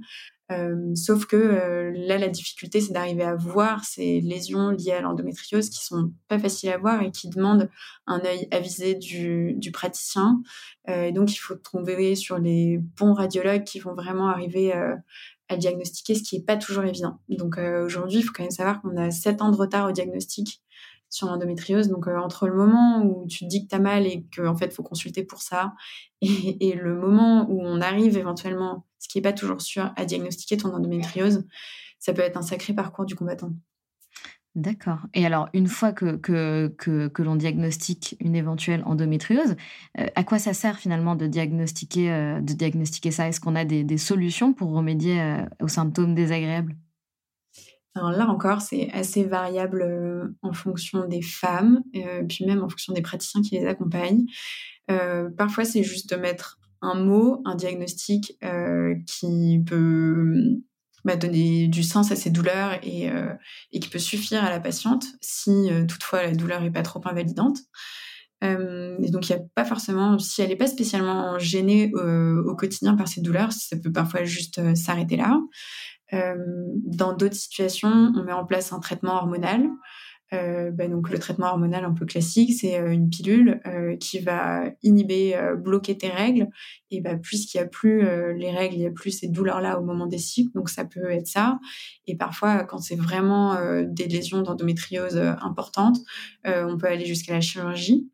sauf 0.95 1.26
que 1.26 1.93
là, 1.95 2.17
la 2.17 2.28
difficulté, 2.28 2.82
c'est 2.82 2.91
d'arriver 2.91 3.24
à 3.24 3.36
voir 3.36 3.86
ces 3.86 4.19
lésions 4.19 4.69
liées 4.69 4.91
à 4.91 5.02
l'endométriose 5.02 5.69
qui 5.69 5.84
sont 5.84 6.12
pas 6.28 6.39
faciles 6.39 6.69
à 6.69 6.78
voir 6.78 7.02
et 7.02 7.12
qui 7.12 7.30
demandent 7.30 7.69
un 8.06 8.19
œil 8.26 8.50
avisé 8.52 8.95
du, 8.95 9.71
praticien. 9.71 10.41
et 10.89 11.13
donc, 11.13 11.34
il 11.34 11.38
faut 11.38 11.56
trouver 11.56 12.15
sur 12.15 12.38
les 12.38 12.80
bons 12.97 13.13
radiologues 13.13 13.63
qui 13.63 13.80
vont 13.80 13.95
vraiment 13.95 14.28
arriver 14.28 14.74
à 15.51 15.57
diagnostiquer, 15.57 16.15
ce 16.15 16.23
qui 16.23 16.37
n'est 16.37 16.43
pas 16.43 16.57
toujours 16.57 16.85
évident. 16.85 17.19
Donc 17.29 17.57
euh, 17.57 17.85
aujourd'hui, 17.85 18.19
il 18.19 18.23
faut 18.23 18.31
quand 18.33 18.43
même 18.43 18.51
savoir 18.51 18.81
qu'on 18.81 18.95
a 18.95 19.11
7 19.11 19.41
ans 19.41 19.51
de 19.51 19.57
retard 19.57 19.89
au 19.89 19.91
diagnostic 19.91 20.61
sur 21.09 21.27
l'endométriose. 21.27 21.89
Donc 21.89 22.07
euh, 22.07 22.17
entre 22.17 22.47
le 22.47 22.55
moment 22.55 23.03
où 23.03 23.27
tu 23.27 23.39
te 23.39 23.49
dis 23.49 23.65
que 23.65 23.69
tu 23.69 23.75
as 23.75 23.79
mal 23.79 24.07
et 24.07 24.25
qu'en 24.35 24.47
en 24.47 24.55
fait, 24.55 24.67
il 24.67 24.71
faut 24.71 24.83
consulter 24.83 25.23
pour 25.23 25.41
ça, 25.41 25.73
et, 26.21 26.73
le 26.73 26.95
moment 26.95 27.47
où 27.49 27.61
on 27.61 27.81
arrive 27.81 28.17
éventuellement, 28.17 28.85
ce 28.99 29.09
qui 29.09 29.17
n'est 29.17 29.23
pas 29.23 29.33
toujours 29.33 29.61
sûr, 29.61 29.91
à 29.95 30.05
diagnostiquer 30.05 30.57
ton 30.57 30.73
endométriose, 30.73 31.45
ça 31.99 32.13
peut 32.13 32.21
être 32.21 32.37
un 32.37 32.41
sacré 32.41 32.73
parcours 32.73 33.05
du 33.05 33.15
combattant. 33.15 33.51
D'accord. 34.55 34.99
Et 35.13 35.25
alors, 35.25 35.47
une 35.53 35.67
fois 35.67 35.93
que, 35.93 36.17
que, 36.17 36.67
que, 36.67 37.21
l'on 37.21 37.37
diagnostique 37.37 38.17
une 38.19 38.35
éventuelle 38.35 38.83
endométriose, 38.85 39.55
euh, 39.97 40.07
à 40.13 40.25
quoi 40.25 40.39
ça 40.39 40.53
sert 40.53 40.77
finalement 40.77 41.15
de 41.15 41.25
diagnostiquer, 41.25 42.11
euh, 42.11 42.41
de 42.41 42.51
diagnostiquer 42.51 43.11
ça? 43.11 43.29
Est-ce 43.29 43.39
qu'on 43.39 43.55
a 43.55 43.63
des, 43.63 43.97
solutions 43.97 44.51
pour 44.51 44.71
remédier 44.71 45.21
euh, 45.21 45.45
aux 45.61 45.69
symptômes 45.69 46.15
désagréables? 46.15 46.75
Alors 47.95 48.11
là 48.11 48.27
encore, 48.27 48.61
c'est 48.61 48.89
assez 48.91 49.23
variable 49.23 50.35
en 50.41 50.53
fonction 50.53 51.07
des 51.07 51.21
femmes, 51.21 51.81
puis 52.27 52.45
même 52.45 52.63
en 52.63 52.69
fonction 52.69 52.93
des 52.93 53.01
praticiens 53.01 53.41
qui 53.41 53.59
les 53.59 53.65
accompagnent. 53.65 54.25
parfois, 55.37 55.65
c'est 55.65 55.83
juste 55.83 56.09
de 56.09 56.15
mettre 56.15 56.57
un 56.81 56.95
mot, 56.95 57.41
un 57.43 57.55
diagnostic 57.55 58.39
qui 59.05 59.61
peut 59.65 60.61
donner 61.15 61.67
du 61.67 61.83
sens 61.83 62.11
à 62.11 62.15
ces 62.15 62.29
douleurs 62.29 62.77
et, 62.83 63.09
euh, 63.09 63.33
et, 63.71 63.79
qui 63.79 63.89
peut 63.89 63.99
suffire 63.99 64.43
à 64.43 64.49
la 64.49 64.59
patiente 64.59 65.05
si 65.21 65.49
euh, 65.71 65.85
toutefois 65.85 66.23
la 66.23 66.33
douleur 66.33 66.61
n'est 66.61 66.71
pas 66.71 66.83
trop 66.83 67.01
invalidante. 67.05 67.57
Euh, 68.43 68.97
et 69.03 69.11
donc, 69.11 69.29
il 69.29 69.35
n'y 69.35 69.41
a 69.41 69.43
pas 69.53 69.65
forcément, 69.65 70.17
si 70.17 70.41
elle 70.41 70.49
n'est 70.49 70.55
pas 70.55 70.67
spécialement 70.67 71.37
gênée 71.37 71.91
au 71.93 72.55
quotidien 72.55 72.95
par 72.95 73.07
ces 73.07 73.21
douleurs, 73.21 73.51
ça 73.51 73.77
peut 73.77 73.91
parfois 73.91 74.23
juste 74.23 74.75
s'arrêter 74.75 75.15
là. 75.15 75.39
dans 76.11 77.13
d'autres 77.13 77.35
situations, 77.35 78.11
on 78.15 78.23
met 78.23 78.33
en 78.33 78.45
place 78.45 78.73
un 78.73 78.79
traitement 78.79 79.13
hormonal. 79.13 79.69
Euh, 80.33 80.71
bah, 80.71 80.87
donc 80.87 81.09
le 81.09 81.19
traitement 81.19 81.47
hormonal 81.47 81.83
un 81.83 81.91
peu 81.91 82.05
classique, 82.05 82.53
c'est 82.53 82.79
euh, 82.79 82.91
une 82.91 83.09
pilule 83.09 83.59
euh, 83.65 83.97
qui 83.97 84.19
va 84.19 84.63
inhiber, 84.81 85.37
bloquer 85.57 85.97
tes 85.97 86.09
règles. 86.09 86.47
Et 86.89 87.01
bah, 87.01 87.15
puisqu'il 87.15 87.57
n'y 87.57 87.63
a 87.63 87.67
plus 87.67 88.01
les 88.35 88.51
règles, 88.51 88.75
il 88.75 88.79
n'y 88.79 88.87
a 88.87 88.91
plus 88.91 89.11
ces 89.11 89.27
douleurs-là 89.27 89.79
au 89.79 89.83
moment 89.83 90.07
des 90.07 90.17
cycles, 90.17 90.51
donc 90.53 90.69
ça 90.69 90.85
peut 90.85 91.11
être 91.11 91.27
ça. 91.27 91.59
Et 92.07 92.15
parfois, 92.15 92.63
quand 92.63 92.79
c'est 92.79 92.95
vraiment 92.95 93.57
des 93.83 94.07
lésions 94.07 94.41
d'endométriose 94.41 95.17
importantes, 95.17 95.97
on 96.45 96.77
peut 96.77 96.87
aller 96.87 97.05
jusqu'à 97.05 97.33
la 97.33 97.41
chirurgie. 97.41 98.09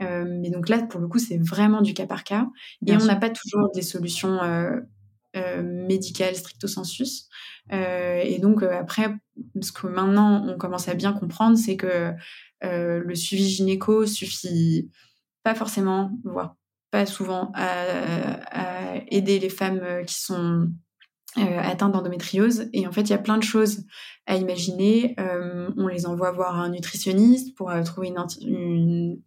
mais 0.00 0.50
donc 0.50 0.68
là, 0.68 0.82
pour 0.82 1.00
le 1.00 1.06
coup, 1.06 1.20
c'est 1.20 1.38
vraiment 1.38 1.82
du 1.82 1.94
cas 1.94 2.06
par 2.06 2.24
cas. 2.24 2.48
et 2.86 2.96
on 2.96 3.04
n'a 3.04 3.16
pas 3.16 3.30
toujours 3.30 3.70
des 3.72 3.82
solutions 3.82 4.40
médicales 5.34 6.36
stricto 6.36 6.66
sensus. 6.66 7.28
Euh, 7.72 8.20
et 8.24 8.38
donc 8.38 8.62
euh, 8.62 8.72
après, 8.72 9.14
ce 9.60 9.72
que 9.72 9.86
maintenant 9.86 10.44
on 10.46 10.58
commence 10.58 10.88
à 10.88 10.94
bien 10.94 11.12
comprendre, 11.12 11.56
c'est 11.56 11.76
que 11.76 12.12
euh, 12.64 12.98
le 13.04 13.14
suivi 13.14 13.48
gynéco 13.48 14.06
suffit 14.06 14.90
pas 15.42 15.54
forcément, 15.54 16.10
voire 16.24 16.56
pas 16.90 17.06
souvent, 17.06 17.52
à, 17.54 18.96
aider 19.08 19.38
les 19.38 19.48
femmes 19.48 20.04
qui 20.06 20.20
sont 20.20 20.70
atteintes 21.36 21.92
d'endométriose. 21.92 22.68
Et 22.72 22.86
en 22.86 22.92
fait, 22.92 23.02
il 23.02 23.10
y 23.10 23.14
a 23.14 23.18
plein 23.18 23.38
de 23.38 23.42
choses 23.42 23.84
à 24.26 24.36
imaginer. 24.36 25.14
on 25.76 25.86
les 25.86 26.06
envoie 26.06 26.32
voir 26.32 26.58
un 26.58 26.70
nutritionniste 26.70 27.56
pour 27.56 27.72
trouver 27.84 28.08
une, 28.08 29.20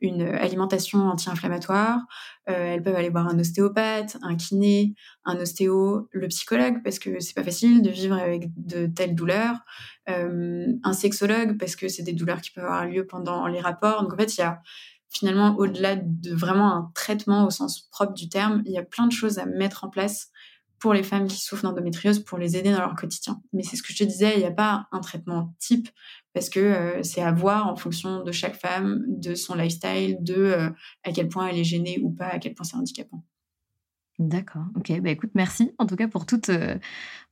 une, 0.00 0.22
alimentation 0.22 1.00
anti-inflammatoire. 1.00 2.00
elles 2.44 2.82
peuvent 2.82 2.94
aller 2.94 3.10
voir 3.10 3.26
un 3.28 3.38
ostéopathe, 3.38 4.16
un 4.22 4.36
kiné, 4.36 4.94
un 5.24 5.36
ostéo, 5.36 6.08
le 6.12 6.28
psychologue, 6.28 6.82
parce 6.84 6.98
que 6.98 7.20
c'est 7.20 7.34
pas 7.34 7.44
facile 7.44 7.82
de 7.82 7.90
vivre 7.90 8.16
avec 8.16 8.50
de 8.56 8.86
telles 8.86 9.14
douleurs. 9.14 9.56
un 10.06 10.92
sexologue, 10.92 11.58
parce 11.58 11.76
que 11.76 11.88
c'est 11.88 12.02
des 12.02 12.12
douleurs 12.12 12.40
qui 12.40 12.50
peuvent 12.50 12.64
avoir 12.64 12.86
lieu 12.86 13.06
pendant 13.06 13.46
les 13.46 13.60
rapports. 13.60 14.02
Donc 14.02 14.12
en 14.12 14.16
fait, 14.16 14.36
il 14.36 14.40
y 14.40 14.44
a 14.44 14.60
finalement, 15.10 15.56
au-delà 15.56 15.96
de 15.96 16.34
vraiment 16.34 16.72
un 16.72 16.90
traitement 16.94 17.46
au 17.46 17.50
sens 17.50 17.88
propre 17.90 18.12
du 18.12 18.28
terme, 18.28 18.62
il 18.66 18.72
y 18.72 18.78
a 18.78 18.82
plein 18.82 19.06
de 19.06 19.12
choses 19.12 19.38
à 19.38 19.46
mettre 19.46 19.84
en 19.84 19.88
place 19.88 20.30
pour 20.78 20.92
les 20.92 21.02
femmes 21.02 21.26
qui 21.26 21.38
souffrent 21.38 21.62
d'endométriose 21.62 22.20
pour 22.20 22.38
les 22.38 22.56
aider 22.56 22.70
dans 22.70 22.80
leur 22.80 22.94
quotidien. 22.94 23.40
Mais 23.52 23.62
c'est 23.62 23.76
ce 23.76 23.82
que 23.82 23.92
je 23.92 23.98
te 23.98 24.04
disais, 24.04 24.34
il 24.34 24.40
n'y 24.40 24.44
a 24.44 24.50
pas 24.50 24.88
un 24.92 25.00
traitement 25.00 25.54
type 25.58 25.88
parce 26.34 26.50
que 26.50 26.60
euh, 26.60 27.02
c'est 27.02 27.22
à 27.22 27.32
voir 27.32 27.66
en 27.66 27.76
fonction 27.76 28.22
de 28.22 28.30
chaque 28.30 28.60
femme, 28.60 29.02
de 29.08 29.34
son 29.34 29.54
lifestyle, 29.54 30.18
de 30.20 30.34
euh, 30.34 30.70
à 31.02 31.12
quel 31.12 31.28
point 31.28 31.48
elle 31.48 31.58
est 31.58 31.64
gênée 31.64 31.98
ou 32.02 32.10
pas, 32.10 32.26
à 32.26 32.38
quel 32.38 32.54
point 32.54 32.64
c'est 32.64 32.76
handicapant. 32.76 33.24
D'accord. 34.18 34.64
Ok. 34.76 34.92
Bah 35.00 35.10
écoute, 35.10 35.30
merci 35.34 35.72
en 35.78 35.86
tout 35.86 35.96
cas 35.96 36.08
pour 36.08 36.26
toute, 36.26 36.50
euh, 36.50 36.76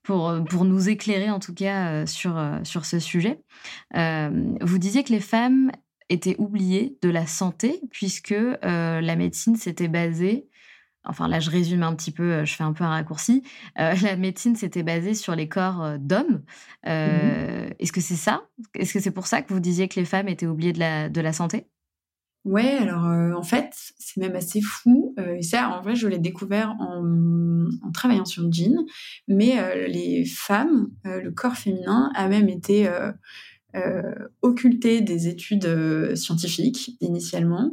pour 0.02 0.34
pour 0.48 0.64
nous 0.64 0.88
éclairer 0.88 1.30
en 1.30 1.38
tout 1.38 1.54
cas 1.54 2.06
sur 2.06 2.38
sur 2.62 2.84
ce 2.84 2.98
sujet. 2.98 3.40
vous 3.94 4.78
disiez 4.78 5.02
que 5.02 5.12
les 5.12 5.20
femmes 5.20 5.70
étaient 6.10 6.36
oubliées 6.38 6.98
de 7.00 7.08
la 7.08 7.26
santé 7.26 7.80
puisque 7.90 8.34
la 8.62 9.16
médecine 9.16 9.56
s'était 9.56 9.88
basée 9.88 10.46
enfin 11.04 11.28
là 11.28 11.40
je 11.40 11.50
résume 11.50 11.82
un 11.82 11.94
petit 11.94 12.10
peu, 12.10 12.32
euh, 12.32 12.44
je 12.44 12.54
fais 12.54 12.64
un 12.64 12.72
peu 12.72 12.84
un 12.84 12.90
raccourci, 12.90 13.42
euh, 13.78 13.94
la 14.02 14.16
médecine 14.16 14.56
s'était 14.56 14.82
basée 14.82 15.14
sur 15.14 15.34
les 15.34 15.48
corps 15.48 15.82
euh, 15.82 15.96
d'hommes. 15.98 16.42
Mmh 16.86 17.64
est-ce 17.78 17.92
que 17.92 18.00
c'est 18.00 18.14
ça? 18.14 18.42
Est-ce 18.74 18.92
que 18.92 19.00
c'est 19.00 19.10
pour 19.10 19.26
ça 19.26 19.42
que 19.42 19.52
vous 19.52 19.60
disiez 19.60 19.88
que 19.88 19.98
les 19.98 20.06
femmes 20.06 20.28
étaient 20.28 20.46
oubliées 20.46 20.72
de 20.72 20.78
la, 20.78 21.08
de 21.08 21.20
la 21.20 21.32
santé? 21.32 21.66
Ouais, 22.44 22.76
alors 22.78 23.04
en 23.36 23.42
fait, 23.42 23.72
c'est 23.98 24.20
même 24.20 24.36
assez 24.36 24.60
fou. 24.60 25.14
et 25.18 25.42
ça, 25.42 25.70
en 25.70 25.80
vrai, 25.80 25.96
je 25.96 26.06
l'ai 26.06 26.18
découvert 26.18 26.76
en, 26.78 27.02
en, 27.82 27.90
travaillant 27.92 28.26
sur 28.26 28.42
le 28.42 28.52
jean. 28.52 28.84
Mais 29.28 29.88
les 29.88 30.24
femmes, 30.24 30.88
le 31.04 31.30
corps 31.30 31.56
féminin 31.56 32.10
a 32.14 32.28
même 32.28 32.48
été 32.48 32.88
occulté 34.42 35.00
des 35.00 35.28
études 35.28 36.14
scientifiques 36.14 36.96
initialement. 37.00 37.72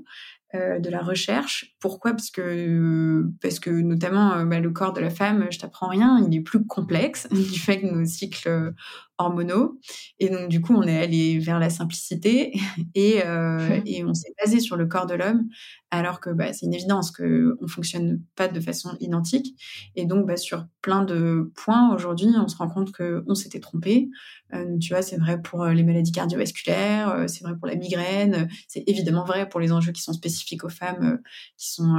Euh, 0.53 0.79
de 0.79 0.89
la 0.89 0.99
recherche. 0.99 1.70
Pourquoi? 1.81 2.11
Parce 2.11 2.29
que, 2.29 3.25
parce 3.41 3.59
que 3.59 3.71
notamment 3.71 4.33
euh, 4.33 4.45
bah, 4.45 4.59
le 4.59 4.69
corps 4.69 4.93
de 4.93 5.01
la 5.01 5.09
femme, 5.09 5.47
je 5.49 5.59
t'apprends 5.59 5.89
rien, 5.89 6.23
il 6.25 6.33
est 6.35 6.41
plus 6.41 6.65
complexe 6.65 7.27
du 7.31 7.59
fait 7.59 7.81
que 7.81 7.87
nos 7.87 8.05
cycles 8.05 8.73
hormonaux. 9.17 9.79
Et 10.19 10.29
donc, 10.29 10.49
du 10.49 10.61
coup, 10.61 10.73
on 10.75 10.83
est 10.83 10.99
allé 10.99 11.39
vers 11.39 11.59
la 11.59 11.69
simplicité 11.69 12.53
et, 12.95 13.21
euh, 13.25 13.79
et 13.85 14.03
on 14.03 14.13
s'est 14.13 14.33
basé 14.43 14.59
sur 14.59 14.75
le 14.75 14.85
corps 14.85 15.05
de 15.05 15.15
l'homme, 15.15 15.47
alors 15.91 16.19
que 16.19 16.29
bah, 16.29 16.53
c'est 16.53 16.65
une 16.65 16.73
évidence 16.73 17.11
qu'on 17.11 17.23
ne 17.23 17.67
fonctionne 17.67 18.21
pas 18.35 18.47
de 18.47 18.59
façon 18.59 18.95
identique. 18.99 19.55
Et 19.95 20.05
donc, 20.05 20.27
bah, 20.27 20.37
sur 20.37 20.65
plein 20.81 21.03
de 21.03 21.51
points, 21.55 21.93
aujourd'hui, 21.93 22.29
on 22.35 22.47
se 22.47 22.57
rend 22.57 22.69
compte 22.69 22.91
qu'on 22.91 23.35
s'était 23.35 23.59
trompé. 23.59 24.09
Euh, 24.53 24.77
tu 24.79 24.93
vois, 24.93 25.01
c'est 25.01 25.17
vrai 25.17 25.41
pour 25.41 25.63
euh, 25.63 25.73
les 25.73 25.83
maladies 25.83 26.11
cardiovasculaires, 26.11 27.09
euh, 27.09 27.27
c'est 27.27 27.43
vrai 27.43 27.53
pour 27.57 27.67
la 27.67 27.75
migraine, 27.75 28.49
c'est 28.67 28.83
évidemment 28.87 29.23
vrai 29.23 29.47
pour 29.47 29.59
les 29.59 29.71
enjeux 29.71 29.91
qui 29.91 30.01
sont 30.01 30.13
spécifiques 30.13 30.63
aux 30.65 30.69
femmes, 30.69 31.19
qui 31.57 31.70
sont 31.71 31.97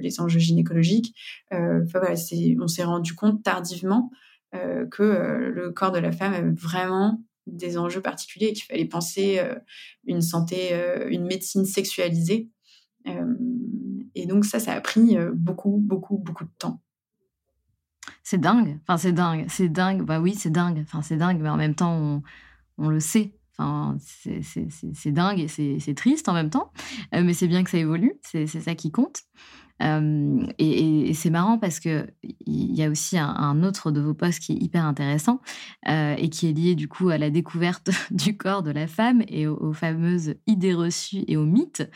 les 0.00 0.20
enjeux 0.20 0.38
gynécologiques. 0.38 1.14
Voilà, 1.50 2.14
on 2.60 2.68
s'est 2.68 2.84
rendu 2.84 3.14
compte 3.14 3.42
tardivement 3.42 4.10
euh, 4.56 4.86
que 4.86 5.02
euh, 5.02 5.50
le 5.50 5.72
corps 5.72 5.92
de 5.92 5.98
la 5.98 6.12
femme 6.12 6.32
avait 6.32 6.50
vraiment 6.50 7.20
des 7.46 7.78
enjeux 7.78 8.00
particuliers 8.00 8.48
et 8.48 8.52
qu'il 8.52 8.64
fallait 8.64 8.84
penser 8.84 9.38
euh, 9.38 9.54
une 10.04 10.22
santé, 10.22 10.72
une 11.08 11.26
médecine 11.26 11.64
sexualisée. 11.64 12.50
et 14.14 14.26
donc 14.26 14.44
ça, 14.44 14.58
ça 14.58 14.72
a 14.72 14.80
pris 14.80 15.16
beaucoup, 15.32 15.78
beaucoup, 15.78 16.18
beaucoup 16.18 16.44
de 16.44 16.50
temps. 16.58 16.80
C'est 18.22 18.40
dingue. 18.40 18.78
Enfin, 18.82 18.96
c'est 18.96 19.12
dingue. 19.12 19.46
C'est 19.48 19.68
dingue. 19.68 20.02
Bah 20.02 20.20
oui, 20.20 20.34
c'est 20.34 20.50
dingue. 20.50 20.80
Enfin, 20.80 21.02
c'est 21.02 21.16
dingue, 21.16 21.40
mais 21.40 21.48
en 21.48 21.56
même 21.56 21.74
temps, 21.74 22.22
on 22.78 22.88
le 22.88 23.00
sait. 23.00 23.35
Enfin, 23.58 23.96
c'est 23.98 25.12
dingue 25.12 25.40
et 25.40 25.48
c'est 25.48 25.94
triste 25.94 26.28
en 26.28 26.34
même 26.34 26.50
temps. 26.50 26.72
mais 27.12 27.32
c'est 27.32 27.48
bien 27.48 27.64
que 27.64 27.70
ça 27.70 27.78
évolue. 27.78 28.14
C'est 28.22 28.46
ça 28.46 28.74
qui 28.74 28.90
compte 28.90 29.22
et, 30.58 31.12
c'est 31.14 31.30
marrant 31.30 31.58
parce 31.58 31.80
que 31.80 32.06
il 32.22 32.74
y 32.74 32.82
a 32.82 32.88
aussi 32.88 33.18
un, 33.18 33.62
autre 33.62 33.90
de 33.90 34.00
vos 34.00 34.14
postes 34.14 34.40
qui 34.40 34.52
est 34.52 34.62
hyper 34.62 34.84
intéressant 34.84 35.40
euh, 35.88 36.14
et 36.16 36.28
qui 36.28 36.48
est 36.48 36.52
lié 36.52 36.74
du 36.74 36.88
coup 36.88 37.08
à 37.08 37.18
la 37.18 37.30
découverte 37.30 37.90
du 38.10 38.36
corps 38.36 38.62
de 38.62 38.70
la 38.70 38.86
femme 38.86 39.22
et 39.28 39.46
aux, 39.46 39.72
fameuses 39.72 40.34
idées 40.46 40.74
reçues 40.74 41.24
et 41.28 41.36
aux 41.36 41.44
mythes. 41.44 41.88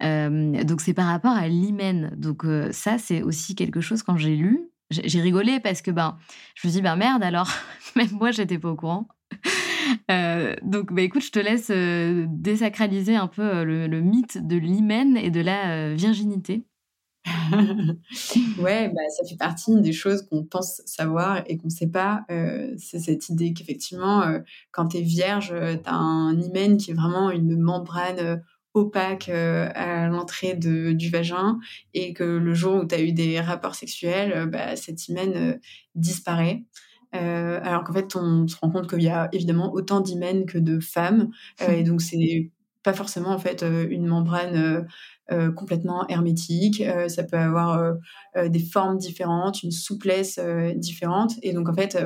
donc 0.00 0.80
c'est 0.80 0.94
par 0.94 1.06
rapport 1.06 1.32
à 1.32 1.48
l'hymen. 1.48 2.12
Donc 2.16 2.44
ça 2.70 2.98
c'est 2.98 3.22
aussi 3.22 3.54
quelque 3.54 3.80
chose 3.80 4.02
quand 4.02 4.16
j'ai 4.16 4.36
lu, 4.36 4.68
j'ai 4.90 5.20
rigolé 5.20 5.60
parce 5.60 5.80
que 5.80 5.90
ben 5.90 6.18
je 6.54 6.68
me 6.68 6.72
dis 6.72 6.82
ben 6.82 6.96
merde 6.96 7.22
alors 7.22 7.50
même 7.96 8.10
moi 8.12 8.30
j'étais 8.30 8.58
pas 8.58 8.70
au 8.70 8.76
courant. 8.76 9.08
Euh, 10.10 10.54
donc, 10.62 10.92
bah, 10.92 11.02
écoute, 11.02 11.22
je 11.22 11.30
te 11.30 11.38
laisse 11.38 11.70
désacraliser 12.28 13.16
un 13.16 13.28
peu 13.28 13.64
le, 13.64 14.00
mythe 14.00 14.46
de 14.46 14.56
l'hymen 14.56 15.16
et 15.16 15.30
de 15.30 15.40
la 15.40 15.94
virginité. 15.94 16.64
ouais, 18.58 18.88
bah, 18.88 19.02
ça 19.16 19.28
fait 19.28 19.36
partie 19.36 19.80
des 19.80 19.92
choses 19.92 20.22
qu'on 20.22 20.44
pense 20.44 20.82
savoir 20.86 21.42
et 21.46 21.56
qu'on 21.56 21.68
ne 21.68 21.72
sait 21.72 21.88
pas. 21.88 22.24
Euh, 22.30 22.74
c'est 22.78 22.98
cette 22.98 23.28
idée 23.28 23.52
qu'effectivement, 23.52 24.22
euh, 24.22 24.40
quand 24.72 24.88
tu 24.88 24.98
es 24.98 25.02
vierge, 25.02 25.52
euh, 25.52 25.76
tu 25.76 25.88
as 25.88 25.94
un 25.94 26.38
hymen 26.40 26.76
qui 26.76 26.90
est 26.90 26.94
vraiment 26.94 27.30
une 27.30 27.60
membrane 27.60 28.42
opaque 28.74 29.28
à 29.28 30.08
l'entrée 30.08 30.54
du 30.54 31.10
vagin 31.10 31.58
et 31.92 32.14
que 32.14 32.24
le 32.24 32.54
jour 32.54 32.76
où 32.76 32.86
tu 32.86 32.94
as 32.94 33.02
eu 33.02 33.12
des 33.12 33.38
rapports 33.38 33.74
sexuels, 33.74 34.48
bah, 34.50 34.76
cet 34.76 35.08
hymen 35.08 35.60
disparaît. 35.94 36.62
Alors 37.12 37.84
qu'en 37.84 37.92
fait, 37.92 38.16
on 38.16 38.48
se 38.48 38.56
rend 38.56 38.70
compte 38.70 38.88
qu'il 38.88 39.02
y 39.02 39.08
a 39.08 39.28
évidemment 39.32 39.72
autant 39.72 40.00
d'hymen 40.00 40.46
que 40.46 40.58
de 40.58 40.80
femmes. 40.80 41.30
et 41.68 41.82
donc, 41.82 42.00
c'est 42.00 42.50
pas 42.82 42.92
forcément 42.92 43.30
en 43.30 43.38
fait 43.38 43.64
une 43.90 44.06
membrane 44.06 44.86
euh, 45.30 45.52
complètement 45.52 46.06
hermétique. 46.08 46.80
Euh, 46.80 47.08
ça 47.08 47.22
peut 47.22 47.38
avoir 47.38 47.94
euh, 48.36 48.48
des 48.48 48.58
formes 48.58 48.98
différentes, 48.98 49.62
une 49.62 49.70
souplesse 49.70 50.38
différente. 50.76 51.34
Et 51.42 51.52
donc, 51.52 51.68
en 51.68 51.74
fait, 51.74 51.98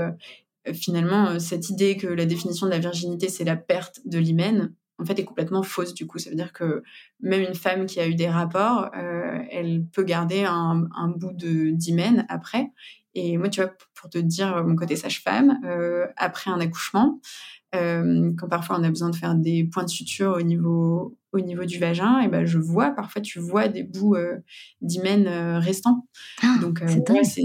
finalement, 0.75 1.39
cette 1.39 1.71
idée 1.71 1.97
que 1.97 2.07
la 2.07 2.27
définition 2.27 2.67
de 2.67 2.73
la 2.73 2.79
virginité, 2.79 3.29
c'est 3.29 3.45
la 3.45 3.57
perte 3.57 4.01
de 4.05 4.19
l'hymen, 4.19 4.75
en 4.99 5.05
fait, 5.05 5.19
est 5.19 5.25
complètement 5.25 5.63
fausse. 5.63 5.95
Du 5.95 6.07
coup, 6.07 6.19
ça 6.19 6.31
veut 6.31 6.37
dire 6.37 6.53
que 6.53 6.83
même 7.21 7.43
une 7.43 7.55
femme 7.55 7.87
qui 7.87 8.01
a 8.01 8.07
eu 8.07 8.15
des 8.15 8.29
rapports, 8.29 8.91
elle 9.51 9.85
peut 9.93 10.05
garder 10.05 10.45
un, 10.45 10.87
un 10.95 11.09
bout 11.09 11.33
d'hymen 11.33 12.27
après. 12.29 12.71
Et 13.17 13.37
moi, 13.39 13.49
tu 13.49 13.61
vois, 13.61 13.73
pour 13.95 14.11
te 14.11 14.19
dire 14.19 14.65
mon 14.65 14.77
côté 14.77 14.95
sage-femme, 14.97 15.59
après 16.17 16.51
un 16.51 16.61
accouchement, 16.61 17.21
quand 17.73 18.49
parfois 18.49 18.79
on 18.79 18.85
a 18.85 18.89
besoin 18.89 19.11
de 19.11 19.17
faire 19.17 19.35
des 19.35 19.65
points 19.65 19.85
de 19.85 19.91
suture 19.91 20.37
au 20.39 20.43
niveau 20.43 21.17
au 21.37 21.41
niveau 21.41 21.65
du 21.65 21.79
vagin, 21.79 22.21
et 22.21 22.29
ben 22.29 22.45
je 22.45 22.59
vois, 22.59 22.91
parfois 22.91 23.23
tu 23.23 23.39
vois 23.39 23.69
des 23.69 23.83
bouts 23.83 24.17
euh, 24.17 24.37
d'hymen 24.81 25.27
euh, 25.27 25.59
restants. 25.59 26.07
Ah, 26.43 26.57
Donc, 26.61 26.83
euh, 26.83 26.87
c'est 26.87 27.43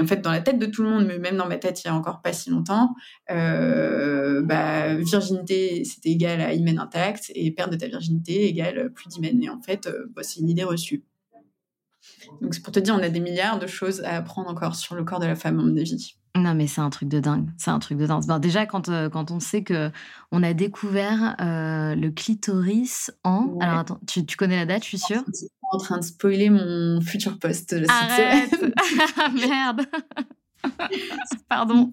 en 0.00 0.06
fait 0.06 0.20
dans 0.20 0.30
la 0.30 0.40
tête 0.40 0.58
de 0.58 0.66
tout 0.66 0.82
le 0.82 0.90
monde, 0.90 1.06
mais 1.06 1.18
même 1.18 1.36
dans 1.36 1.48
ma 1.48 1.58
tête 1.58 1.82
il 1.82 1.88
y 1.88 1.90
a 1.90 1.94
encore 1.94 2.22
pas 2.22 2.32
si 2.32 2.50
longtemps, 2.50 2.94
bah, 3.28 4.94
virginité 4.96 5.84
c'était 5.84 6.10
égal 6.10 6.40
à 6.40 6.54
hymen 6.54 6.78
intact 6.78 7.30
et 7.34 7.50
perte 7.50 7.70
de 7.70 7.76
ta 7.76 7.88
virginité 7.88 8.46
égale 8.46 8.92
plus 8.92 9.08
d'hymen. 9.08 9.42
Et 9.42 9.50
en 9.50 9.60
fait, 9.60 9.88
bah, 10.14 10.22
c'est 10.22 10.40
une 10.40 10.48
idée 10.48 10.64
reçue. 10.64 11.04
Donc 12.40 12.54
c'est 12.54 12.62
pour 12.62 12.72
te 12.72 12.80
dire, 12.80 12.94
on 12.94 13.02
a 13.02 13.08
des 13.08 13.20
milliards 13.20 13.58
de 13.58 13.66
choses 13.66 14.02
à 14.02 14.16
apprendre 14.16 14.48
encore 14.48 14.74
sur 14.74 14.94
le 14.94 15.04
corps 15.04 15.20
de 15.20 15.26
la 15.26 15.36
femme, 15.36 15.58
à 15.58 15.62
mon 15.62 15.76
avis. 15.76 16.16
Non, 16.34 16.54
mais 16.54 16.66
c'est 16.66 16.80
un 16.80 16.88
truc 16.88 17.08
de 17.08 17.20
dingue. 17.20 17.50
C'est 17.58 17.70
un 17.70 17.78
truc 17.78 17.98
de 17.98 18.06
dingue. 18.06 18.22
déjà, 18.40 18.64
quand, 18.64 18.88
euh, 18.88 19.10
quand 19.10 19.30
on 19.30 19.38
sait 19.38 19.62
que 19.62 19.90
on 20.30 20.42
a 20.42 20.54
découvert 20.54 21.36
euh, 21.40 21.94
le 21.94 22.10
clitoris 22.10 23.10
en. 23.22 23.58
Alors, 23.60 23.78
attends, 23.78 24.00
tu, 24.06 24.24
tu, 24.24 24.36
connais 24.36 24.56
la 24.56 24.64
date, 24.64 24.82
je 24.82 24.88
suis 24.88 24.98
sûre? 24.98 25.22
Je 25.26 25.32
suis 25.36 25.48
en 25.72 25.78
train 25.78 25.98
de 25.98 26.04
spoiler 26.04 26.48
mon 26.48 27.00
futur 27.02 27.38
poste. 27.38 27.76
Arrête 27.86 28.54
ah, 29.18 29.28
Merde 29.34 29.82
Pardon. 31.50 31.92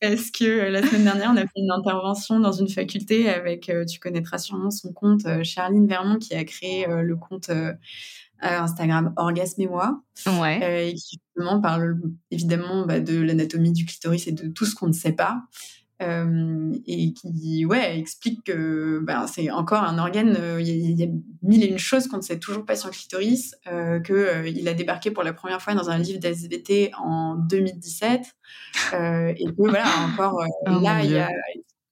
Parce 0.00 0.30
que 0.30 0.44
euh, 0.44 0.70
la 0.70 0.86
semaine 0.86 1.04
dernière, 1.04 1.30
on 1.32 1.36
a 1.36 1.42
fait 1.42 1.50
une 1.56 1.72
intervention 1.72 2.38
dans 2.38 2.52
une 2.52 2.68
faculté 2.68 3.28
avec, 3.28 3.72
tu 3.88 3.98
connaîtras 3.98 4.38
sûrement 4.38 4.70
son 4.70 4.92
compte, 4.92 5.26
Charline 5.42 5.88
Vermont, 5.88 6.18
qui 6.18 6.34
a 6.34 6.44
créé 6.44 6.86
le 6.86 7.16
compte 7.16 7.50
Instagram 8.42 9.12
Orgasme 9.16 9.62
et 9.62 9.66
moi, 9.68 10.02
ouais. 10.26 10.90
et 10.90 10.94
qui 10.94 11.20
justement 11.36 11.60
parle 11.60 12.00
évidemment 12.30 12.86
bah, 12.86 13.00
de 13.00 13.20
l'anatomie 13.20 13.72
du 13.72 13.84
clitoris 13.86 14.26
et 14.26 14.32
de 14.32 14.48
tout 14.48 14.64
ce 14.64 14.74
qu'on 14.74 14.88
ne 14.88 14.92
sait 14.92 15.12
pas. 15.12 15.42
Euh, 16.02 16.72
et 16.86 17.12
qui 17.12 17.64
ouais, 17.64 17.98
explique 17.98 18.44
que 18.44 19.00
bah, 19.02 19.26
c'est 19.28 19.50
encore 19.50 19.84
un 19.84 19.98
organe, 19.98 20.36
euh, 20.38 20.60
il 20.60 20.98
y, 20.98 21.04
a 21.04 21.06
mille 21.42 21.62
et 21.62 21.68
une 21.68 21.78
choses 21.78 22.08
qu'on 22.08 22.16
ne 22.16 22.22
sait 22.22 22.38
toujours 22.38 22.64
pas 22.64 22.74
sur 22.74 22.88
le 22.88 22.94
clitoris, 22.94 23.54
euh, 23.68 24.00
qu'il 24.00 24.68
a 24.68 24.74
débarqué 24.74 25.10
pour 25.10 25.22
la 25.22 25.32
première 25.32 25.62
fois 25.62 25.74
dans 25.74 25.90
un 25.90 25.98
livre 25.98 26.18
d'SVT 26.18 26.90
en 26.98 27.36
2017, 27.36 28.20
et 28.22 28.94
que 28.94 29.52
voilà, 29.56 29.84
encore 30.12 30.42
oh 30.66 30.80
là, 30.80 31.04
il 31.04 31.12
y 31.12 31.18
a 31.18 31.28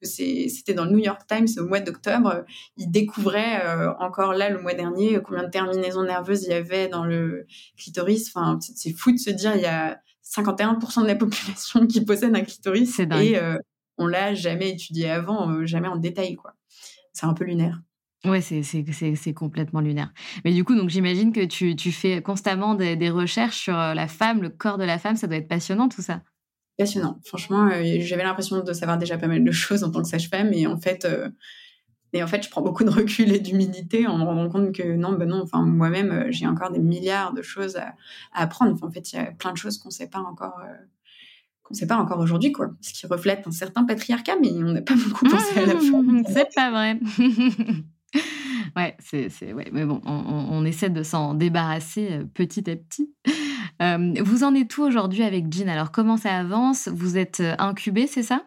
c'était 0.02 0.74
dans 0.74 0.84
le 0.84 0.92
New 0.92 0.98
York 0.98 1.22
Times 1.28 1.48
au 1.58 1.66
mois 1.66 1.80
d'octobre. 1.80 2.44
Ils 2.76 2.90
découvraient 2.90 3.64
euh, 3.64 3.92
encore 3.98 4.32
là 4.32 4.48
le 4.50 4.60
mois 4.60 4.74
dernier 4.74 5.20
combien 5.22 5.44
de 5.44 5.50
terminaisons 5.50 6.04
nerveuses 6.04 6.44
il 6.44 6.50
y 6.50 6.54
avait 6.54 6.88
dans 6.88 7.04
le 7.04 7.46
clitoris. 7.76 8.28
Enfin, 8.34 8.58
c'est 8.60 8.92
fou 8.92 9.12
de 9.12 9.18
se 9.18 9.30
dire 9.30 9.54
il 9.54 9.62
y 9.62 9.66
a 9.66 10.00
51% 10.24 11.02
de 11.02 11.06
la 11.06 11.16
population 11.16 11.86
qui 11.86 12.04
possède 12.04 12.34
un 12.34 12.42
clitoris 12.42 12.98
et 12.98 13.36
euh, 13.36 13.56
on 13.98 14.06
l'a 14.06 14.34
jamais 14.34 14.70
étudié 14.70 15.10
avant, 15.10 15.50
euh, 15.50 15.66
jamais 15.66 15.88
en 15.88 15.96
détail 15.96 16.36
quoi. 16.36 16.54
C'est 17.12 17.26
un 17.26 17.34
peu 17.34 17.44
lunaire. 17.44 17.80
Ouais, 18.24 18.42
c'est 18.42 19.34
complètement 19.34 19.80
lunaire. 19.80 20.12
Mais 20.44 20.52
du 20.52 20.62
coup, 20.62 20.74
donc 20.74 20.90
j'imagine 20.90 21.32
que 21.32 21.44
tu, 21.44 21.74
tu, 21.74 21.90
fais 21.90 22.20
constamment 22.20 22.74
des, 22.74 22.94
des, 22.94 23.08
recherches 23.08 23.56
sur 23.56 23.72
la 23.72 24.08
femme, 24.08 24.42
le 24.42 24.50
corps 24.50 24.76
de 24.76 24.84
la 24.84 24.98
femme. 24.98 25.16
Ça 25.16 25.26
doit 25.26 25.38
être 25.38 25.48
passionnant 25.48 25.88
tout 25.88 26.02
ça. 26.02 26.20
Passionnant. 26.84 27.20
Franchement, 27.24 27.68
j'avais 28.00 28.22
l'impression 28.22 28.64
de 28.64 28.72
savoir 28.72 28.96
déjà 28.96 29.18
pas 29.18 29.28
mal 29.28 29.44
de 29.44 29.52
choses 29.52 29.84
en 29.84 29.90
tant 29.90 30.02
que 30.02 30.08
sage-femme. 30.08 30.52
Et 30.54 30.66
en 30.66 30.78
fait, 30.78 31.06
et 32.12 32.22
en 32.22 32.26
fait, 32.26 32.42
je 32.42 32.50
prends 32.50 32.62
beaucoup 32.62 32.84
de 32.84 32.90
recul 32.90 33.32
et 33.32 33.38
d'humilité 33.38 34.06
en 34.06 34.18
me 34.18 34.24
rendant 34.24 34.48
compte 34.48 34.72
que 34.72 34.96
non, 34.96 35.12
ben 35.12 35.28
non, 35.28 35.42
enfin, 35.42 35.62
moi-même, 35.64 36.10
euh, 36.10 36.26
j'ai 36.30 36.46
encore 36.46 36.70
des 36.70 36.80
milliards 36.80 37.32
de 37.32 37.42
choses 37.42 37.76
à, 37.76 37.94
apprendre. 38.32 38.82
en 38.82 38.90
fait, 38.90 39.12
il 39.12 39.16
y 39.16 39.18
a 39.18 39.26
plein 39.26 39.52
de 39.52 39.56
choses 39.56 39.78
qu'on 39.78 39.88
ne 39.88 39.94
sait 39.94 40.08
pas 40.08 40.18
encore. 40.18 40.60
Euh, 40.64 40.74
qu'on 41.62 41.74
sait 41.74 41.86
pas 41.86 41.98
encore 41.98 42.18
aujourd'hui, 42.18 42.50
quoi. 42.50 42.70
Ce 42.80 42.92
qui 42.92 43.06
reflète 43.06 43.46
un 43.46 43.52
certain 43.52 43.84
patriarcat, 43.84 44.36
mais 44.40 44.50
on 44.50 44.72
n'a 44.72 44.82
pas 44.82 44.94
beaucoup 45.08 45.28
pensé 45.28 45.58
à 45.60 45.66
la 45.66 45.78
fin. 45.78 46.02
C'est 46.32 46.52
pas 46.52 46.70
vrai. 46.70 46.98
ouais, 48.76 48.96
c'est, 48.98 49.52
ouais, 49.52 49.70
mais 49.72 49.84
bon, 49.84 50.00
on, 50.04 50.10
on 50.50 50.64
essaie 50.64 50.90
de 50.90 51.04
s'en 51.04 51.34
débarrasser 51.34 52.08
euh, 52.10 52.24
petit 52.24 52.68
à 52.68 52.74
petit. 52.74 53.14
Vous 53.80 54.44
en 54.44 54.54
êtes 54.54 54.76
où 54.78 54.82
aujourd'hui 54.82 55.22
avec 55.22 55.52
Jean? 55.52 55.68
Alors, 55.68 55.90
comment 55.90 56.16
ça 56.16 56.36
avance? 56.36 56.88
Vous 56.88 57.16
êtes 57.16 57.42
incubé, 57.58 58.06
c'est 58.06 58.22
ça? 58.22 58.44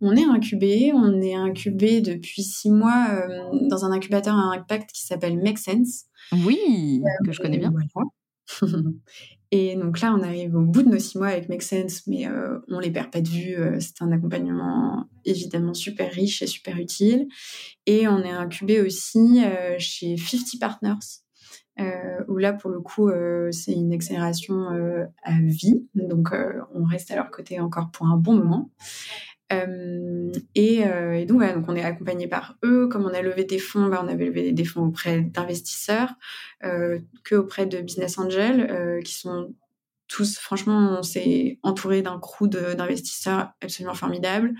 On 0.00 0.14
est 0.14 0.24
incubé, 0.24 0.92
on 0.94 1.20
est 1.22 1.34
incubé 1.34 2.00
depuis 2.00 2.42
six 2.42 2.70
mois 2.70 3.06
euh, 3.10 3.68
dans 3.68 3.84
un 3.84 3.92
incubateur 3.92 4.34
à 4.34 4.54
impact 4.54 4.90
qui 4.92 5.06
s'appelle 5.06 5.38
Make 5.38 5.58
Sense. 5.58 6.04
Oui, 6.44 7.02
que 7.24 7.32
je 7.32 7.40
connais 7.40 7.58
bien. 7.58 7.72
et 9.50 9.74
donc 9.76 10.00
là, 10.00 10.14
on 10.14 10.22
arrive 10.22 10.54
au 10.54 10.60
bout 10.60 10.82
de 10.82 10.90
nos 10.90 10.98
six 10.98 11.16
mois 11.16 11.28
avec 11.28 11.48
Make 11.48 11.62
Sense, 11.62 12.06
mais 12.06 12.26
euh, 12.26 12.58
on 12.68 12.78
les 12.78 12.90
perd 12.90 13.10
pas 13.10 13.22
de 13.22 13.28
vue. 13.28 13.56
Euh, 13.56 13.78
c'est 13.80 14.02
un 14.02 14.12
accompagnement 14.12 15.06
évidemment 15.24 15.72
super 15.72 16.12
riche 16.12 16.42
et 16.42 16.46
super 16.46 16.76
utile. 16.76 17.26
Et 17.86 18.06
on 18.06 18.22
est 18.22 18.30
incubé 18.30 18.82
aussi 18.82 19.42
chez 19.78 20.16
50 20.16 20.60
Partners. 20.60 21.24
Où 22.28 22.36
là, 22.38 22.52
pour 22.52 22.70
le 22.70 22.80
coup, 22.80 23.10
c'est 23.50 23.72
une 23.72 23.92
accélération 23.92 24.66
à 25.22 25.32
vie. 25.40 25.86
Donc, 25.94 26.28
on 26.74 26.84
reste 26.84 27.10
à 27.10 27.16
leur 27.16 27.30
côté 27.30 27.60
encore 27.60 27.90
pour 27.90 28.06
un 28.06 28.16
bon 28.16 28.34
moment. 28.34 28.70
Euh, 29.52 30.32
et, 30.54 30.84
euh, 30.86 31.24
donc, 31.24 31.38
voilà, 31.38 31.54
donc 31.54 31.66
on 31.68 31.76
est 31.76 31.84
accompagné 31.84 32.26
par 32.26 32.56
eux. 32.64 32.88
Comme 32.88 33.04
on 33.04 33.14
a 33.14 33.22
levé 33.22 33.44
des 33.44 33.58
fonds, 33.58 33.86
bah, 33.86 34.00
on 34.02 34.08
avait 34.08 34.26
levé 34.26 34.52
des 34.52 34.64
fonds 34.64 34.86
auprès 34.86 35.20
d'investisseurs, 35.20 36.14
euh, 36.64 36.98
que 37.24 37.36
auprès 37.36 37.66
de 37.66 37.80
business 37.80 38.18
angels, 38.18 38.68
euh, 38.70 39.00
qui 39.02 39.14
sont 39.14 39.54
tous, 40.08 40.38
franchement, 40.38 40.96
on 40.98 41.02
s'est 41.02 41.58
entouré 41.62 42.02
d'un 42.02 42.18
crew 42.18 42.48
d'investisseurs 42.48 43.50
absolument 43.60 43.94
formidable. 43.94 44.54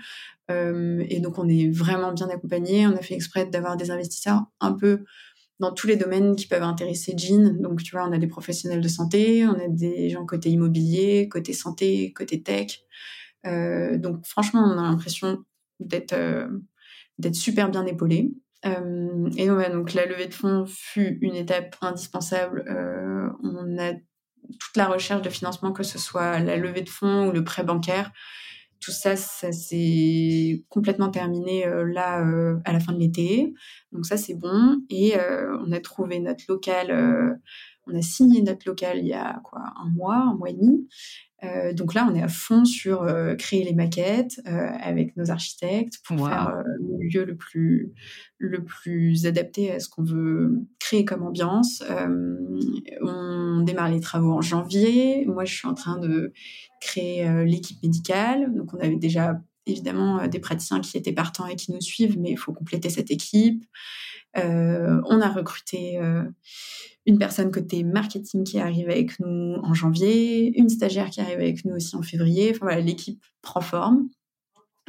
Euh, 0.49 1.03
et 1.09 1.19
donc, 1.19 1.37
on 1.37 1.47
est 1.47 1.69
vraiment 1.69 2.13
bien 2.13 2.29
accompagné. 2.29 2.87
On 2.87 2.95
a 2.95 3.01
fait 3.01 3.13
exprès 3.13 3.45
d'avoir 3.45 3.77
des 3.77 3.91
investisseurs 3.91 4.45
un 4.61 4.73
peu 4.73 5.03
dans 5.59 5.71
tous 5.71 5.87
les 5.87 5.95
domaines 5.95 6.35
qui 6.35 6.47
peuvent 6.47 6.63
intéresser 6.63 7.15
Jean. 7.17 7.55
Donc, 7.59 7.81
tu 7.83 7.91
vois, 7.91 8.07
on 8.07 8.11
a 8.11 8.17
des 8.17 8.27
professionnels 8.27 8.81
de 8.81 8.87
santé, 8.87 9.45
on 9.45 9.53
a 9.53 9.67
des 9.67 10.09
gens 10.09 10.25
côté 10.25 10.49
immobilier, 10.49 11.29
côté 11.29 11.53
santé, 11.53 12.13
côté 12.13 12.43
tech. 12.43 12.79
Euh, 13.45 13.97
donc 13.97 14.25
franchement, 14.25 14.61
on 14.61 14.77
a 14.77 14.83
l'impression 14.83 15.43
d'être 15.79 16.13
euh, 16.13 16.47
super 17.33 17.69
bien 17.69 17.85
épaulé. 17.85 18.31
Euh, 18.65 19.29
et 19.37 19.47
donc, 19.47 19.93
la 19.93 20.05
levée 20.05 20.27
de 20.27 20.33
fonds 20.33 20.65
fut 20.67 21.17
une 21.21 21.35
étape 21.35 21.75
indispensable. 21.81 22.65
on 23.43 23.77
a 23.79 23.93
toute 24.59 24.77
la 24.77 24.87
recherche 24.87 25.21
de 25.21 25.29
financement, 25.29 25.71
que 25.71 25.83
ce 25.83 25.99
soit 25.99 26.39
la 26.39 26.57
levée 26.57 26.81
de 26.81 26.89
fonds 26.89 27.27
ou 27.27 27.31
le 27.31 27.43
prêt 27.43 27.63
bancaire. 27.63 28.11
Tout 28.79 28.91
ça, 28.91 29.15
ça 29.15 29.51
s'est 29.51 30.63
complètement 30.69 31.09
terminé 31.09 31.65
là 31.85 32.23
à 32.65 32.73
la 32.73 32.79
fin 32.79 32.93
de 32.93 32.99
l'été. 32.99 33.53
Donc 33.91 34.05
ça, 34.05 34.17
c'est 34.17 34.35
bon. 34.35 34.77
Et 34.89 35.15
on 35.65 35.71
a 35.71 35.79
trouvé 35.79 36.19
notre 36.19 36.43
local. 36.47 37.39
on 37.87 37.95
a 37.95 38.01
signé 38.01 38.41
notre 38.41 38.67
local 38.67 38.99
il 38.99 39.07
y 39.07 39.13
a 39.13 39.41
quoi 39.43 39.61
un 39.81 39.89
mois, 39.89 40.17
un 40.17 40.35
mois 40.35 40.49
et 40.49 40.53
demi. 40.53 40.87
Euh, 41.43 41.71
donc 41.73 41.93
là, 41.93 42.07
on 42.09 42.15
est 42.15 42.23
à 42.23 42.27
fond 42.27 42.65
sur 42.65 43.03
euh, 43.03 43.35
créer 43.35 43.63
les 43.63 43.73
maquettes 43.73 44.41
euh, 44.47 44.69
avec 44.81 45.15
nos 45.17 45.29
architectes 45.29 45.99
pour 46.03 46.27
faire 46.27 46.63
le 46.65 47.07
lieu 47.07 47.25
le 47.25 47.35
plus, 47.35 47.93
le 48.39 48.63
plus 48.63 49.25
adapté 49.27 49.71
à 49.71 49.79
ce 49.79 49.87
qu'on 49.87 50.03
veut 50.03 50.61
créer 50.79 51.05
comme 51.05 51.23
ambiance. 51.23 51.83
on 53.01 53.61
démarre 53.61 53.89
les 53.89 53.99
travaux 53.99 54.33
en 54.33 54.41
janvier. 54.41 55.25
Moi, 55.27 55.45
je 55.45 55.55
suis 55.55 55.67
en 55.67 55.73
train 55.73 55.99
de 55.99 56.33
créer 56.81 57.45
l'équipe 57.45 57.81
médicale. 57.83 58.53
Donc, 58.55 58.73
on 58.73 58.79
avait 58.79 58.95
déjà 58.95 59.39
évidemment 59.67 60.27
des 60.27 60.39
praticiens 60.39 60.81
qui 60.81 60.97
étaient 60.97 61.13
partants 61.13 61.47
et 61.47 61.55
qui 61.55 61.71
nous 61.71 61.81
suivent, 61.81 62.19
mais 62.19 62.31
il 62.31 62.37
faut 62.37 62.53
compléter 62.53 62.89
cette 62.89 63.11
équipe. 63.11 63.65
on 64.35 65.21
a 65.21 65.29
recruté 65.29 65.99
une 67.07 67.17
personne 67.17 67.51
côté 67.51 67.83
marketing 67.83 68.43
qui 68.43 68.59
arrive 68.59 68.89
avec 68.89 69.19
nous 69.19 69.55
en 69.63 69.73
janvier, 69.73 70.59
une 70.59 70.69
stagiaire 70.69 71.09
qui 71.09 71.21
arrive 71.21 71.39
avec 71.39 71.63
nous 71.63 71.73
aussi 71.73 71.95
en 71.95 72.01
février. 72.01 72.51
Enfin 72.51 72.65
voilà, 72.65 72.81
l'équipe 72.81 73.23
prend 73.41 73.61
forme. 73.61 74.09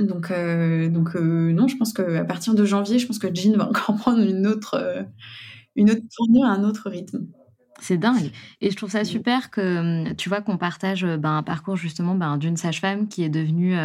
Donc, 0.00 0.30
euh, 0.30 0.88
donc 0.88 1.14
euh, 1.14 1.52
non, 1.52 1.68
je 1.68 1.76
pense 1.76 1.92
qu'à 1.92 2.24
partir 2.24 2.54
de 2.54 2.64
janvier, 2.64 2.98
je 2.98 3.06
pense 3.06 3.18
que 3.20 3.32
Jean 3.32 3.56
va 3.56 3.68
encore 3.68 3.96
prendre 3.98 4.20
une 4.20 4.46
autre, 4.48 4.74
euh, 4.74 5.02
une 5.76 5.90
autre 5.90 6.02
tournure, 6.14 6.44
un 6.44 6.64
autre 6.64 6.90
rythme. 6.90 7.26
C'est 7.80 7.98
dingue. 7.98 8.32
Et 8.60 8.72
je 8.72 8.76
trouve 8.76 8.90
ça 8.90 9.04
super 9.04 9.50
que, 9.50 10.12
tu 10.14 10.28
vois, 10.28 10.40
qu'on 10.40 10.58
partage 10.58 11.04
ben, 11.04 11.36
un 11.36 11.42
parcours 11.44 11.76
justement 11.76 12.16
ben, 12.16 12.36
d'une 12.36 12.56
sage-femme 12.56 13.06
qui 13.06 13.22
est 13.22 13.28
devenue 13.28 13.76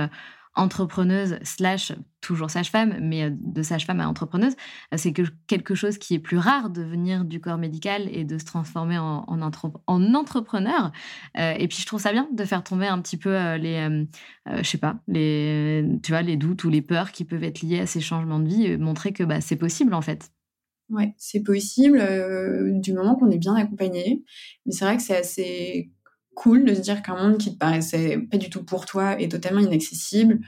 entrepreneuse 0.55 1.37
slash 1.43 1.93
toujours 2.21 2.49
sage-femme, 2.49 2.97
mais 3.01 3.23
euh, 3.23 3.29
de 3.31 3.61
sage-femme 3.61 3.99
à 3.99 4.07
entrepreneuse, 4.07 4.53
euh, 4.93 4.97
c'est 4.97 5.13
quelque 5.47 5.75
chose 5.75 5.97
qui 5.97 6.13
est 6.13 6.19
plus 6.19 6.37
rare 6.37 6.69
de 6.69 6.81
venir 6.81 7.25
du 7.25 7.41
corps 7.41 7.57
médical 7.57 8.07
et 8.11 8.23
de 8.23 8.37
se 8.37 8.45
transformer 8.45 8.97
en, 8.97 9.25
en, 9.27 9.51
en 9.87 10.13
entrepreneur. 10.13 10.91
Euh, 11.37 11.53
et 11.57 11.67
puis 11.67 11.79
je 11.79 11.85
trouve 11.85 11.99
ça 11.99 12.11
bien 12.11 12.29
de 12.31 12.45
faire 12.45 12.63
tomber 12.63 12.87
un 12.87 13.01
petit 13.01 13.17
peu 13.17 13.55
les, 13.55 14.05
je 14.47 14.63
sais 14.63 14.77
pas, 14.77 14.99
les, 15.07 15.85
tu 16.01 16.11
vois, 16.11 16.21
les 16.21 16.37
doutes 16.37 16.63
ou 16.63 16.69
les 16.69 16.81
peurs 16.81 17.11
qui 17.11 17.25
peuvent 17.25 17.43
être 17.43 17.61
liés 17.61 17.81
à 17.81 17.85
ces 17.85 17.99
changements 17.99 18.39
de 18.39 18.47
vie, 18.47 18.65
et 18.65 18.77
montrer 18.77 19.11
que 19.11 19.23
bah, 19.23 19.41
c'est 19.41 19.55
possible 19.55 19.93
en 19.93 20.01
fait. 20.01 20.31
Ouais, 20.89 21.13
c'est 21.17 21.41
possible 21.41 21.99
du 22.79 22.93
moment 22.93 23.15
qu'on 23.15 23.31
est 23.31 23.37
bien 23.37 23.55
accompagné. 23.55 24.23
Mais 24.65 24.71
c'est 24.71 24.85
vrai 24.85 24.97
que 24.97 25.03
c'est 25.03 25.17
assez 25.17 25.91
cool 26.35 26.65
de 26.65 26.73
se 26.73 26.81
dire 26.81 27.01
qu'un 27.01 27.15
monde 27.15 27.37
qui 27.37 27.53
te 27.53 27.57
paraissait 27.57 28.17
pas 28.17 28.37
du 28.37 28.49
tout 28.49 28.63
pour 28.63 28.85
toi 28.85 29.19
est 29.19 29.29
totalement 29.29 29.61
inaccessible. 29.61 30.39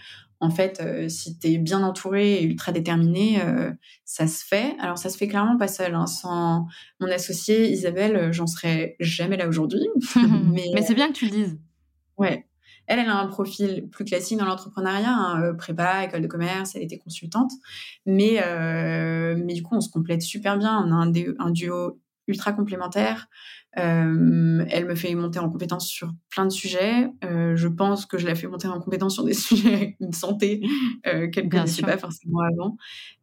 En 0.42 0.50
fait, 0.50 0.82
euh, 0.82 1.08
si 1.08 1.40
tu 1.40 1.48
es 1.48 1.58
bien 1.58 1.82
entouré 1.84 2.36
et 2.36 2.44
ultra 2.44 2.72
déterminé, 2.72 3.42
euh, 3.42 3.72
ça 4.04 4.28
se 4.28 4.44
fait. 4.46 4.76
Alors, 4.80 4.98
ça 4.98 5.10
se 5.10 5.18
fait 5.18 5.28
clairement 5.28 5.58
pas 5.58 5.68
seul. 5.68 5.96
Hein. 5.96 6.08
Sans 6.08 6.68
mon 7.00 7.08
associée 7.08 7.72
Isabelle, 7.72 8.16
euh, 8.16 8.32
j'en 8.32 8.48
serais 8.48 8.96
jamais 9.00 9.38
là 9.38 9.48
aujourd'hui. 9.48 9.88
mais, 10.16 10.66
mais 10.74 10.82
c'est 10.82 10.94
bien 10.94 11.08
que 11.08 11.14
tu 11.14 11.26
le 11.26 11.32
dises. 11.32 11.60
Ouais. 12.18 12.48
Elle, 12.88 13.00
elle 13.00 13.10
a 13.10 13.18
un 13.18 13.28
profil 13.28 13.90
plus 13.90 14.06
classique 14.06 14.38
dans 14.38 14.46
l'entrepreneuriat, 14.46 15.10
hein, 15.10 15.56
prépa, 15.58 16.04
école 16.04 16.22
de 16.22 16.28
commerce, 16.28 16.76
elle 16.76 16.84
était 16.84 17.00
consultante. 17.00 17.52
Mais, 18.06 18.40
mais 19.36 19.54
du 19.56 19.64
coup, 19.64 19.76
on 19.76 19.82
se 19.82 19.90
complète 19.90 20.22
super 20.22 20.56
bien. 20.60 20.86
On 20.86 20.92
a 20.92 20.96
un, 20.96 21.12
un 21.40 21.50
duo 21.50 22.00
ultra 22.28 22.54
complémentaire. 22.54 23.28
Euh, 23.78 24.66
elle 24.70 24.86
me 24.86 24.96
fait 24.96 25.14
monter 25.16 25.40
en 25.40 25.50
compétence 25.50 25.88
sur 25.88 26.14
plein 26.30 26.46
de 26.46 26.52
sujets. 26.52 27.10
Euh, 27.24 27.56
je 27.56 27.68
pense 27.68 28.06
que 28.06 28.18
je 28.18 28.26
la 28.26 28.36
fais 28.36 28.48
monter 28.48 28.68
en 28.68 28.80
compétence 28.80 29.16
sur 29.16 29.24
des 29.24 29.34
sujets 29.34 29.98
de 30.00 30.16
santé 30.16 30.62
euh, 31.08 31.30
qu'elle 31.30 31.46
ne 31.46 31.50
connaissait 31.50 31.82
pas 31.82 31.98
forcément 31.98 32.40
avant. 32.40 32.78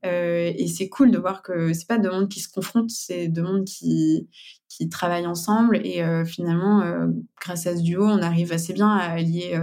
Euh, 0.05 0.53
et 0.55 0.67
c'est 0.67 0.89
cool 0.89 1.11
de 1.11 1.19
voir 1.19 1.43
que 1.43 1.73
c'est 1.73 1.89
pas 1.89 1.99
deux 1.99 2.11
mondes 2.11 2.29
qui 2.29 2.41
se 2.41 2.51
confrontent, 2.51 2.91
c'est 2.91 3.29
deux 3.29 3.43
mondes 3.43 3.65
qui, 3.65 4.29
qui 4.69 4.89
travaillent 4.89 5.27
ensemble. 5.27 5.79
Et 5.79 6.03
finalement, 6.27 7.07
grâce 7.41 7.67
à 7.67 7.77
ce 7.77 7.83
duo, 7.83 8.05
on 8.05 8.23
arrive 8.23 8.53
assez 8.53 8.73
bien 8.73 8.89
à 8.89 9.13
allier 9.13 9.59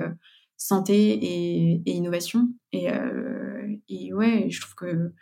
santé 0.57 1.11
et, 1.11 1.81
et, 1.85 1.91
innovation. 1.91 2.49
Et, 2.73 2.87
et 3.89 4.13
ouais, 4.13 4.47
je 4.49 4.59
trouve 4.59 4.75
que 4.75 5.13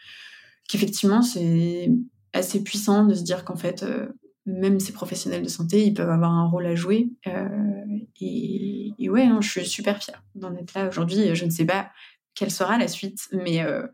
qu'effectivement, 0.68 1.22
c'est 1.22 1.90
assez 2.38 2.64
puissant 2.64 3.06
de 3.06 3.14
se 3.14 3.24
dire 3.24 3.44
qu'en 3.44 3.56
fait, 3.56 3.84
euh, 3.84 4.08
même 4.46 4.80
ces 4.80 4.94
professionnels 4.94 5.44
de 5.44 5.50
santé, 5.50 5.86
ils 5.86 5.94
peuvent 5.94 6.10
avoir 6.10 6.32
un 6.32 6.48
rôle 6.48 6.66
à 6.66 6.76
jouer. 6.76 7.10
Euh, 7.28 7.86
et, 8.22 8.94
ouais, 9.10 9.24
hein, 9.24 9.40
je 9.42 9.50
suis 9.50 9.66
super 9.66 10.02
fière 10.02 10.24
d'en 10.36 10.56
être 10.56 10.74
là 10.74 10.88
aujourd'hui. 10.88 11.36
Je 11.36 11.46
ne 11.46 11.50
sais 11.50 11.66
pas 11.66 11.90
quelle 12.34 12.52
sera 12.52 12.78
la 12.78 12.88
suite, 12.88 13.28
mais, 13.34 13.62
euh, 13.62 13.86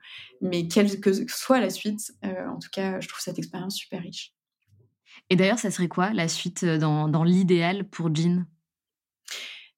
mais 0.42 0.68
quelle 0.68 1.00
que 1.00 1.12
soit 1.28 1.60
la 1.60 1.70
suite, 1.70 2.14
en 2.24 2.60
tout 2.60 2.70
cas, 2.72 3.00
je 3.00 3.08
trouve 3.08 3.22
cette 3.22 3.40
expérience 3.40 3.76
super 3.76 4.02
riche. 4.02 4.34
Et 5.30 5.36
d'ailleurs, 5.36 5.60
ça 5.60 5.72
serait 5.72 5.88
quoi 5.88 6.14
la 6.14 6.28
suite 6.28 6.66
dans, 6.66 7.08
dans 7.08 7.24
l'idéal 7.24 7.88
pour 7.88 8.14
Jean? 8.14 8.46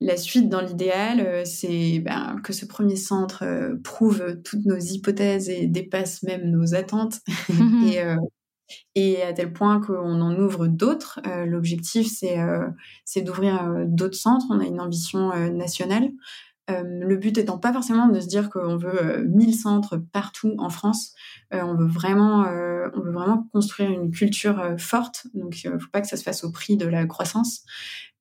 La 0.01 0.18
suite 0.18 0.49
dans 0.49 0.61
l'idéal, 0.61 1.45
c'est 1.45 1.99
ben, 1.99 2.38
que 2.43 2.51
ce 2.51 2.66
premier 2.66 2.95
centre 2.95 3.45
prouve 3.84 4.41
toutes 4.43 4.66
nos 4.66 4.78
hypothèses 4.78 5.49
et 5.49 5.68
dépasse 5.68 6.24
même 6.24 6.49
nos 6.49 6.74
attentes. 6.74 7.22
et, 7.86 8.01
et 8.95 9.22
à 9.22 9.34
tel 9.34 9.53
point 9.53 9.80
qu'on 9.80 10.22
en 10.22 10.36
ouvre 10.38 10.68
d'autres. 10.68 11.20
Euh, 11.28 11.45
l'objectif, 11.45 12.07
c'est 12.07 12.39
euh, 12.39 12.68
d'ouvrir 13.18 13.63
euh, 13.63 13.84
d'autres 13.86 14.18
centres. 14.18 14.45
On 14.49 14.59
a 14.59 14.66
une 14.66 14.82
ambition 14.82 15.32
nationale. 15.51 16.09
le 16.68 17.16
but 17.16 17.38
étant 17.38 17.59
pas 17.59 17.72
forcément 17.72 18.07
de 18.07 18.20
se 18.20 18.28
dire 18.28 18.49
qu'on 18.49 18.78
veut 18.78 19.26
1000 19.28 19.53
centres 19.53 19.97
partout 19.97 20.55
en 20.57 20.70
France. 20.70 21.13
on 21.51 21.76
veut 21.76 21.88
vraiment, 21.88 22.45
construire 23.53 23.91
une 23.91 24.11
culture 24.11 24.76
forte. 24.78 25.28
Donc, 25.36 25.63
il 25.63 25.72
ne 25.72 25.78
faut 25.78 25.89
pas 25.91 26.01
que 26.01 26.07
ça 26.07 26.18
se 26.18 26.24
fasse 26.24 26.43
au 26.43 26.51
prix 26.51 26.76
de 26.76 26.88
la 26.88 27.05
croissance, 27.05 27.63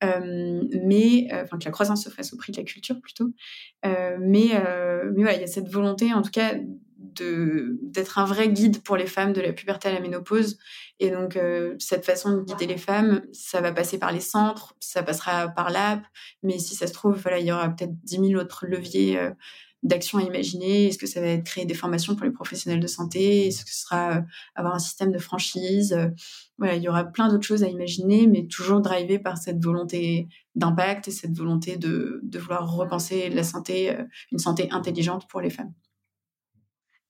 mais 0.03 1.29
enfin 1.33 1.59
que 1.59 1.65
la 1.65 1.71
croissance 1.71 2.05
se 2.05 2.11
fasse 2.11 2.35
au 2.35 2.37
prix 2.37 2.53
de 2.53 2.59
la 2.59 2.65
culture 2.65 3.01
plutôt. 3.01 3.33
mais, 3.83 4.51
il 4.51 5.23
y 5.23 5.27
a 5.27 5.47
cette 5.47 5.71
volonté, 5.71 6.13
en 6.13 6.21
tout 6.21 6.31
cas, 6.31 6.55
d'être 7.17 8.19
un 8.19 8.25
vrai 8.25 8.49
guide 8.49 8.83
pour 8.83 8.97
les 8.97 9.07
femmes 9.07 9.33
de 9.33 9.41
la 9.41 9.53
puberté 9.53 9.89
à 9.89 9.93
la 9.93 10.01
ménopause. 10.01 10.59
Et 11.01 11.11
donc, 11.11 11.37
euh, 11.37 11.75
cette 11.79 12.05
façon 12.05 12.37
de 12.37 12.43
guider 12.43 12.67
les 12.67 12.77
femmes, 12.79 13.23
ça 13.33 13.61
va 13.61 13.73
passer 13.73 13.99
par 13.99 14.12
les 14.12 14.21
centres, 14.21 14.77
ça 14.81 15.03
passera 15.03 15.49
par 15.49 15.71
l'app, 15.71 16.05
mais 16.43 16.59
si 16.59 16.75
ça 16.75 16.87
se 16.87 16.93
trouve, 16.93 17.17
voilà, 17.17 17.39
il 17.39 17.47
y 17.47 17.53
aura 17.53 17.69
peut-être 17.69 17.95
10 18.05 18.29
000 18.29 18.41
autres 18.41 18.67
leviers 18.67 19.19
euh, 19.19 19.31
d'action 19.83 20.19
à 20.19 20.23
imaginer. 20.23 20.87
Est-ce 20.87 20.99
que 20.99 21.07
ça 21.07 21.21
va 21.21 21.27
être 21.27 21.45
créer 21.45 21.67
des 21.67 21.75
formations 21.75 22.15
pour 22.15 22.25
les 22.25 22.31
professionnels 22.31 22.81
de 22.81 22.87
santé? 22.87 23.49
Est-ce 23.49 23.65
que 23.65 23.71
ce 23.71 23.83
sera 23.83 24.19
euh, 24.19 24.21
avoir 24.55 24.75
un 24.75 24.79
système 24.79 25.11
de 25.11 25.19
franchise? 25.19 25.99
Voilà, 26.59 26.77
il 26.77 26.83
y 26.83 26.89
aura 26.89 27.05
plein 27.05 27.29
d'autres 27.29 27.47
choses 27.47 27.65
à 27.65 27.69
imaginer, 27.69 28.27
mais 28.27 28.47
toujours 28.47 28.81
drivé 28.81 29.19
par 29.19 29.37
cette 29.37 29.62
volonté 29.62 30.29
d'impact 30.55 31.09
et 31.09 31.11
cette 31.11 31.37
volonté 31.37 31.77
de, 31.77 32.21
de 32.23 32.39
vouloir 32.39 32.73
repenser 32.73 33.29
la 33.31 33.43
santé, 33.43 33.97
une 34.31 34.39
santé 34.39 34.71
intelligente 34.71 35.27
pour 35.29 35.41
les 35.41 35.51
femmes. 35.51 35.73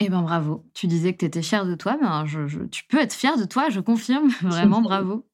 Eh 0.00 0.08
ben 0.08 0.22
bravo. 0.22 0.64
Tu 0.74 0.86
disais 0.86 1.12
que 1.12 1.18
tu 1.18 1.24
étais 1.24 1.42
fière 1.42 1.66
de 1.66 1.74
toi, 1.74 1.96
mais 2.00 2.08
je, 2.26 2.64
tu 2.66 2.84
peux 2.84 3.00
être 3.00 3.14
fière 3.14 3.38
de 3.38 3.44
toi, 3.44 3.68
je 3.70 3.80
confirme. 3.80 4.28
Vraiment 4.42 4.82
bravo. 4.82 5.24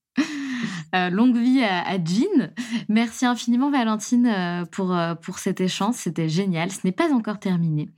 Euh, 0.94 1.10
longue 1.10 1.36
vie 1.36 1.62
à, 1.62 1.96
Jean. 2.04 2.52
Merci 2.88 3.26
infiniment 3.26 3.70
Valentine 3.70 4.26
euh, 4.26 4.64
pour, 4.64 4.94
euh, 4.94 5.14
pour 5.14 5.38
cet 5.38 5.60
échange, 5.60 5.94
c'était 5.94 6.28
génial. 6.28 6.70
Ce 6.70 6.80
n'est 6.84 6.92
pas 6.92 7.12
encore 7.12 7.38
terminé. 7.38 7.88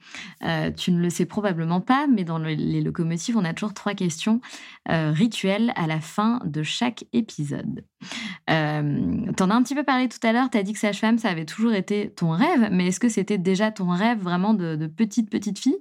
tu 0.76 0.92
ne 0.92 1.00
le 1.00 1.10
sais 1.10 1.24
probablement 1.24 1.80
pas, 1.80 2.06
mais 2.06 2.24
dans 2.24 2.38
les 2.38 2.80
locomotives, 2.80 3.36
on 3.36 3.44
a 3.44 3.54
toujours 3.54 3.74
trois 3.74 3.94
questions 3.94 4.40
rituelles 4.88 5.72
à 5.76 5.86
la 5.86 6.00
fin 6.00 6.40
de 6.44 6.62
chaque 6.62 7.04
épisode. 7.12 7.84
tu 8.48 8.52
en 8.52 9.50
as 9.50 9.54
un 9.54 9.62
petit 9.62 9.74
peu 9.74 9.84
parlé 9.84 10.08
tout 10.08 10.24
à 10.26 10.32
l'heure, 10.32 10.50
tu 10.50 10.58
as 10.58 10.62
dit 10.62 10.72
que 10.72 10.78
sage-femme, 10.78 11.18
ça 11.18 11.30
avait 11.30 11.46
toujours 11.46 11.72
été 11.72 12.10
ton 12.10 12.30
rêve, 12.30 12.68
mais 12.70 12.88
est-ce 12.88 13.00
que 13.00 13.08
c'était 13.08 13.38
déjà 13.38 13.70
ton 13.70 13.88
rêve 13.88 14.18
vraiment 14.18 14.54
de, 14.54 14.76
de 14.76 14.86
petite, 14.86 15.30
petite 15.30 15.58
fille? 15.58 15.78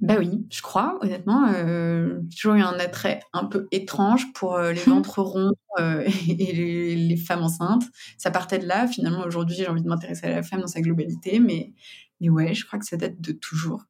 Bah 0.00 0.16
oui, 0.18 0.46
je 0.50 0.60
crois, 0.60 0.98
honnêtement. 1.00 1.48
Euh, 1.48 2.20
j'ai 2.28 2.36
toujours 2.36 2.54
eu 2.54 2.60
un 2.60 2.78
attrait 2.78 3.20
un 3.32 3.46
peu 3.46 3.66
étrange 3.72 4.30
pour 4.34 4.54
euh, 4.54 4.72
les 4.72 4.80
ventres 4.80 5.22
ronds 5.22 5.52
euh, 5.78 6.06
et 6.28 6.94
les, 6.96 7.16
femmes 7.16 7.42
enceintes. 7.42 7.84
Ça 8.18 8.30
partait 8.30 8.58
de 8.58 8.66
là. 8.66 8.86
Finalement, 8.86 9.24
aujourd'hui, 9.24 9.56
j'ai 9.56 9.66
envie 9.68 9.82
de 9.82 9.88
m'intéresser 9.88 10.26
à 10.26 10.30
la 10.30 10.42
femme 10.42 10.60
dans 10.60 10.66
sa 10.66 10.82
globalité. 10.82 11.40
Mais, 11.40 11.72
mais 12.20 12.28
ouais, 12.28 12.52
je 12.52 12.66
crois 12.66 12.78
que 12.78 12.84
ça 12.84 12.98
date 12.98 13.20
de 13.20 13.32
toujours. 13.32 13.84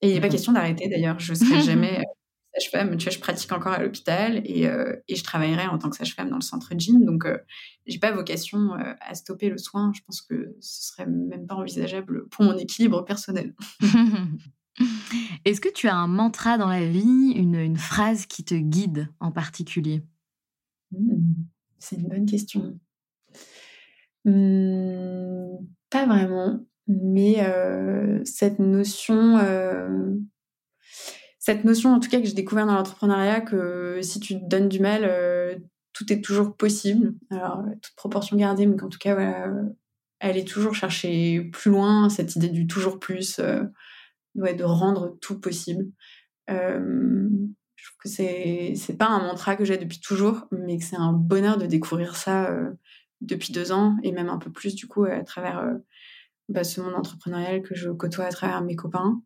Et 0.00 0.08
il 0.08 0.14
n'est 0.14 0.20
pas 0.20 0.28
question 0.28 0.52
d'arrêter 0.52 0.88
d'ailleurs. 0.88 1.18
Je 1.20 1.32
ne 1.32 1.36
serai 1.36 1.60
jamais 1.62 2.02
sage-femme. 2.54 2.96
Tu 2.96 3.04
vois, 3.04 3.12
je 3.12 3.18
pratique 3.18 3.52
encore 3.52 3.72
à 3.72 3.82
l'hôpital 3.82 4.42
et, 4.44 4.62
et, 5.08 5.16
je 5.16 5.24
travaillerai 5.24 5.66
en 5.66 5.78
tant 5.78 5.90
que 5.90 5.96
sage-femme 5.96 6.30
dans 6.30 6.36
le 6.36 6.42
centre 6.42 6.72
Jean. 6.78 7.00
Donc, 7.00 7.24
j'ai 7.86 7.98
pas 7.98 8.12
vocation 8.12 8.72
à 9.00 9.14
stopper 9.14 9.48
le 9.48 9.58
soin. 9.58 9.92
Je 9.94 10.00
pense 10.06 10.20
que 10.22 10.54
ce 10.60 10.88
serait 10.88 11.06
même 11.06 11.46
pas 11.46 11.54
envisageable 11.54 12.28
pour 12.28 12.44
mon 12.44 12.56
équilibre 12.56 13.04
personnel. 13.04 13.54
Est-ce 15.44 15.60
que 15.60 15.68
tu 15.68 15.88
as 15.88 15.96
un 15.96 16.06
mantra 16.06 16.58
dans 16.58 16.68
la 16.68 16.86
vie, 16.86 17.32
une, 17.34 17.76
phrase 17.76 18.26
qui 18.26 18.44
te 18.44 18.54
guide 18.54 19.08
en 19.20 19.30
particulier? 19.30 20.02
Mmh, 20.92 21.44
C'est 21.78 21.96
une 21.96 22.08
bonne 22.08 22.26
question. 22.26 22.78
Mmh, 24.24 25.66
pas 25.90 26.06
vraiment, 26.06 26.64
mais 26.86 27.44
euh, 27.44 28.20
cette 28.24 28.58
notion, 28.58 29.38
euh, 29.38 30.16
cette 31.44 31.64
notion 31.64 31.90
en 31.90 31.98
tout 31.98 32.08
cas 32.08 32.20
que 32.20 32.26
j'ai 32.26 32.34
découvert 32.34 32.66
dans 32.66 32.74
l'entrepreneuriat, 32.74 33.40
que 33.40 33.98
si 34.00 34.20
tu 34.20 34.34
te 34.38 34.44
donnes 34.46 34.68
du 34.68 34.78
mal, 34.78 35.02
euh, 35.04 35.56
tout 35.92 36.12
est 36.12 36.22
toujours 36.22 36.56
possible. 36.56 37.14
Alors, 37.30 37.64
toute 37.82 37.96
proportion 37.96 38.36
gardée, 38.36 38.66
mais 38.66 38.76
qu'en 38.76 38.88
tout 38.88 38.98
cas, 38.98 39.14
voilà, 39.14 39.52
elle 40.20 40.36
est 40.36 40.46
toujours 40.46 40.74
chercher 40.74 41.40
plus 41.52 41.72
loin, 41.72 42.08
cette 42.08 42.36
idée 42.36 42.48
du 42.48 42.66
toujours 42.68 43.00
plus 43.00 43.40
de 44.34 44.64
rendre 44.64 45.18
tout 45.20 45.40
possible. 45.40 45.86
Euh, 46.50 47.28
je 47.76 47.86
trouve 47.86 47.98
que 48.02 48.08
c'est 48.08 48.74
c'est 48.76 48.96
pas 48.96 49.08
un 49.08 49.20
mantra 49.20 49.56
que 49.56 49.64
j'ai 49.64 49.78
depuis 49.78 50.00
toujours, 50.00 50.46
mais 50.50 50.78
que 50.78 50.84
c'est 50.84 50.96
un 50.96 51.12
bonheur 51.12 51.58
de 51.58 51.66
découvrir 51.66 52.16
ça 52.16 52.50
euh, 52.50 52.70
depuis 53.20 53.52
deux 53.52 53.72
ans 53.72 53.96
et 54.02 54.12
même 54.12 54.28
un 54.28 54.38
peu 54.38 54.50
plus 54.50 54.74
du 54.74 54.86
coup 54.86 55.04
à 55.04 55.22
travers 55.24 55.58
euh, 55.58 55.74
bah, 56.48 56.64
ce 56.64 56.80
monde 56.80 56.94
entrepreneurial 56.94 57.62
que 57.62 57.74
je 57.74 57.90
côtoie 57.90 58.26
à 58.26 58.30
travers 58.30 58.62
mes 58.62 58.76
copains. 58.76 59.20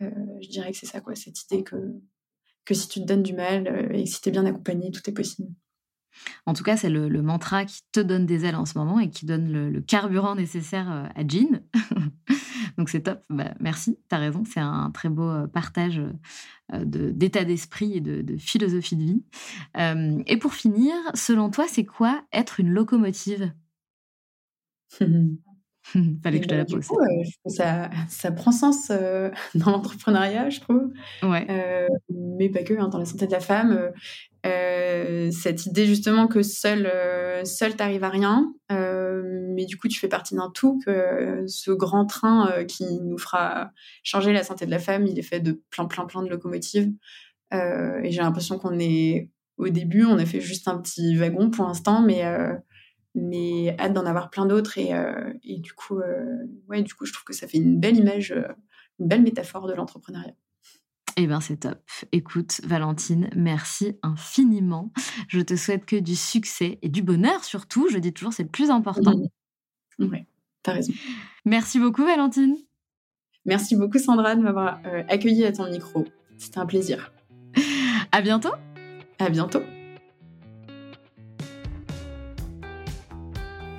Je 0.00 0.48
dirais 0.48 0.72
que 0.72 0.78
c'est 0.78 0.86
ça 0.86 1.00
quoi, 1.00 1.14
cette 1.14 1.42
idée 1.44 1.64
que 1.64 1.76
que 2.64 2.74
si 2.74 2.86
tu 2.88 3.00
te 3.00 3.06
donnes 3.06 3.22
du 3.22 3.32
mal 3.32 3.90
et 3.94 4.04
si 4.04 4.20
tu 4.20 4.28
es 4.28 4.32
bien 4.32 4.44
accompagné, 4.44 4.90
tout 4.90 5.00
est 5.08 5.14
possible. 5.14 5.48
En 6.44 6.52
tout 6.52 6.64
cas, 6.64 6.76
c'est 6.76 6.90
le, 6.90 7.22
mantra 7.22 7.64
qui 7.64 7.80
te 7.92 8.00
donne 8.00 8.26
des 8.26 8.44
ailes 8.44 8.56
en 8.56 8.66
ce 8.66 8.76
moment 8.76 9.00
et 9.00 9.08
qui 9.08 9.24
donne 9.24 9.50
le, 9.50 9.80
carburant 9.80 10.34
nécessaire 10.34 11.10
à 11.14 11.26
Jean. 11.26 11.62
Donc 12.78 12.88
c'est 12.90 13.00
top. 13.00 13.22
Bah, 13.28 13.54
merci, 13.60 13.98
tu 14.08 14.14
as 14.14 14.18
raison. 14.18 14.44
C'est 14.44 14.60
un 14.60 14.90
très 14.92 15.08
beau 15.08 15.28
euh, 15.28 15.46
partage 15.48 16.00
euh, 16.72 16.84
d'état 16.84 17.44
d'esprit 17.44 17.96
et 17.96 18.00
de, 18.00 18.36
philosophie 18.36 18.96
de 18.96 19.02
vie. 19.02 19.22
Euh, 19.76 20.22
et 20.26 20.36
pour 20.36 20.54
finir, 20.54 20.94
selon 21.14 21.50
toi, 21.50 21.66
c'est 21.68 21.84
quoi 21.84 22.22
être 22.32 22.60
une 22.60 22.70
locomotive? 22.70 23.52
Fallait 26.22 26.38
que 26.38 26.44
je 26.44 26.48
te 26.48 26.54
la 26.54 26.64
pose. 26.64 26.86
ça, 27.46 27.90
ça, 28.08 28.30
prend 28.32 28.52
sens 28.52 28.88
dans 29.54 29.70
l'entrepreneuriat, 29.70 30.50
je 30.50 30.60
trouve. 30.60 30.92
Ouais. 31.22 31.46
mais 32.10 32.48
pas 32.48 32.62
que, 32.62 32.74
hein, 32.74 32.88
dans 32.88 32.98
la 32.98 33.04
santé 33.04 33.26
de 33.26 33.32
la 33.32 33.40
femme. 33.40 33.90
cette 34.44 35.66
idée 35.66 35.86
justement 35.86 36.26
que 36.26 36.42
seul, 36.42 36.90
seul 37.44 37.76
t'arrives 37.76 38.04
à 38.04 38.10
rien, 38.10 38.52
mais 38.70 39.66
du 39.66 39.76
coup 39.76 39.88
tu 39.88 39.98
fais 39.98 40.08
partie 40.08 40.34
d'un 40.34 40.50
tout, 40.54 40.80
que 40.84 41.44
ce 41.46 41.70
grand 41.70 42.06
train 42.06 42.64
qui 42.64 42.84
nous 43.00 43.18
fera 43.18 43.70
changer 44.02 44.32
la 44.32 44.44
santé 44.44 44.66
de 44.66 44.70
la 44.70 44.78
femme, 44.78 45.06
il 45.06 45.18
est 45.18 45.22
fait 45.22 45.40
de 45.40 45.62
plein, 45.70 45.86
plein, 45.86 46.06
plein 46.06 46.22
de 46.22 46.28
locomotives. 46.28 46.92
et 47.52 48.10
j'ai 48.10 48.20
l'impression 48.20 48.58
qu'on 48.58 48.78
est 48.78 49.30
au 49.58 49.68
début, 49.68 50.04
on 50.04 50.18
a 50.18 50.24
fait 50.24 50.40
juste 50.40 50.68
un 50.68 50.78
petit 50.78 51.16
wagon 51.16 51.50
pour 51.50 51.66
l'instant, 51.66 52.00
mais 52.00 52.22
mais 53.14 53.74
hâte 53.78 53.92
d'en 53.92 54.06
avoir 54.06 54.30
plein 54.30 54.46
d'autres 54.46 54.78
et, 54.78 54.94
euh, 54.94 55.32
et, 55.42 55.58
du 55.58 55.72
coup 55.72 55.98
euh, 55.98 56.46
ouais 56.68 56.82
du 56.82 56.94
coup 56.94 57.06
je 57.06 57.12
trouve 57.12 57.24
que 57.24 57.32
ça 57.32 57.48
fait 57.48 57.58
une 57.58 57.78
belle 57.78 57.96
image 57.96 58.32
euh, 58.32 58.48
une 58.98 59.08
belle 59.08 59.22
métaphore 59.22 59.66
de 59.66 59.74
l'entrepreneuriat 59.74 60.34
eh 61.20 61.26
bien, 61.26 61.40
c'est 61.40 61.56
top. 61.56 61.80
Écoute, 62.12 62.60
Valentine, 62.62 63.28
merci 63.34 63.98
infiniment. 64.04 64.92
Je 65.26 65.40
te 65.40 65.56
souhaite 65.56 65.84
que 65.84 65.96
du 65.96 66.14
succès 66.14 66.78
et 66.80 66.88
du 66.88 67.02
bonheur 67.02 67.42
surtout. 67.42 67.88
Je 67.90 67.98
dis 67.98 68.12
toujours, 68.12 68.32
c'est 68.32 68.44
le 68.44 68.48
plus 68.48 68.70
important. 68.70 69.14
Oui, 69.98 70.26
t'as 70.62 70.74
raison. 70.74 70.92
Merci 71.44 71.80
beaucoup, 71.80 72.04
Valentine. 72.04 72.54
Merci 73.46 73.74
beaucoup, 73.74 73.98
Sandra, 73.98 74.36
de 74.36 74.42
m'avoir 74.42 74.80
accueillie 75.08 75.44
à 75.44 75.50
ton 75.50 75.68
micro. 75.68 76.04
C'était 76.36 76.58
un 76.58 76.66
plaisir. 76.66 77.12
À 78.12 78.22
bientôt. 78.22 78.52
À 79.18 79.28
bientôt. 79.28 79.62